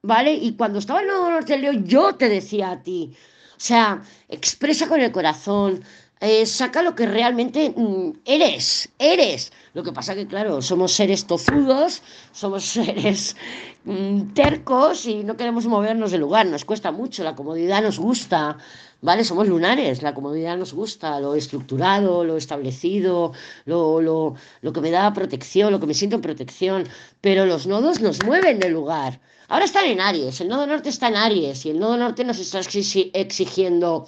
¿vale? 0.00 0.32
Y 0.32 0.56
cuando 0.56 0.78
estaba 0.78 1.02
el 1.02 1.08
nodo 1.08 1.30
norte 1.30 1.54
en 1.56 1.60
Leo, 1.60 1.72
yo 1.74 2.14
te 2.14 2.30
decía 2.30 2.70
a 2.70 2.82
ti, 2.82 3.14
sea, 3.62 4.02
expresa 4.28 4.88
con 4.88 5.00
el 5.00 5.12
corazón, 5.12 5.84
eh, 6.20 6.44
saca 6.46 6.82
lo 6.82 6.94
que 6.94 7.06
realmente 7.06 7.72
mm, 7.76 8.20
eres, 8.24 8.88
eres. 8.98 9.52
Lo 9.74 9.82
que 9.82 9.92
pasa 9.92 10.14
que, 10.14 10.26
claro, 10.26 10.60
somos 10.62 10.92
seres 10.92 11.26
tozudos, 11.26 12.02
somos 12.32 12.64
seres 12.76 13.36
mm, 13.84 14.32
tercos 14.34 15.06
y 15.06 15.24
no 15.24 15.36
queremos 15.36 15.66
movernos 15.66 16.10
del 16.10 16.20
lugar, 16.22 16.46
nos 16.46 16.64
cuesta 16.64 16.90
mucho, 16.92 17.22
la 17.24 17.34
comodidad 17.34 17.82
nos 17.82 17.98
gusta, 17.98 18.58
¿vale? 19.00 19.24
Somos 19.24 19.48
lunares, 19.48 20.02
la 20.02 20.14
comodidad 20.14 20.56
nos 20.58 20.72
gusta, 20.74 21.20
lo 21.20 21.34
estructurado, 21.34 22.24
lo 22.24 22.36
establecido, 22.36 23.32
lo, 23.64 24.00
lo, 24.00 24.34
lo 24.60 24.72
que 24.72 24.80
me 24.80 24.90
da 24.90 25.12
protección, 25.12 25.72
lo 25.72 25.80
que 25.80 25.86
me 25.86 25.94
siento 25.94 26.16
en 26.16 26.22
protección, 26.22 26.84
pero 27.20 27.46
los 27.46 27.66
nodos 27.66 28.00
nos 28.00 28.22
mueven 28.24 28.58
del 28.58 28.72
lugar. 28.72 29.20
Ahora 29.50 29.64
están 29.64 29.86
en 29.86 30.00
Aries, 30.00 30.40
el 30.40 30.46
nodo 30.46 30.64
norte 30.64 30.90
está 30.90 31.08
en 31.08 31.16
Aries 31.16 31.66
y 31.66 31.70
el 31.70 31.80
nodo 31.80 31.96
norte 31.96 32.22
nos 32.22 32.38
está 32.38 32.60
exigiendo 32.60 34.06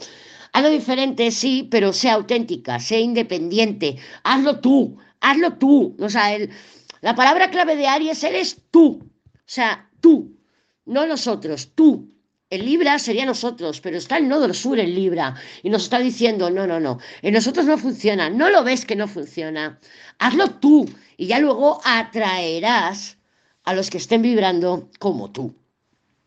algo 0.52 0.70
diferente, 0.70 1.32
sí, 1.32 1.66
pero 1.68 1.92
sea 1.92 2.14
auténtica, 2.14 2.78
sea 2.78 3.00
independiente, 3.00 3.96
hazlo 4.22 4.60
tú, 4.60 4.96
hazlo 5.20 5.54
tú. 5.54 5.96
O 5.98 6.08
sea, 6.08 6.36
el, 6.36 6.50
la 7.00 7.16
palabra 7.16 7.50
clave 7.50 7.74
de 7.74 7.88
Aries 7.88 8.22
eres 8.22 8.62
tú, 8.70 9.02
o 9.02 9.42
sea, 9.44 9.90
tú, 10.00 10.38
no 10.84 11.06
nosotros, 11.08 11.72
tú. 11.74 12.08
En 12.48 12.64
Libra 12.64 13.00
sería 13.00 13.26
nosotros, 13.26 13.80
pero 13.80 13.96
está 13.96 14.18
el 14.18 14.28
nodo 14.28 14.54
sur 14.54 14.78
en 14.78 14.94
Libra 14.94 15.34
y 15.64 15.70
nos 15.70 15.82
está 15.84 15.98
diciendo, 15.98 16.50
no, 16.50 16.68
no, 16.68 16.78
no, 16.78 17.00
en 17.20 17.34
nosotros 17.34 17.66
no 17.66 17.78
funciona, 17.78 18.30
no 18.30 18.48
lo 18.48 18.62
ves 18.62 18.86
que 18.86 18.94
no 18.94 19.08
funciona, 19.08 19.80
hazlo 20.20 20.50
tú 20.60 20.88
y 21.16 21.26
ya 21.26 21.40
luego 21.40 21.80
atraerás 21.84 23.18
a 23.64 23.74
los 23.74 23.90
que 23.90 23.98
estén 23.98 24.22
vibrando 24.22 24.88
como 24.98 25.30
tú. 25.30 25.54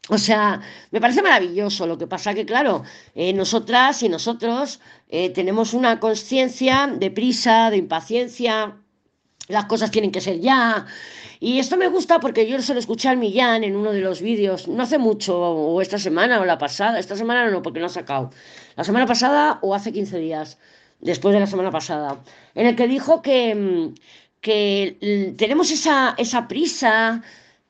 O 0.09 0.17
sea, 0.17 0.61
me 0.91 1.01
parece 1.01 1.21
maravilloso. 1.21 1.87
Lo 1.87 1.97
que 1.97 2.07
pasa 2.07 2.33
que, 2.33 2.45
claro, 2.45 2.83
eh, 3.15 3.33
nosotras 3.33 4.03
y 4.03 4.09
nosotros 4.09 4.79
eh, 5.09 5.31
tenemos 5.31 5.73
una 5.73 5.99
conciencia 5.99 6.87
de 6.87 7.09
prisa, 7.09 7.71
de 7.71 7.77
impaciencia, 7.77 8.77
las 9.47 9.65
cosas 9.65 9.91
tienen 9.91 10.11
que 10.11 10.21
ser 10.21 10.39
ya. 10.39 10.85
Y 11.39 11.59
esto 11.59 11.77
me 11.77 11.87
gusta 11.87 12.19
porque 12.19 12.47
yo 12.47 12.61
se 12.61 12.73
lo 12.73 12.79
escuché 12.79 13.09
al 13.09 13.17
Millán 13.17 13.63
en 13.63 13.75
uno 13.75 13.91
de 13.91 14.01
los 14.01 14.21
vídeos, 14.21 14.67
no 14.67 14.83
hace 14.83 14.97
mucho, 14.97 15.37
o 15.39 15.81
esta 15.81 15.97
semana 15.97 16.39
o 16.39 16.45
la 16.45 16.57
pasada, 16.57 16.99
esta 16.99 17.15
semana 17.15 17.49
no, 17.49 17.61
porque 17.61 17.79
no 17.79 17.87
ha 17.87 17.89
sacado, 17.89 18.31
la 18.75 18.83
semana 18.83 19.05
pasada 19.05 19.59
o 19.61 19.75
hace 19.75 19.91
15 19.91 20.17
días, 20.19 20.57
después 20.99 21.33
de 21.33 21.39
la 21.41 21.47
semana 21.47 21.71
pasada, 21.71 22.21
en 22.55 22.67
el 22.67 22.75
que 22.75 22.87
dijo 22.87 23.21
que 23.21 23.53
mm, 23.53 23.93
que 24.41 25.33
tenemos 25.37 25.71
esa, 25.71 26.15
esa 26.17 26.47
prisa 26.47 27.23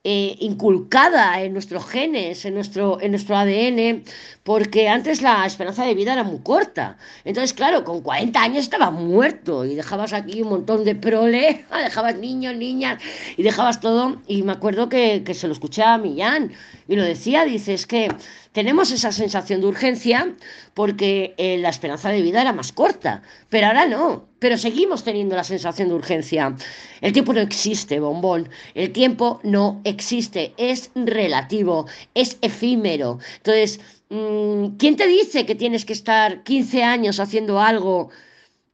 eh, 0.07 0.37
inculcada 0.39 1.41
en 1.41 1.53
nuestros 1.53 1.83
genes, 1.87 2.45
en 2.45 2.53
nuestro, 2.53 3.01
en 3.01 3.09
nuestro 3.09 3.35
ADN, 3.35 4.03
porque 4.43 4.87
antes 4.87 5.23
la 5.23 5.47
esperanza 5.47 5.83
de 5.83 5.95
vida 5.95 6.13
era 6.13 6.23
muy 6.23 6.41
corta. 6.43 6.97
Entonces, 7.23 7.53
claro, 7.53 7.83
con 7.83 8.01
40 8.01 8.39
años 8.39 8.59
estaba 8.59 8.91
muerto 8.91 9.65
y 9.65 9.73
dejabas 9.73 10.13
aquí 10.13 10.43
un 10.43 10.49
montón 10.49 10.85
de 10.85 10.93
prole, 10.93 11.65
dejabas 11.83 12.17
niños, 12.17 12.55
niñas 12.55 13.01
y 13.35 13.41
dejabas 13.41 13.79
todo. 13.79 14.21
Y 14.27 14.43
me 14.43 14.51
acuerdo 14.51 14.89
que, 14.89 15.23
que 15.23 15.33
se 15.33 15.47
lo 15.47 15.53
escuché 15.53 15.81
a 15.81 15.97
Millán 15.97 16.51
y 16.87 16.95
lo 16.95 17.03
decía, 17.03 17.43
dice, 17.43 17.73
es 17.73 17.87
que 17.87 18.09
tenemos 18.51 18.91
esa 18.91 19.11
sensación 19.11 19.59
de 19.61 19.67
urgencia 19.67 20.35
porque 20.75 21.33
eh, 21.37 21.57
la 21.57 21.69
esperanza 21.69 22.09
de 22.09 22.21
vida 22.21 22.41
era 22.41 22.53
más 22.53 22.71
corta, 22.71 23.23
pero 23.49 23.67
ahora 23.67 23.87
no, 23.87 24.27
pero 24.45 24.59
seguimos 24.59 25.03
teniendo 25.03 25.35
la 25.35 25.43
sensación 25.43 25.89
de 25.89 25.95
urgencia. 25.95 26.55
El 27.01 27.13
tiempo 27.13 27.33
no 27.33 27.41
existe, 27.41 27.99
bombón, 27.99 28.47
el 28.75 28.91
tiempo 28.91 29.39
no 29.41 29.81
existe, 29.83 30.53
es 30.57 30.91
relativo, 30.93 31.87
es 32.13 32.37
efímero. 32.43 33.17
Entonces, 33.37 33.79
mmm, 34.09 34.75
¿quién 34.77 34.97
te 34.97 35.07
dice 35.07 35.47
que 35.47 35.55
tienes 35.55 35.83
que 35.83 35.93
estar 35.93 36.43
15 36.43 36.83
años 36.83 37.19
haciendo 37.19 37.59
algo? 37.59 38.11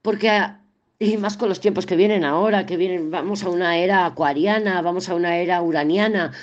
Porque 0.01 0.29
y 0.99 1.15
más 1.15 1.37
con 1.37 1.47
los 1.47 1.61
tiempos 1.61 1.85
que 1.85 1.95
vienen 1.95 2.25
ahora, 2.25 2.65
que 2.65 2.75
vienen, 2.75 3.09
vamos 3.09 3.41
a 3.43 3.49
una 3.49 3.77
era 3.77 4.05
acuariana, 4.05 4.81
vamos 4.81 5.07
a 5.07 5.15
una 5.15 5.37
era 5.37 5.61
uraniana. 5.61 6.33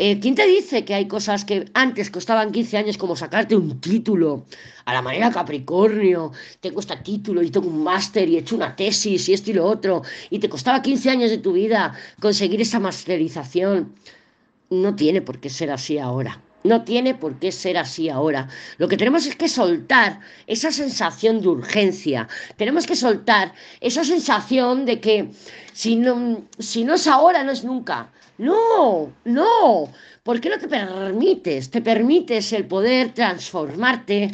Eh, 0.00 0.20
¿Quién 0.20 0.36
te 0.36 0.46
dice 0.46 0.84
que 0.84 0.94
hay 0.94 1.08
cosas 1.08 1.44
que 1.44 1.64
antes 1.74 2.08
costaban 2.08 2.52
15 2.52 2.76
años 2.76 2.96
como 2.96 3.16
sacarte 3.16 3.56
un 3.56 3.80
título 3.80 4.46
a 4.84 4.94
la 4.94 5.02
manera 5.02 5.32
Capricornio? 5.32 6.30
Tengo 6.60 6.78
este 6.78 6.96
título 6.98 7.42
y 7.42 7.50
tengo 7.50 7.66
un 7.66 7.82
máster 7.82 8.28
y 8.28 8.36
he 8.36 8.38
hecho 8.38 8.54
una 8.54 8.76
tesis 8.76 9.28
y 9.28 9.32
esto 9.32 9.50
y 9.50 9.54
lo 9.54 9.66
otro, 9.66 10.02
y 10.30 10.38
te 10.38 10.48
costaba 10.48 10.82
15 10.82 11.10
años 11.10 11.30
de 11.30 11.38
tu 11.38 11.52
vida 11.52 11.94
conseguir 12.20 12.60
esa 12.60 12.78
masterización. 12.78 13.92
No 14.70 14.94
tiene 14.94 15.20
por 15.20 15.40
qué 15.40 15.50
ser 15.50 15.72
así 15.72 15.98
ahora. 15.98 16.40
No 16.68 16.84
tiene 16.84 17.14
por 17.14 17.38
qué 17.40 17.50
ser 17.50 17.76
así 17.78 18.08
ahora. 18.10 18.48
Lo 18.76 18.88
que 18.88 18.96
tenemos 18.96 19.26
es 19.26 19.36
que 19.36 19.48
soltar 19.48 20.20
esa 20.46 20.70
sensación 20.70 21.40
de 21.40 21.48
urgencia. 21.48 22.28
Tenemos 22.56 22.86
que 22.86 22.96
soltar 22.96 23.54
esa 23.80 24.04
sensación 24.04 24.84
de 24.84 25.00
que 25.00 25.30
si 25.72 25.96
no, 25.96 26.46
si 26.58 26.84
no 26.84 26.94
es 26.94 27.06
ahora, 27.06 27.42
no 27.42 27.52
es 27.52 27.64
nunca. 27.64 28.12
No, 28.36 29.12
no. 29.24 29.90
¿Por 30.22 30.40
qué 30.40 30.50
no 30.50 30.58
te 30.58 30.68
permites? 30.68 31.70
Te 31.70 31.80
permites 31.80 32.52
el 32.52 32.66
poder 32.66 33.14
transformarte, 33.14 34.30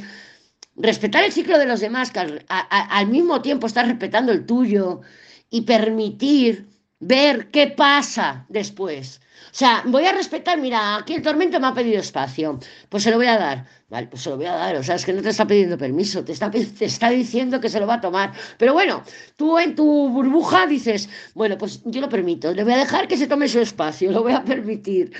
respetar 0.76 1.22
el 1.24 1.32
ciclo 1.32 1.56
de 1.58 1.66
los 1.66 1.80
demás, 1.80 2.10
que 2.10 2.18
al, 2.18 2.44
al 2.48 3.06
mismo 3.06 3.40
tiempo 3.42 3.68
estás 3.68 3.86
respetando 3.86 4.32
el 4.32 4.44
tuyo 4.44 5.02
y 5.50 5.60
permitir 5.62 6.66
ver 6.98 7.50
qué 7.52 7.68
pasa 7.68 8.44
después. 8.48 9.20
O 9.54 9.56
sea, 9.56 9.82
voy 9.86 10.04
a 10.04 10.12
respetar, 10.12 10.58
mira, 10.58 10.96
aquí 10.96 11.14
el 11.14 11.22
tormento 11.22 11.60
me 11.60 11.68
ha 11.68 11.74
pedido 11.74 12.00
espacio, 12.00 12.58
pues 12.88 13.02
se 13.02 13.10
lo 13.10 13.16
voy 13.16 13.26
a 13.26 13.38
dar. 13.38 13.66
Vale, 13.88 14.08
pues 14.08 14.22
se 14.22 14.30
lo 14.30 14.36
voy 14.36 14.46
a 14.46 14.54
dar. 14.54 14.76
O 14.76 14.82
sea, 14.82 14.96
es 14.96 15.04
que 15.04 15.12
no 15.12 15.22
te 15.22 15.28
está 15.28 15.46
pidiendo 15.46 15.78
permiso, 15.78 16.24
te 16.24 16.32
está, 16.32 16.50
te 16.50 16.84
está 16.84 17.10
diciendo 17.10 17.60
que 17.60 17.68
se 17.68 17.78
lo 17.78 17.86
va 17.86 17.94
a 17.94 18.00
tomar. 18.00 18.32
Pero 18.58 18.72
bueno, 18.72 19.04
tú 19.36 19.58
en 19.58 19.74
tu 19.74 20.08
burbuja 20.08 20.66
dices, 20.66 21.08
bueno, 21.34 21.56
pues 21.56 21.82
yo 21.84 22.00
lo 22.00 22.08
permito, 22.08 22.52
le 22.52 22.64
voy 22.64 22.72
a 22.72 22.78
dejar 22.78 23.06
que 23.06 23.16
se 23.16 23.26
tome 23.26 23.48
su 23.48 23.60
espacio, 23.60 24.10
lo 24.10 24.22
voy 24.22 24.32
a 24.32 24.42
permitir. 24.42 25.12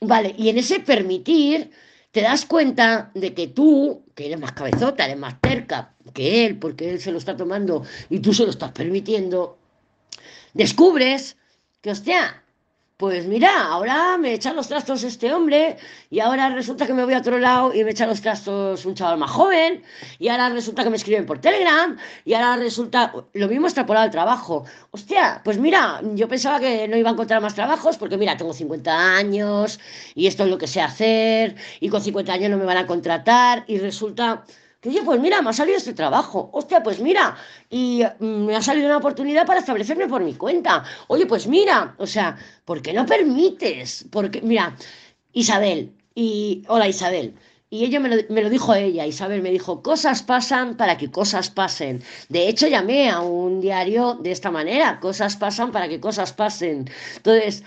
Vale, 0.00 0.34
y 0.38 0.48
en 0.48 0.58
ese 0.58 0.80
permitir 0.80 1.70
te 2.14 2.22
das 2.22 2.46
cuenta 2.46 3.10
de 3.14 3.34
que 3.34 3.48
tú, 3.48 4.04
que 4.14 4.26
eres 4.26 4.38
más 4.38 4.52
cabezota, 4.52 5.04
eres 5.04 5.18
más 5.18 5.40
terca 5.40 5.94
que 6.12 6.46
él, 6.46 6.58
porque 6.58 6.90
él 6.90 7.00
se 7.00 7.10
lo 7.10 7.18
está 7.18 7.36
tomando 7.36 7.82
y 8.08 8.20
tú 8.20 8.32
se 8.32 8.44
lo 8.44 8.50
estás 8.50 8.70
permitiendo, 8.70 9.58
descubres 10.52 11.36
que, 11.80 11.90
hostia, 11.90 12.43
pues 12.96 13.26
mira, 13.26 13.66
ahora 13.66 14.16
me 14.18 14.32
echa 14.34 14.52
los 14.52 14.68
trastos 14.68 15.02
este 15.02 15.32
hombre 15.34 15.76
y 16.10 16.20
ahora 16.20 16.50
resulta 16.50 16.86
que 16.86 16.94
me 16.94 17.04
voy 17.04 17.14
a 17.14 17.18
otro 17.18 17.38
lado 17.38 17.74
y 17.74 17.82
me 17.82 17.90
echa 17.90 18.06
los 18.06 18.20
trastos 18.20 18.86
un 18.86 18.94
chaval 18.94 19.18
más 19.18 19.32
joven 19.32 19.82
y 20.20 20.28
ahora 20.28 20.48
resulta 20.50 20.84
que 20.84 20.90
me 20.90 20.96
escriben 20.96 21.26
por 21.26 21.40
Telegram 21.40 21.96
y 22.24 22.34
ahora 22.34 22.56
resulta 22.56 23.12
lo 23.32 23.48
mismo 23.48 23.66
extrapolado 23.66 24.04
al 24.04 24.12
trabajo. 24.12 24.64
Hostia, 24.92 25.40
pues 25.44 25.58
mira, 25.58 26.00
yo 26.14 26.28
pensaba 26.28 26.60
que 26.60 26.86
no 26.86 26.96
iba 26.96 27.10
a 27.10 27.14
encontrar 27.14 27.42
más 27.42 27.56
trabajos 27.56 27.96
porque 27.98 28.16
mira, 28.16 28.36
tengo 28.36 28.52
50 28.52 29.16
años 29.16 29.80
y 30.14 30.28
esto 30.28 30.44
es 30.44 30.50
lo 30.50 30.58
que 30.58 30.68
sé 30.68 30.80
hacer 30.80 31.56
y 31.80 31.88
con 31.88 32.00
50 32.00 32.32
años 32.32 32.50
no 32.50 32.58
me 32.58 32.64
van 32.64 32.76
a 32.76 32.86
contratar 32.86 33.64
y 33.66 33.78
resulta 33.78 34.44
oye, 34.86 35.02
pues 35.02 35.20
mira, 35.20 35.42
me 35.42 35.50
ha 35.50 35.52
salido 35.52 35.78
este 35.78 35.94
trabajo, 35.94 36.50
hostia, 36.52 36.82
pues 36.82 37.00
mira, 37.00 37.36
y 37.70 38.02
mm, 38.18 38.46
me 38.46 38.56
ha 38.56 38.62
salido 38.62 38.86
una 38.86 38.98
oportunidad 38.98 39.46
para 39.46 39.60
establecerme 39.60 40.08
por 40.08 40.22
mi 40.22 40.34
cuenta, 40.34 40.84
oye, 41.08 41.26
pues 41.26 41.46
mira, 41.46 41.94
o 41.98 42.06
sea, 42.06 42.36
¿por 42.64 42.82
qué 42.82 42.92
no 42.92 43.06
permites? 43.06 44.06
Porque, 44.10 44.40
mira, 44.42 44.76
Isabel, 45.32 45.92
y 46.14 46.62
hola 46.68 46.88
Isabel, 46.88 47.34
y 47.70 47.84
ella 47.84 47.98
me 47.98 48.08
lo, 48.08 48.22
me 48.28 48.40
lo, 48.42 48.50
dijo 48.50 48.72
ella, 48.74 49.04
Isabel 49.04 49.42
me 49.42 49.50
dijo, 49.50 49.82
cosas 49.82 50.22
pasan 50.22 50.76
para 50.76 50.96
que 50.96 51.10
cosas 51.10 51.50
pasen. 51.50 52.04
De 52.28 52.48
hecho, 52.48 52.68
llamé 52.68 53.10
a 53.10 53.20
un 53.20 53.60
diario 53.60 54.14
de 54.14 54.30
esta 54.30 54.52
manera, 54.52 55.00
cosas 55.00 55.36
pasan 55.36 55.72
para 55.72 55.88
que 55.88 55.98
cosas 55.98 56.32
pasen. 56.32 56.88
Entonces, 57.16 57.64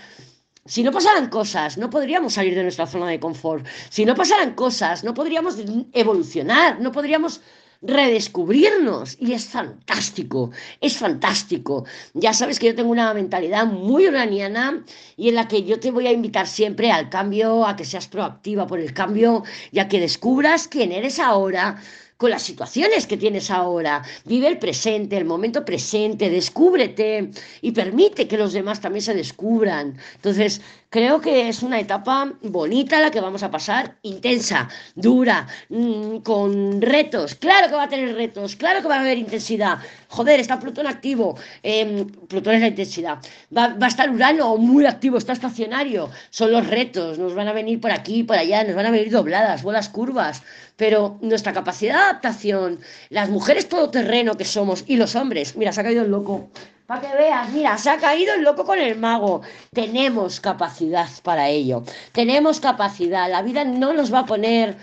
si 0.68 0.82
no 0.82 0.92
pasaran 0.92 1.30
cosas, 1.30 1.78
no 1.78 1.88
podríamos 1.88 2.34
salir 2.34 2.54
de 2.54 2.62
nuestra 2.62 2.86
zona 2.86 3.08
de 3.08 3.18
confort. 3.18 3.66
Si 3.88 4.04
no 4.04 4.14
pasaran 4.14 4.54
cosas, 4.54 5.02
no 5.02 5.14
podríamos 5.14 5.56
evolucionar, 5.94 6.78
no 6.78 6.92
podríamos 6.92 7.40
redescubrirnos. 7.80 9.16
Y 9.18 9.32
es 9.32 9.46
fantástico, 9.46 10.50
es 10.80 10.98
fantástico. 10.98 11.86
Ya 12.12 12.34
sabes 12.34 12.58
que 12.58 12.66
yo 12.66 12.74
tengo 12.74 12.90
una 12.90 13.14
mentalidad 13.14 13.66
muy 13.66 14.08
uraniana 14.08 14.84
y 15.16 15.30
en 15.30 15.36
la 15.36 15.48
que 15.48 15.64
yo 15.64 15.80
te 15.80 15.90
voy 15.90 16.06
a 16.06 16.12
invitar 16.12 16.46
siempre 16.46 16.92
al 16.92 17.08
cambio, 17.08 17.66
a 17.66 17.74
que 17.74 17.86
seas 17.86 18.06
proactiva 18.06 18.66
por 18.66 18.78
el 18.78 18.92
cambio 18.92 19.44
y 19.72 19.78
a 19.78 19.88
que 19.88 20.00
descubras 20.00 20.68
quién 20.68 20.92
eres 20.92 21.18
ahora 21.18 21.80
con 22.18 22.30
las 22.30 22.42
situaciones 22.42 23.06
que 23.06 23.16
tienes 23.16 23.50
ahora. 23.50 24.02
Vive 24.24 24.48
el 24.48 24.58
presente, 24.58 25.16
el 25.16 25.24
momento 25.24 25.64
presente, 25.64 26.28
descúbrete 26.28 27.30
y 27.62 27.72
permite 27.72 28.26
que 28.26 28.36
los 28.36 28.52
demás 28.52 28.80
también 28.80 29.02
se 29.02 29.14
descubran. 29.14 29.96
Entonces, 30.16 30.60
creo 30.90 31.20
que 31.20 31.48
es 31.48 31.62
una 31.62 31.80
etapa 31.80 32.32
bonita 32.42 33.00
la 33.00 33.10
que 33.10 33.20
vamos 33.20 33.42
a 33.42 33.50
pasar, 33.50 33.98
intensa, 34.02 34.68
dura, 34.94 35.46
mmm, 35.68 36.18
con 36.18 36.80
retos. 36.80 37.34
Claro 37.34 37.68
que 37.68 37.74
va 37.74 37.84
a 37.84 37.88
tener 37.88 38.14
retos, 38.14 38.56
claro 38.56 38.82
que 38.82 38.88
va 38.88 38.96
a 38.96 39.00
haber 39.00 39.18
intensidad. 39.18 39.78
Joder, 40.08 40.40
está 40.40 40.58
Plutón 40.58 40.86
activo. 40.86 41.36
Eh, 41.62 42.06
Plutón 42.28 42.54
es 42.54 42.60
la 42.60 42.68
intensidad. 42.68 43.18
Va, 43.56 43.68
va, 43.68 43.86
a 43.86 43.88
estar 43.88 44.10
Urano 44.10 44.56
muy 44.56 44.86
activo, 44.86 45.18
está 45.18 45.32
estacionario. 45.32 46.10
Son 46.30 46.50
los 46.52 46.66
retos, 46.66 47.18
nos 47.18 47.34
van 47.34 47.48
a 47.48 47.52
venir 47.52 47.80
por 47.80 47.90
aquí, 47.90 48.22
por 48.22 48.36
allá, 48.36 48.64
nos 48.64 48.74
van 48.74 48.86
a 48.86 48.90
venir 48.90 49.10
dobladas, 49.10 49.62
bolas 49.62 49.88
curvas 49.88 50.42
pero 50.78 51.18
nuestra 51.22 51.52
capacidad 51.52 51.94
de 51.94 52.02
adaptación, 52.04 52.78
las 53.10 53.28
mujeres 53.28 53.68
todoterreno 53.68 54.36
que 54.36 54.44
somos 54.44 54.84
y 54.86 54.96
los 54.96 55.16
hombres, 55.16 55.56
mira, 55.56 55.72
se 55.72 55.80
ha 55.80 55.84
caído 55.84 56.04
el 56.04 56.10
loco. 56.12 56.50
Para 56.88 57.02
que 57.02 57.16
veas, 57.18 57.50
mira, 57.50 57.76
se 57.76 57.90
ha 57.90 57.98
caído 57.98 58.32
el 58.32 58.44
loco 58.44 58.64
con 58.64 58.78
el 58.78 58.96
mago. 58.96 59.42
Tenemos 59.74 60.40
capacidad 60.40 61.06
para 61.22 61.50
ello. 61.50 61.82
Tenemos 62.12 62.60
capacidad. 62.60 63.30
La 63.30 63.42
vida 63.42 63.62
no 63.62 63.92
nos 63.92 64.10
va 64.10 64.20
a 64.20 64.24
poner 64.24 64.78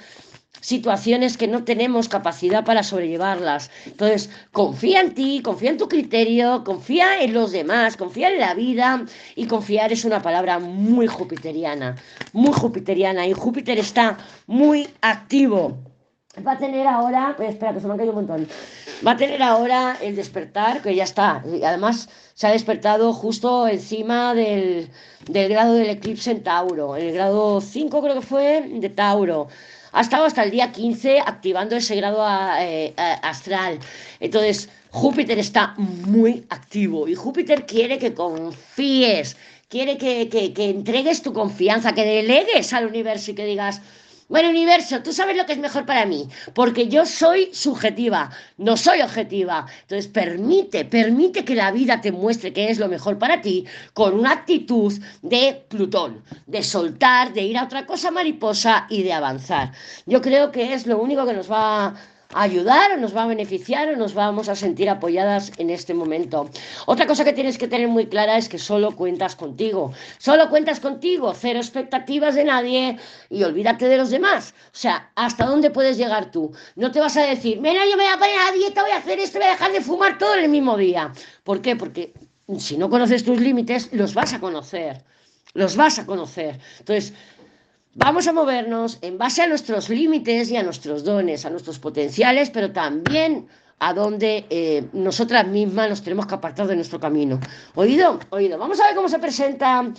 situaciones 0.62 1.36
que 1.36 1.48
no 1.48 1.64
tenemos 1.64 2.08
capacidad 2.08 2.64
para 2.64 2.84
sobrellevarlas. 2.84 3.72
Entonces, 3.88 4.30
confía 4.52 5.02
en 5.02 5.16
ti, 5.16 5.42
confía 5.42 5.72
en 5.72 5.80
tu 5.80 5.90
criterio, 5.90 6.64
confía 6.64 7.24
en 7.24 7.34
los 7.34 7.52
demás, 7.52 7.98
confía 7.98 8.30
en 8.30 8.40
la 8.40 8.54
vida 8.54 9.04
y 9.36 9.48
confiar 9.48 9.92
es 9.92 10.06
una 10.06 10.22
palabra 10.22 10.60
muy 10.60 11.08
jupiteriana, 11.08 11.96
muy 12.34 12.54
jupiteriana 12.54 13.26
y 13.26 13.34
Júpiter 13.34 13.80
está 13.80 14.20
muy 14.46 14.88
activo. 15.02 15.76
Va 16.44 16.54
a 16.54 16.58
tener 16.58 16.86
ahora, 16.86 17.36
espera 17.40 17.74
que 17.74 17.80
se 17.80 17.88
me 17.88 17.94
ha 17.94 17.98
caído 17.98 18.12
un 18.12 18.26
montón, 18.26 18.48
va 19.06 19.12
a 19.12 19.18
tener 19.18 19.42
ahora 19.42 19.98
el 20.02 20.16
despertar, 20.16 20.82
que 20.82 20.94
ya 20.94 21.06
está, 21.06 21.42
y 21.46 21.64
además 21.64 22.10
se 22.34 22.48
ha 22.48 22.52
despertado 22.52 23.14
justo 23.14 23.68
encima 23.68 24.34
del, 24.34 24.90
del 25.30 25.50
grado 25.50 25.76
del 25.76 25.90
eclipse 25.90 26.32
en 26.32 26.44
Tauro, 26.44 26.98
el 26.98 27.14
grado 27.14 27.62
5 27.62 28.02
creo 28.02 28.16
que 28.16 28.22
fue 28.22 28.68
de 28.68 28.90
Tauro. 28.90 29.48
Ha 29.94 30.02
estado 30.02 30.26
hasta 30.26 30.44
el 30.44 30.52
día 30.52 30.74
15 30.74 31.22
activando 31.22 31.78
ese 31.78 31.96
grado 31.96 32.22
eh, 32.60 32.94
astral. 32.98 33.80
Entonces, 34.20 34.68
Júpiter 34.92 35.40
está 35.40 35.74
muy 35.78 36.46
activo 36.50 37.08
y 37.08 37.16
Júpiter 37.16 37.66
quiere 37.66 37.98
que 37.98 38.14
confíes, 38.14 39.38
quiere 39.70 39.98
que, 39.98 40.28
que, 40.28 40.52
que 40.52 40.70
entregues 40.70 41.22
tu 41.22 41.32
confianza, 41.32 41.94
que 41.94 42.04
delegues 42.04 42.74
al 42.74 42.88
universo 42.88 43.32
y 43.32 43.36
que 43.36 43.46
digas, 43.46 43.82
bueno, 44.28 44.50
universo, 44.50 45.04
tú 45.04 45.14
sabes 45.14 45.38
lo 45.38 45.46
que 45.46 45.54
es 45.54 45.60
mejor 45.60 45.86
para 45.86 46.06
mí, 46.06 46.28
porque 46.56 46.88
yo 46.88 47.06
soy 47.06 47.54
subjetiva, 47.54 48.32
no 48.58 48.76
soy 48.76 49.02
objetiva. 49.02 49.68
Entonces, 49.82 50.08
permite, 50.08 50.84
permite 50.86 51.46
que 51.46 51.54
la 51.54 51.72
vida 51.72 52.02
te 52.02 52.12
muestre 52.12 52.52
qué 52.52 52.70
es 52.70 52.80
lo 52.80 52.88
mejor 52.88 53.20
para 53.20 53.42
ti 53.42 53.66
con 53.94 54.18
una 54.18 54.32
actitud 54.32 54.92
de 55.22 55.66
Plutón, 55.70 56.24
de 56.48 56.64
soltar, 56.64 57.34
de 57.34 57.44
ir 57.44 57.58
a 57.58 57.66
otra 57.66 57.86
cosa 57.86 58.10
mariposa 58.10 58.88
y 58.90 59.04
de 59.04 59.14
avanzar. 59.14 59.72
Yo 60.08 60.22
creo 60.22 60.52
que 60.52 60.74
es 60.74 60.88
lo 60.88 60.98
único 60.98 61.26
que 61.26 61.34
nos 61.34 61.52
va 61.52 61.86
a 61.88 61.94
ayudar 62.34 62.92
o 62.94 62.98
nos 62.98 63.16
va 63.16 63.24
a 63.24 63.28
beneficiar 63.28 63.90
o 63.90 63.96
nos 63.96 64.14
vamos 64.14 64.50
a 64.50 64.56
sentir 64.56 64.90
apoyadas 64.90 65.52
en 65.58 65.70
este 65.70 65.94
momento. 65.94 66.50
Otra 66.86 67.08
cosa 67.08 67.24
que 67.24 67.34
tienes 67.34 67.58
que 67.58 67.68
tener 67.68 67.88
muy 67.88 68.08
clara 68.08 68.38
es 68.38 68.50
que 68.50 68.60
solo 68.60 68.96
cuentas 68.96 69.36
contigo. 69.36 69.94
Solo 70.18 70.50
cuentas 70.50 70.80
contigo, 70.80 71.34
cero 71.34 71.60
expectativas 71.60 72.36
de 72.36 72.46
nadie 72.46 72.98
y 73.30 73.44
olvídate 73.44 73.88
de 73.88 73.98
los 73.98 74.10
demás. 74.10 74.54
O 74.68 74.78
sea, 74.78 75.12
¿hasta 75.16 75.46
dónde 75.46 75.72
puedes 75.72 75.98
llegar 75.98 76.32
tú? 76.32 76.52
No 76.76 76.92
te 76.92 77.00
vas 77.00 77.18
a 77.18 77.24
decir, 77.26 77.60
mira, 77.62 77.86
yo 77.86 77.98
me 77.98 78.04
voy 78.04 78.14
a 78.14 78.18
poner 78.18 78.40
a 78.40 78.52
dieta, 78.52 78.82
voy 78.82 78.92
a 78.92 78.98
hacer 78.98 79.20
esto, 79.20 79.40
voy 79.40 79.48
a 79.48 79.52
dejar 79.52 79.72
de 79.72 79.82
fumar 79.82 80.18
todo 80.18 80.36
en 80.36 80.46
el 80.46 80.50
mismo 80.50 80.78
día. 80.78 81.12
¿Por 81.44 81.62
qué? 81.62 81.76
Porque 81.76 82.14
si 82.60 82.78
no 82.78 82.90
conoces 82.90 83.24
tus 83.24 83.40
límites, 83.40 83.92
los 83.92 84.14
vas 84.14 84.34
a 84.34 84.40
conocer. 84.40 85.04
Los 85.54 85.76
vas 85.78 86.00
a 86.00 86.06
conocer. 86.06 86.60
Entonces, 86.80 87.14
Vamos 87.98 88.28
a 88.28 88.34
movernos 88.34 88.98
en 89.02 89.18
base 89.18 89.42
a 89.42 89.48
nuestros 89.48 89.88
límites 89.88 90.52
y 90.52 90.58
a 90.58 90.64
nuestros 90.64 91.06
dones, 91.06 91.46
a 91.46 91.50
nuestros 91.50 91.80
potenciales, 91.80 92.50
pero 92.50 92.74
también 92.74 93.48
a 93.80 93.94
donde 93.94 94.46
eh, 94.50 94.84
nosotras 94.92 95.48
mismas 95.48 95.90
nos 95.90 96.04
tenemos 96.04 96.26
que 96.26 96.36
apartar 96.36 96.68
de 96.68 96.76
nuestro 96.76 97.00
camino. 97.00 97.40
¿Oído? 97.74 98.20
Oído. 98.32 98.58
Vamos 98.58 98.82
a 98.82 98.88
ver 98.88 98.96
cómo 98.96 99.08
se 99.08 99.18
presenta 99.18 99.94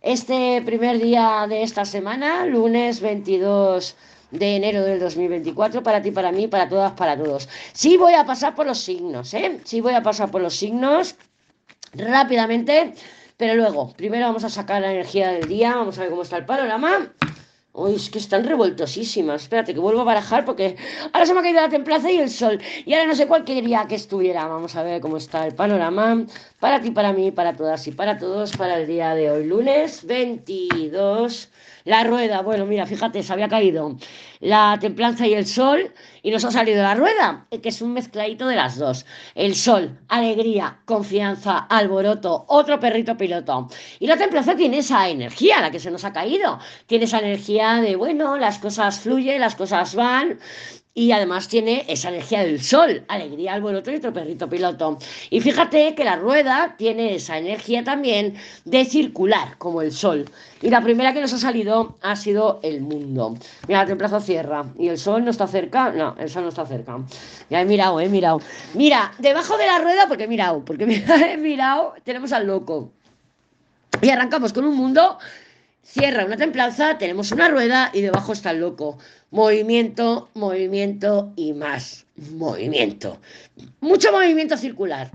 este 0.00 0.62
primer 0.64 0.98
día 0.98 1.44
de 1.46 1.62
esta 1.62 1.84
semana, 1.84 2.46
lunes 2.46 3.02
22 3.02 3.94
de 4.30 4.56
enero 4.56 4.82
del 4.82 4.98
2024, 4.98 5.82
para 5.82 6.00
ti, 6.00 6.12
para 6.12 6.32
mí, 6.32 6.48
para 6.48 6.66
todas, 6.66 6.92
para 6.92 7.14
todos. 7.14 7.46
Sí 7.74 7.98
voy 7.98 8.14
a 8.14 8.24
pasar 8.24 8.54
por 8.54 8.66
los 8.66 8.78
signos, 8.78 9.34
¿eh? 9.34 9.60
Sí 9.64 9.82
voy 9.82 9.92
a 9.92 10.02
pasar 10.02 10.30
por 10.30 10.40
los 10.40 10.56
signos 10.56 11.16
rápidamente, 11.92 12.94
pero 13.36 13.54
luego, 13.54 13.92
primero 13.92 14.24
vamos 14.24 14.44
a 14.44 14.48
sacar 14.48 14.80
la 14.80 14.92
energía 14.92 15.28
del 15.28 15.46
día, 15.46 15.74
vamos 15.76 15.98
a 15.98 16.02
ver 16.02 16.10
cómo 16.10 16.22
está 16.22 16.38
el 16.38 16.46
panorama. 16.46 17.12
Uy, 17.76 17.96
es 17.96 18.08
que 18.08 18.18
están 18.18 18.44
revoltosísimas. 18.44 19.42
Espérate, 19.42 19.74
que 19.74 19.80
vuelvo 19.80 20.02
a 20.02 20.04
barajar 20.04 20.44
porque 20.44 20.76
ahora 21.12 21.26
se 21.26 21.34
me 21.34 21.40
ha 21.40 21.42
caído 21.42 21.60
la 21.60 21.68
templanza 21.68 22.10
y 22.10 22.18
el 22.18 22.30
sol. 22.30 22.60
Y 22.86 22.94
ahora 22.94 23.08
no 23.08 23.16
sé 23.16 23.26
cuál 23.26 23.44
quería 23.44 23.86
que 23.88 23.96
estuviera. 23.96 24.46
Vamos 24.46 24.76
a 24.76 24.84
ver 24.84 25.00
cómo 25.00 25.16
está 25.16 25.44
el 25.44 25.54
panorama. 25.56 26.24
Para 26.60 26.80
ti, 26.80 26.92
para 26.92 27.12
mí, 27.12 27.32
para 27.32 27.56
todas 27.56 27.86
y 27.88 27.92
para 27.92 28.16
todos, 28.16 28.56
para 28.56 28.78
el 28.78 28.86
día 28.86 29.14
de 29.16 29.28
hoy, 29.30 29.44
lunes 29.46 30.06
22 30.06 31.48
la 31.84 32.02
rueda, 32.04 32.40
bueno, 32.40 32.64
mira, 32.64 32.86
fíjate, 32.86 33.22
se 33.22 33.32
había 33.32 33.48
caído 33.48 33.96
la 34.40 34.78
templanza 34.80 35.26
y 35.26 35.34
el 35.34 35.46
sol 35.46 35.92
y 36.22 36.30
nos 36.30 36.44
ha 36.44 36.50
salido 36.50 36.82
la 36.82 36.94
rueda, 36.94 37.46
que 37.62 37.68
es 37.68 37.82
un 37.82 37.92
mezcladito 37.92 38.46
de 38.48 38.56
las 38.56 38.78
dos. 38.78 39.04
El 39.34 39.54
sol, 39.54 40.00
alegría, 40.08 40.80
confianza, 40.86 41.58
alboroto, 41.58 42.46
otro 42.48 42.80
perrito 42.80 43.16
piloto. 43.16 43.68
Y 43.98 44.06
la 44.06 44.16
templanza 44.16 44.56
tiene 44.56 44.78
esa 44.78 45.08
energía, 45.08 45.60
la 45.60 45.70
que 45.70 45.80
se 45.80 45.90
nos 45.90 46.04
ha 46.04 46.12
caído. 46.12 46.58
Tiene 46.86 47.04
esa 47.04 47.18
energía 47.18 47.74
de, 47.76 47.96
bueno, 47.96 48.36
las 48.38 48.58
cosas 48.58 49.00
fluyen, 49.00 49.40
las 49.40 49.54
cosas 49.54 49.94
van 49.94 50.38
y 50.94 51.10
además 51.10 51.48
tiene 51.48 51.84
esa 51.88 52.08
energía 52.08 52.44
del 52.44 52.62
sol, 52.62 53.04
alegría, 53.08 53.54
alboroto 53.54 53.90
y 53.90 53.96
otro 53.96 54.12
perrito 54.12 54.48
piloto. 54.48 54.98
Y 55.28 55.40
fíjate 55.40 55.96
que 55.96 56.04
la 56.04 56.14
rueda 56.16 56.76
tiene 56.78 57.16
esa 57.16 57.36
energía 57.36 57.82
también 57.82 58.36
de 58.64 58.84
circular, 58.84 59.58
como 59.58 59.82
el 59.82 59.90
sol. 59.90 60.24
Y 60.62 60.70
la 60.70 60.80
primera 60.80 61.12
que 61.12 61.20
nos 61.20 61.32
ha 61.32 61.38
salido 61.38 61.98
ha 62.00 62.14
sido 62.14 62.60
el 62.62 62.80
mundo. 62.80 63.36
Mira, 63.66 63.80
la 63.80 63.86
templazo 63.86 64.20
cierra. 64.20 64.66
¿Y 64.78 64.88
el 64.88 64.98
sol 64.98 65.24
no 65.24 65.32
está 65.32 65.48
cerca? 65.48 65.90
No, 65.90 66.14
el 66.16 66.30
sol 66.30 66.44
no 66.44 66.50
está 66.50 66.64
cerca. 66.64 66.96
Ya 67.50 67.60
he 67.60 67.64
mirado, 67.64 68.00
he 68.00 68.08
mirado. 68.08 68.40
Mira, 68.74 69.12
debajo 69.18 69.56
de 69.58 69.66
la 69.66 69.78
rueda, 69.80 70.06
porque 70.06 70.24
he 70.24 70.28
mirado, 70.28 70.64
porque 70.64 70.84
he 71.32 71.36
mirado, 71.36 71.94
tenemos 72.04 72.32
al 72.32 72.46
loco. 72.46 72.92
Y 74.00 74.10
arrancamos 74.10 74.52
con 74.52 74.64
un 74.64 74.76
mundo 74.76 75.18
cierra 75.84 76.24
una 76.24 76.36
templanza, 76.36 76.98
tenemos 76.98 77.30
una 77.30 77.48
rueda 77.48 77.90
y 77.92 78.00
debajo 78.00 78.32
está 78.32 78.50
el 78.50 78.60
loco. 78.60 78.98
Movimiento, 79.34 80.30
movimiento 80.34 81.32
y 81.34 81.54
más 81.54 82.06
movimiento. 82.14 83.20
Mucho 83.80 84.12
movimiento 84.12 84.56
circular. 84.56 85.10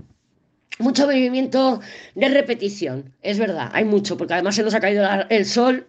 Mucho 0.78 1.06
movimiento 1.06 1.80
de 2.14 2.28
repetición. 2.28 3.14
Es 3.22 3.38
verdad, 3.38 3.70
hay 3.72 3.86
mucho, 3.86 4.18
porque 4.18 4.34
además 4.34 4.56
se 4.56 4.62
nos 4.62 4.74
ha 4.74 4.80
caído 4.80 5.08
el 5.30 5.46
sol. 5.46 5.86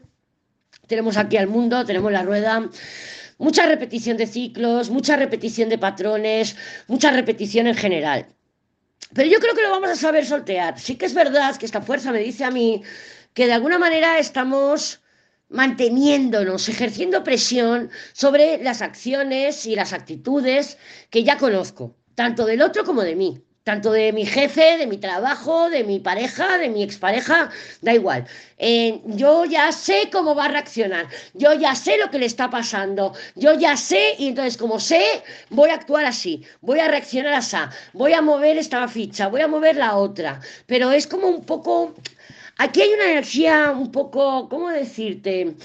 Tenemos 0.87 1.17
aquí 1.17 1.35
al 1.35 1.47
mundo, 1.47 1.83
tenemos 1.83 2.09
la 2.09 2.23
rueda. 2.23 2.69
Mucha 3.37 3.65
repetición 3.65 4.15
de 4.15 4.27
ciclos, 4.27 4.89
mucha 4.89 5.17
repetición 5.17 5.67
de 5.67 5.77
patrones, 5.77 6.55
mucha 6.87 7.11
repetición 7.11 7.67
en 7.67 7.75
general. 7.75 8.27
Pero 9.13 9.29
yo 9.29 9.39
creo 9.41 9.55
que 9.55 9.63
lo 9.63 9.71
vamos 9.71 9.89
a 9.89 9.95
saber 9.97 10.25
soltear. 10.25 10.79
Sí 10.79 10.95
que 10.95 11.05
es 11.05 11.13
verdad 11.13 11.57
que 11.57 11.65
esta 11.65 11.81
fuerza 11.81 12.13
me 12.13 12.19
dice 12.19 12.45
a 12.45 12.51
mí 12.51 12.81
que 13.33 13.47
de 13.47 13.51
alguna 13.51 13.77
manera 13.77 14.19
estamos 14.19 15.00
manteniéndonos, 15.51 16.69
ejerciendo 16.69 17.23
presión 17.23 17.89
sobre 18.13 18.57
las 18.63 18.81
acciones 18.81 19.65
y 19.65 19.75
las 19.75 19.93
actitudes 19.93 20.77
que 21.09 21.23
ya 21.23 21.37
conozco, 21.37 21.95
tanto 22.15 22.45
del 22.45 22.61
otro 22.61 22.83
como 22.83 23.01
de 23.01 23.15
mí, 23.15 23.43
tanto 23.63 23.91
de 23.91 24.11
mi 24.11 24.25
jefe, 24.25 24.77
de 24.77 24.87
mi 24.87 24.97
trabajo, 24.97 25.69
de 25.69 25.83
mi 25.83 25.99
pareja, 25.99 26.57
de 26.57 26.69
mi 26.69 26.81
expareja, 26.81 27.51
da 27.81 27.93
igual. 27.93 28.25
Eh, 28.57 29.01
yo 29.05 29.45
ya 29.45 29.71
sé 29.71 30.09
cómo 30.11 30.33
va 30.33 30.45
a 30.45 30.47
reaccionar, 30.47 31.07
yo 31.33 31.53
ya 31.53 31.75
sé 31.75 31.97
lo 31.97 32.09
que 32.09 32.19
le 32.19 32.25
está 32.25 32.49
pasando, 32.49 33.13
yo 33.35 33.53
ya 33.53 33.77
sé 33.77 34.15
y 34.17 34.29
entonces 34.29 34.57
como 34.57 34.79
sé, 34.79 35.21
voy 35.49 35.69
a 35.69 35.75
actuar 35.75 36.05
así, 36.05 36.43
voy 36.61 36.79
a 36.79 36.87
reaccionar 36.87 37.33
así, 37.33 37.57
voy 37.93 38.13
a 38.13 38.21
mover 38.21 38.57
esta 38.57 38.87
ficha, 38.87 39.27
voy 39.27 39.41
a 39.41 39.47
mover 39.47 39.75
la 39.75 39.95
otra, 39.95 40.39
pero 40.65 40.91
es 40.91 41.05
como 41.05 41.27
un 41.27 41.43
poco 41.45 41.93
Aquí 42.63 42.79
hay 42.79 42.93
una 42.93 43.09
energía 43.13 43.71
un 43.75 43.91
poco, 43.91 44.47
¿cómo 44.47 44.69
decirte? 44.69 45.55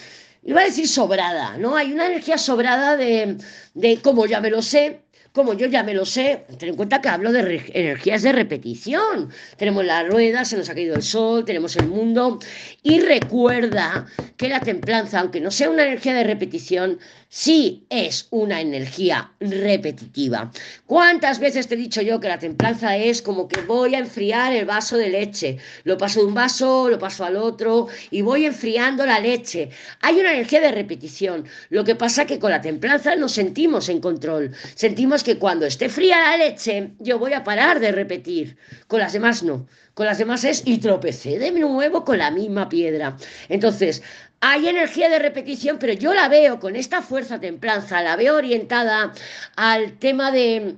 Iba 0.42 0.62
a 0.62 0.64
decir 0.64 0.88
sobrada, 0.88 1.58
¿no? 1.58 1.76
Hay 1.76 1.92
una 1.92 2.06
energía 2.06 2.38
sobrada 2.38 2.96
de, 2.96 3.36
de 3.74 4.00
como 4.00 4.24
ya 4.24 4.40
me 4.40 4.48
lo 4.48 4.62
sé, 4.62 5.02
como 5.36 5.52
yo 5.52 5.66
ya 5.66 5.82
me 5.82 5.92
lo 5.92 6.06
sé, 6.06 6.46
ten 6.56 6.70
en 6.70 6.76
cuenta 6.76 7.02
que 7.02 7.10
hablo 7.10 7.30
de 7.32 7.62
energías 7.74 8.22
de 8.22 8.32
repetición. 8.32 9.28
Tenemos 9.58 9.84
la 9.84 10.04
rueda, 10.04 10.46
se 10.46 10.56
nos 10.56 10.70
ha 10.70 10.74
caído 10.74 10.94
el 10.94 11.02
sol, 11.02 11.44
tenemos 11.44 11.76
el 11.76 11.88
mundo. 11.88 12.38
Y 12.82 13.00
recuerda 13.00 14.06
que 14.38 14.48
la 14.48 14.60
templanza, 14.60 15.20
aunque 15.20 15.42
no 15.42 15.50
sea 15.50 15.68
una 15.68 15.82
energía 15.82 16.14
de 16.14 16.24
repetición, 16.24 16.98
sí 17.28 17.86
es 17.90 18.28
una 18.30 18.60
energía 18.60 19.32
repetitiva. 19.40 20.50
¿Cuántas 20.86 21.38
veces 21.38 21.68
te 21.68 21.74
he 21.74 21.78
dicho 21.78 22.02
yo 22.02 22.20
que 22.20 22.28
la 22.28 22.38
templanza 22.38 22.96
es 22.96 23.22
como 23.22 23.48
que 23.48 23.60
voy 23.62 23.94
a 23.94 23.98
enfriar 23.98 24.52
el 24.52 24.64
vaso 24.64 24.96
de 24.96 25.10
leche? 25.10 25.58
Lo 25.84 25.98
paso 25.98 26.20
de 26.20 26.26
un 26.26 26.34
vaso, 26.34 26.88
lo 26.88 26.98
paso 26.98 27.24
al 27.24 27.36
otro 27.36 27.88
y 28.10 28.22
voy 28.22 28.46
enfriando 28.46 29.04
la 29.04 29.20
leche. 29.20 29.70
Hay 30.00 30.18
una 30.18 30.32
energía 30.32 30.60
de 30.60 30.72
repetición. 30.72 31.46
Lo 31.70 31.84
que 31.84 31.94
pasa 31.94 32.26
que 32.26 32.38
con 32.38 32.50
la 32.50 32.60
templanza 32.60 33.16
nos 33.16 33.32
sentimos 33.32 33.88
en 33.88 34.00
control. 34.00 34.52
Sentimos 34.74 35.22
que 35.22 35.38
cuando 35.38 35.66
esté 35.66 35.88
fría 35.88 36.20
la 36.20 36.36
leche, 36.36 36.90
yo 36.98 37.18
voy 37.18 37.32
a 37.32 37.44
parar 37.44 37.80
de 37.80 37.92
repetir. 37.92 38.56
Con 38.86 39.00
las 39.00 39.12
demás 39.12 39.42
no. 39.42 39.66
Con 39.96 40.04
las 40.04 40.18
demás 40.18 40.44
es 40.44 40.62
y 40.66 40.76
tropecé 40.76 41.38
de 41.38 41.50
nuevo 41.52 42.04
con 42.04 42.18
la 42.18 42.30
misma 42.30 42.68
piedra. 42.68 43.16
Entonces, 43.48 44.02
hay 44.40 44.68
energía 44.68 45.08
de 45.08 45.18
repetición, 45.18 45.78
pero 45.78 45.92
yo 45.92 46.14
la 46.14 46.28
veo 46.28 46.60
con 46.60 46.76
esta 46.76 47.02
fuerza 47.02 47.40
templanza, 47.40 48.02
la 48.02 48.16
veo 48.16 48.36
orientada 48.36 49.12
al 49.56 49.98
tema 49.98 50.30
de 50.30 50.76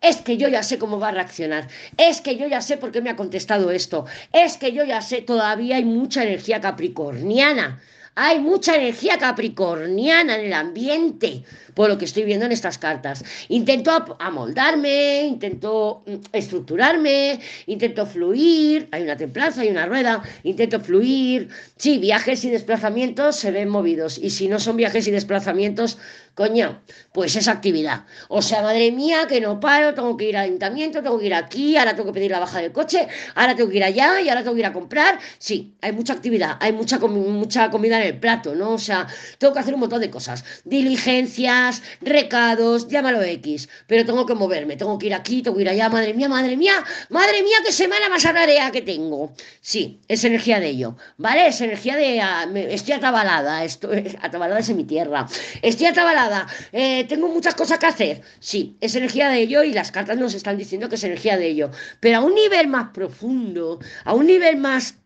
es 0.00 0.16
que 0.18 0.36
yo 0.36 0.48
ya 0.48 0.62
sé 0.62 0.78
cómo 0.78 0.98
va 0.98 1.08
a 1.08 1.12
reaccionar, 1.12 1.68
es 1.96 2.20
que 2.20 2.36
yo 2.36 2.46
ya 2.46 2.60
sé 2.60 2.76
por 2.76 2.92
qué 2.92 3.00
me 3.00 3.10
ha 3.10 3.16
contestado 3.16 3.70
esto, 3.70 4.06
es 4.32 4.56
que 4.56 4.72
yo 4.72 4.84
ya 4.84 5.00
sé, 5.00 5.22
todavía 5.22 5.76
hay 5.76 5.84
mucha 5.84 6.22
energía 6.22 6.60
capricorniana, 6.60 7.80
hay 8.14 8.38
mucha 8.38 8.76
energía 8.76 9.18
capricorniana 9.18 10.36
en 10.36 10.46
el 10.46 10.52
ambiente 10.52 11.44
por 11.76 11.90
lo 11.90 11.98
que 11.98 12.06
estoy 12.06 12.24
viendo 12.24 12.46
en 12.46 12.52
estas 12.52 12.78
cartas. 12.78 13.22
Intento 13.48 14.16
amoldarme, 14.18 15.24
intento 15.26 16.02
mm, 16.06 16.14
estructurarme, 16.32 17.38
intento 17.66 18.06
fluir, 18.06 18.88
hay 18.92 19.02
una 19.02 19.16
templanza, 19.16 19.60
hay 19.60 19.68
una 19.68 19.84
rueda, 19.84 20.22
intento 20.42 20.80
fluir. 20.80 21.50
Sí, 21.76 21.98
viajes 21.98 22.42
y 22.44 22.50
desplazamientos 22.50 23.36
se 23.36 23.50
ven 23.50 23.68
movidos 23.68 24.16
y 24.16 24.30
si 24.30 24.48
no 24.48 24.58
son 24.58 24.78
viajes 24.78 25.06
y 25.06 25.10
desplazamientos, 25.10 25.98
coño, 26.34 26.82
pues 27.12 27.34
es 27.36 27.48
actividad. 27.48 28.04
O 28.28 28.40
sea, 28.40 28.62
madre 28.62 28.90
mía, 28.92 29.26
que 29.26 29.40
no 29.40 29.60
paro, 29.60 29.94
tengo 29.94 30.16
que 30.16 30.28
ir 30.28 30.36
al 30.36 30.44
ayuntamiento, 30.44 31.02
tengo 31.02 31.18
que 31.18 31.26
ir 31.26 31.34
aquí, 31.34 31.76
ahora 31.76 31.94
tengo 31.94 32.08
que 32.08 32.14
pedir 32.14 32.30
la 32.30 32.40
baja 32.40 32.60
del 32.60 32.72
coche, 32.72 33.06
ahora 33.34 33.54
tengo 33.54 33.70
que 33.70 33.76
ir 33.76 33.84
allá 33.84 34.20
y 34.20 34.28
ahora 34.28 34.42
tengo 34.42 34.54
que 34.54 34.60
ir 34.60 34.66
a 34.66 34.72
comprar. 34.72 35.18
Sí, 35.38 35.74
hay 35.80 35.92
mucha 35.92 36.12
actividad, 36.14 36.56
hay 36.60 36.72
mucha, 36.72 36.98
mucha 36.98 37.70
comida 37.70 38.00
en 38.00 38.06
el 38.14 38.18
plato, 38.18 38.54
¿no? 38.54 38.72
O 38.72 38.78
sea, 38.78 39.06
tengo 39.38 39.52
que 39.54 39.60
hacer 39.60 39.74
un 39.74 39.80
montón 39.80 40.00
de 40.00 40.10
cosas. 40.10 40.44
Diligencia, 40.64 41.65
recados, 42.00 42.88
llámalo 42.88 43.22
X, 43.22 43.68
pero 43.86 44.04
tengo 44.04 44.26
que 44.26 44.34
moverme, 44.34 44.76
tengo 44.76 44.98
que 44.98 45.06
ir 45.06 45.14
aquí, 45.14 45.42
tengo 45.42 45.56
que 45.56 45.62
ir 45.62 45.68
allá, 45.68 45.88
madre 45.88 46.14
mía, 46.14 46.28
madre 46.28 46.56
mía, 46.56 46.84
madre 47.10 47.42
mía, 47.42 47.56
qué 47.64 47.72
semana 47.72 48.08
más 48.08 48.24
tarea 48.36 48.70
que 48.70 48.82
tengo. 48.82 49.32
Sí, 49.60 50.00
es 50.08 50.24
energía 50.24 50.60
de 50.60 50.68
ello, 50.68 50.96
¿vale? 51.16 51.48
Es 51.48 51.60
energía 51.60 51.96
de, 51.96 52.20
ah, 52.20 52.46
estoy 52.68 52.94
atabalada, 52.94 53.64
estoy, 53.64 54.16
atabalada 54.20 54.60
es 54.60 54.68
en 54.68 54.76
mi 54.76 54.84
tierra, 54.84 55.26
estoy 55.62 55.86
atabalada, 55.86 56.46
eh, 56.72 57.04
tengo 57.04 57.28
muchas 57.28 57.54
cosas 57.54 57.78
que 57.78 57.86
hacer, 57.86 58.22
sí, 58.40 58.76
es 58.80 58.94
energía 58.94 59.28
de 59.30 59.40
ello 59.40 59.62
y 59.62 59.72
las 59.72 59.90
cartas 59.90 60.18
nos 60.18 60.34
están 60.34 60.58
diciendo 60.58 60.88
que 60.88 60.96
es 60.96 61.04
energía 61.04 61.36
de 61.36 61.46
ello, 61.48 61.70
pero 62.00 62.18
a 62.18 62.20
un 62.20 62.34
nivel 62.34 62.68
más 62.68 62.90
profundo, 62.92 63.78
a 64.04 64.14
un 64.14 64.26
nivel 64.26 64.56
más 64.58 64.96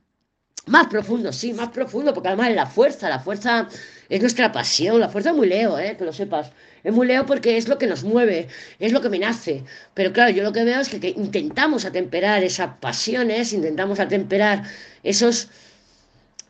más 0.66 0.86
profundo, 0.88 1.32
sí, 1.32 1.52
más 1.52 1.70
profundo, 1.70 2.12
porque 2.12 2.28
además 2.28 2.50
es 2.50 2.56
la 2.56 2.66
fuerza, 2.66 3.08
la 3.08 3.18
fuerza 3.18 3.68
es 4.11 4.20
nuestra 4.20 4.52
pasión, 4.52 5.00
la 5.00 5.08
fuerza 5.08 5.30
es 5.30 5.36
muy 5.36 5.48
leo, 5.48 5.78
¿eh? 5.78 5.96
que 5.96 6.04
lo 6.04 6.12
sepas. 6.12 6.52
Es 6.82 6.92
muy 6.92 7.06
leo 7.06 7.26
porque 7.26 7.56
es 7.56 7.68
lo 7.68 7.78
que 7.78 7.86
nos 7.86 8.04
mueve, 8.04 8.48
es 8.78 8.92
lo 8.92 9.00
que 9.00 9.08
me 9.08 9.18
nace. 9.18 9.64
Pero 9.94 10.12
claro, 10.12 10.30
yo 10.30 10.42
lo 10.42 10.52
que 10.52 10.64
veo 10.64 10.80
es 10.80 10.88
que, 10.88 11.00
que 11.00 11.08
intentamos 11.11 11.84
atemperar 11.84 12.42
esas 12.44 12.76
pasiones, 12.80 13.52
intentamos 13.52 14.00
atemperar 14.00 14.64
esos... 15.02 15.48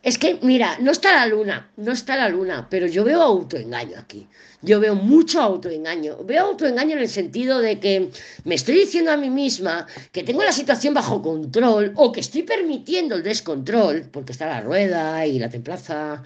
Es 0.02 0.16
que, 0.16 0.38
mira, 0.42 0.78
no 0.80 0.92
está 0.92 1.12
la 1.12 1.26
luna, 1.26 1.70
no 1.76 1.92
está 1.92 2.16
la 2.16 2.28
luna, 2.28 2.66
pero 2.70 2.86
yo 2.86 3.04
veo 3.04 3.20
autoengaño 3.20 3.98
aquí. 3.98 4.26
Yo 4.62 4.80
veo 4.80 4.94
mucho 4.94 5.40
autoengaño. 5.40 6.18
Veo 6.24 6.46
autoengaño 6.46 6.92
en 6.92 7.02
el 7.02 7.08
sentido 7.08 7.60
de 7.60 7.80
que 7.80 8.10
me 8.44 8.54
estoy 8.54 8.74
diciendo 8.76 9.10
a 9.10 9.16
mí 9.16 9.30
misma 9.30 9.86
que 10.12 10.22
tengo 10.22 10.42
la 10.42 10.52
situación 10.52 10.94
bajo 10.94 11.22
control 11.22 11.92
o 11.96 12.12
que 12.12 12.20
estoy 12.20 12.42
permitiendo 12.42 13.16
el 13.16 13.22
descontrol, 13.22 14.08
porque 14.10 14.32
está 14.32 14.46
la 14.46 14.60
rueda 14.60 15.26
y 15.26 15.38
la 15.38 15.48
templaza 15.48 16.22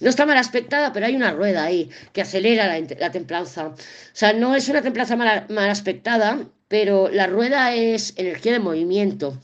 no 0.00 0.10
está 0.10 0.26
mal 0.26 0.36
aspectada, 0.38 0.92
pero 0.92 1.06
hay 1.06 1.16
una 1.16 1.32
rueda 1.32 1.64
ahí 1.64 1.90
que 2.12 2.22
acelera 2.22 2.78
la, 2.98 3.10
templanza. 3.10 3.68
O 3.68 3.76
sea, 4.12 4.32
no 4.32 4.54
es 4.54 4.68
una 4.68 4.82
templanza 4.82 5.16
mal, 5.16 5.46
mal 5.48 5.70
aspectada, 5.70 6.46
pero 6.68 7.08
la 7.08 7.26
rueda 7.26 7.74
es 7.74 8.14
energía 8.16 8.52
de 8.52 8.58
movimiento. 8.60 9.38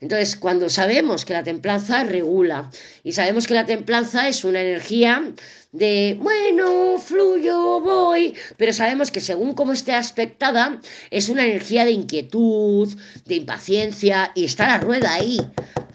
Entonces, 0.00 0.36
cuando 0.36 0.68
sabemos 0.70 1.24
que 1.24 1.34
la 1.34 1.42
templanza 1.42 2.04
regula 2.04 2.70
y 3.04 3.12
sabemos 3.12 3.46
que 3.46 3.54
la 3.54 3.66
templanza 3.66 4.28
es 4.28 4.44
una 4.44 4.62
energía 4.62 5.32
de, 5.72 6.16
bueno, 6.18 6.98
fluyo, 6.98 7.80
voy, 7.80 8.34
pero 8.56 8.72
sabemos 8.72 9.10
que 9.10 9.20
según 9.20 9.54
cómo 9.54 9.72
esté 9.72 9.92
aspectada, 9.94 10.80
es 11.10 11.28
una 11.28 11.44
energía 11.44 11.84
de 11.84 11.92
inquietud, 11.92 12.88
de 13.26 13.34
impaciencia, 13.36 14.32
y 14.34 14.46
está 14.46 14.66
la 14.66 14.78
rueda 14.78 15.14
ahí, 15.14 15.38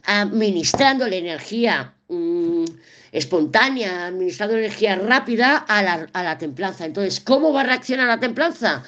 administrando 0.03 1.07
la 1.07 1.15
energía. 1.15 1.93
Mm, 2.07 2.65
espontánea, 3.11 4.07
administrando 4.07 4.57
energía 4.57 4.95
rápida 4.97 5.57
a 5.57 5.81
la, 5.81 6.07
a 6.11 6.23
la 6.23 6.37
templanza. 6.37 6.85
Entonces, 6.85 7.21
¿cómo 7.21 7.53
va 7.53 7.61
a 7.61 7.63
reaccionar 7.63 8.07
la 8.07 8.19
templanza? 8.19 8.83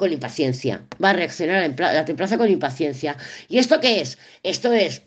Con 0.00 0.14
impaciencia. 0.14 0.74
Va 1.02 1.10
a 1.10 1.12
reaccionar 1.12 1.74
la 1.78 2.04
templanza 2.06 2.38
con 2.38 2.48
impaciencia. 2.48 3.18
¿Y 3.48 3.58
esto 3.58 3.80
qué 3.82 4.00
es? 4.00 4.16
Esto 4.42 4.72
es 4.72 5.02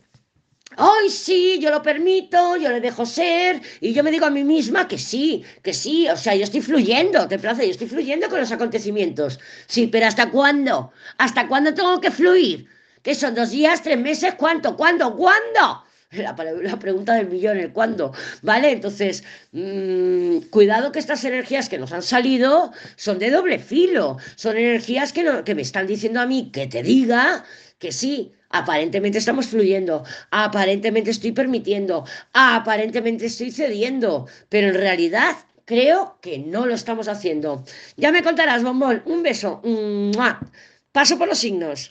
¡Ay, 0.78 1.10
sí! 1.10 1.58
Yo 1.60 1.72
lo 1.72 1.82
permito, 1.82 2.58
yo 2.58 2.70
le 2.70 2.80
dejo 2.80 3.04
ser, 3.06 3.60
y 3.82 3.92
yo 3.94 4.04
me 4.04 4.12
digo 4.12 4.28
a 4.28 4.30
mí 4.30 4.44
misma 4.44 4.88
que 4.88 5.00
sí, 5.00 5.44
que 5.64 5.74
sí, 5.74 6.08
o 6.10 6.18
sea, 6.18 6.36
yo 6.36 6.44
estoy 6.44 6.62
fluyendo, 6.62 7.28
templanza, 7.28 7.64
yo 7.64 7.72
estoy 7.72 7.88
fluyendo 7.88 8.30
con 8.30 8.40
los 8.40 8.52
acontecimientos. 8.52 9.40
Sí, 9.66 9.88
pero 9.88 10.06
¿hasta 10.06 10.30
cuándo? 10.30 10.92
¿Hasta 11.18 11.48
cuándo 11.48 11.74
tengo 11.74 12.00
que 12.00 12.12
fluir? 12.12 12.68
¿Qué 13.02 13.16
son 13.16 13.34
dos 13.34 13.50
días, 13.50 13.82
tres 13.82 13.98
meses? 13.98 14.36
¿Cuánto? 14.36 14.76
¿Cuándo? 14.78 15.16
¿Cuándo? 15.16 15.83
La, 16.64 16.80
pregunta 16.80 17.16
del 17.16 17.28
millón, 17.28 17.58
el 17.58 17.72
cuándo, 17.72 18.14
¿vale? 18.42 18.72
Entonces, 18.72 19.24
mmm, 19.52 20.38
cuidado 20.50 20.92
que 20.92 21.00
estas 21.00 21.24
energías 21.26 21.70
que 21.70 21.78
nos 21.78 21.92
han 21.92 22.04
salido 22.04 22.72
son 22.96 23.20
de 23.20 23.32
doble 23.32 23.60
filo, 23.60 24.18
son 24.36 24.58
energías 24.58 25.14
que, 25.14 25.24
no, 25.24 25.44
que 25.44 25.56
me 25.56 25.62
están 25.62 25.88
diciendo 25.88 26.20
a 26.22 26.26
mí 26.26 26.52
que 26.52 26.68
te 26.68 26.84
diga 26.84 27.44
que 27.80 27.92
sí, 27.92 28.32
aparentemente 28.50 29.18
estamos 29.18 29.48
fluyendo, 29.48 30.04
aparentemente 30.32 31.12
estoy 31.12 31.32
permitiendo, 31.32 32.06
aparentemente 32.34 33.26
estoy 33.26 33.52
cediendo, 33.52 34.28
pero 34.50 34.70
en 34.70 34.76
realidad 34.76 35.36
creo 35.66 36.18
que 36.22 36.40
no 36.40 36.66
lo 36.66 36.76
estamos 36.76 37.08
haciendo. 37.08 37.64
Ya 37.98 38.12
me 38.12 38.24
contarás, 38.24 38.64
bombón. 38.64 39.02
Un 39.06 39.24
beso. 39.24 39.62
Paso 40.92 41.18
por 41.18 41.28
los 41.28 41.40
signos. 41.40 41.82